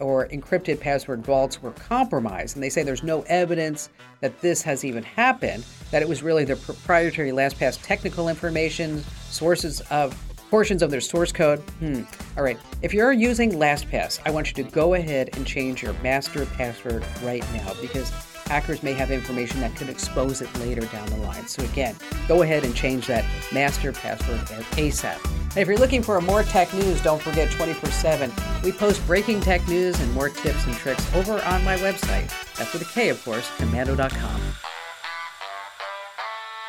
or 0.00 0.28
encrypted 0.28 0.80
password 0.80 1.24
vaults 1.24 1.62
were 1.62 1.72
compromised. 1.72 2.56
And 2.56 2.62
they 2.62 2.68
say 2.68 2.82
there's 2.82 3.02
no 3.02 3.22
evidence 3.22 3.88
that 4.20 4.40
this 4.40 4.62
has 4.62 4.84
even 4.84 5.02
happened, 5.02 5.64
that 5.90 6.02
it 6.02 6.08
was 6.08 6.22
really 6.22 6.44
the 6.44 6.56
proprietary 6.56 7.30
LastPass 7.30 7.80
technical 7.82 8.28
information, 8.28 9.02
sources 9.30 9.80
of 9.90 10.16
portions 10.54 10.82
of 10.82 10.90
their 10.92 11.00
source 11.00 11.32
code. 11.32 11.58
Hmm. 11.80 12.02
All 12.36 12.44
right. 12.44 12.56
If 12.80 12.94
you're 12.94 13.10
using 13.10 13.50
LastPass, 13.50 14.20
I 14.24 14.30
want 14.30 14.46
you 14.46 14.62
to 14.62 14.70
go 14.70 14.94
ahead 14.94 15.30
and 15.32 15.44
change 15.44 15.82
your 15.82 15.94
master 15.94 16.46
password 16.46 17.04
right 17.24 17.42
now 17.52 17.72
because 17.80 18.08
hackers 18.44 18.80
may 18.80 18.92
have 18.92 19.10
information 19.10 19.58
that 19.62 19.74
could 19.74 19.88
expose 19.88 20.42
it 20.42 20.58
later 20.60 20.82
down 20.82 21.08
the 21.08 21.16
line. 21.16 21.48
So 21.48 21.64
again, 21.64 21.96
go 22.28 22.42
ahead 22.42 22.62
and 22.62 22.72
change 22.72 23.08
that 23.08 23.24
master 23.52 23.90
password 23.90 24.38
ASAP. 24.78 25.18
And 25.24 25.56
if 25.56 25.66
you're 25.66 25.76
looking 25.76 26.04
for 26.04 26.20
more 26.20 26.44
tech 26.44 26.72
news, 26.72 27.02
don't 27.02 27.20
forget 27.20 27.50
24/7. 27.50 28.30
We 28.62 28.70
post 28.70 29.04
breaking 29.08 29.40
tech 29.40 29.66
news 29.66 29.98
and 29.98 30.12
more 30.14 30.28
tips 30.28 30.64
and 30.66 30.76
tricks 30.76 31.04
over 31.16 31.42
on 31.42 31.64
my 31.64 31.76
website. 31.78 32.30
That's 32.56 32.72
with 32.72 32.82
a 32.82 32.92
K, 32.94 33.08
of 33.08 33.24
course, 33.24 33.50
komando.com. 33.58 34.40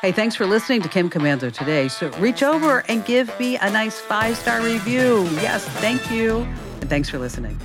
Hey, 0.05 0.11
thanks 0.11 0.35
for 0.35 0.45
listening 0.45 0.83
to 0.83 0.87
Kim 0.87 1.09
Komando 1.09 1.51
today. 1.51 1.87
So 1.87 2.11
reach 2.19 2.43
over 2.43 2.83
and 2.87 3.03
give 3.05 3.27
me 3.39 3.57
a 3.57 3.71
nice 3.71 3.99
five 3.99 4.37
star 4.37 4.61
review. 4.61 5.23
Yes, 5.41 5.67
thank 5.79 6.11
you. 6.11 6.41
And 6.79 6.87
thanks 6.87 7.09
for 7.09 7.17
listening. 7.17 7.59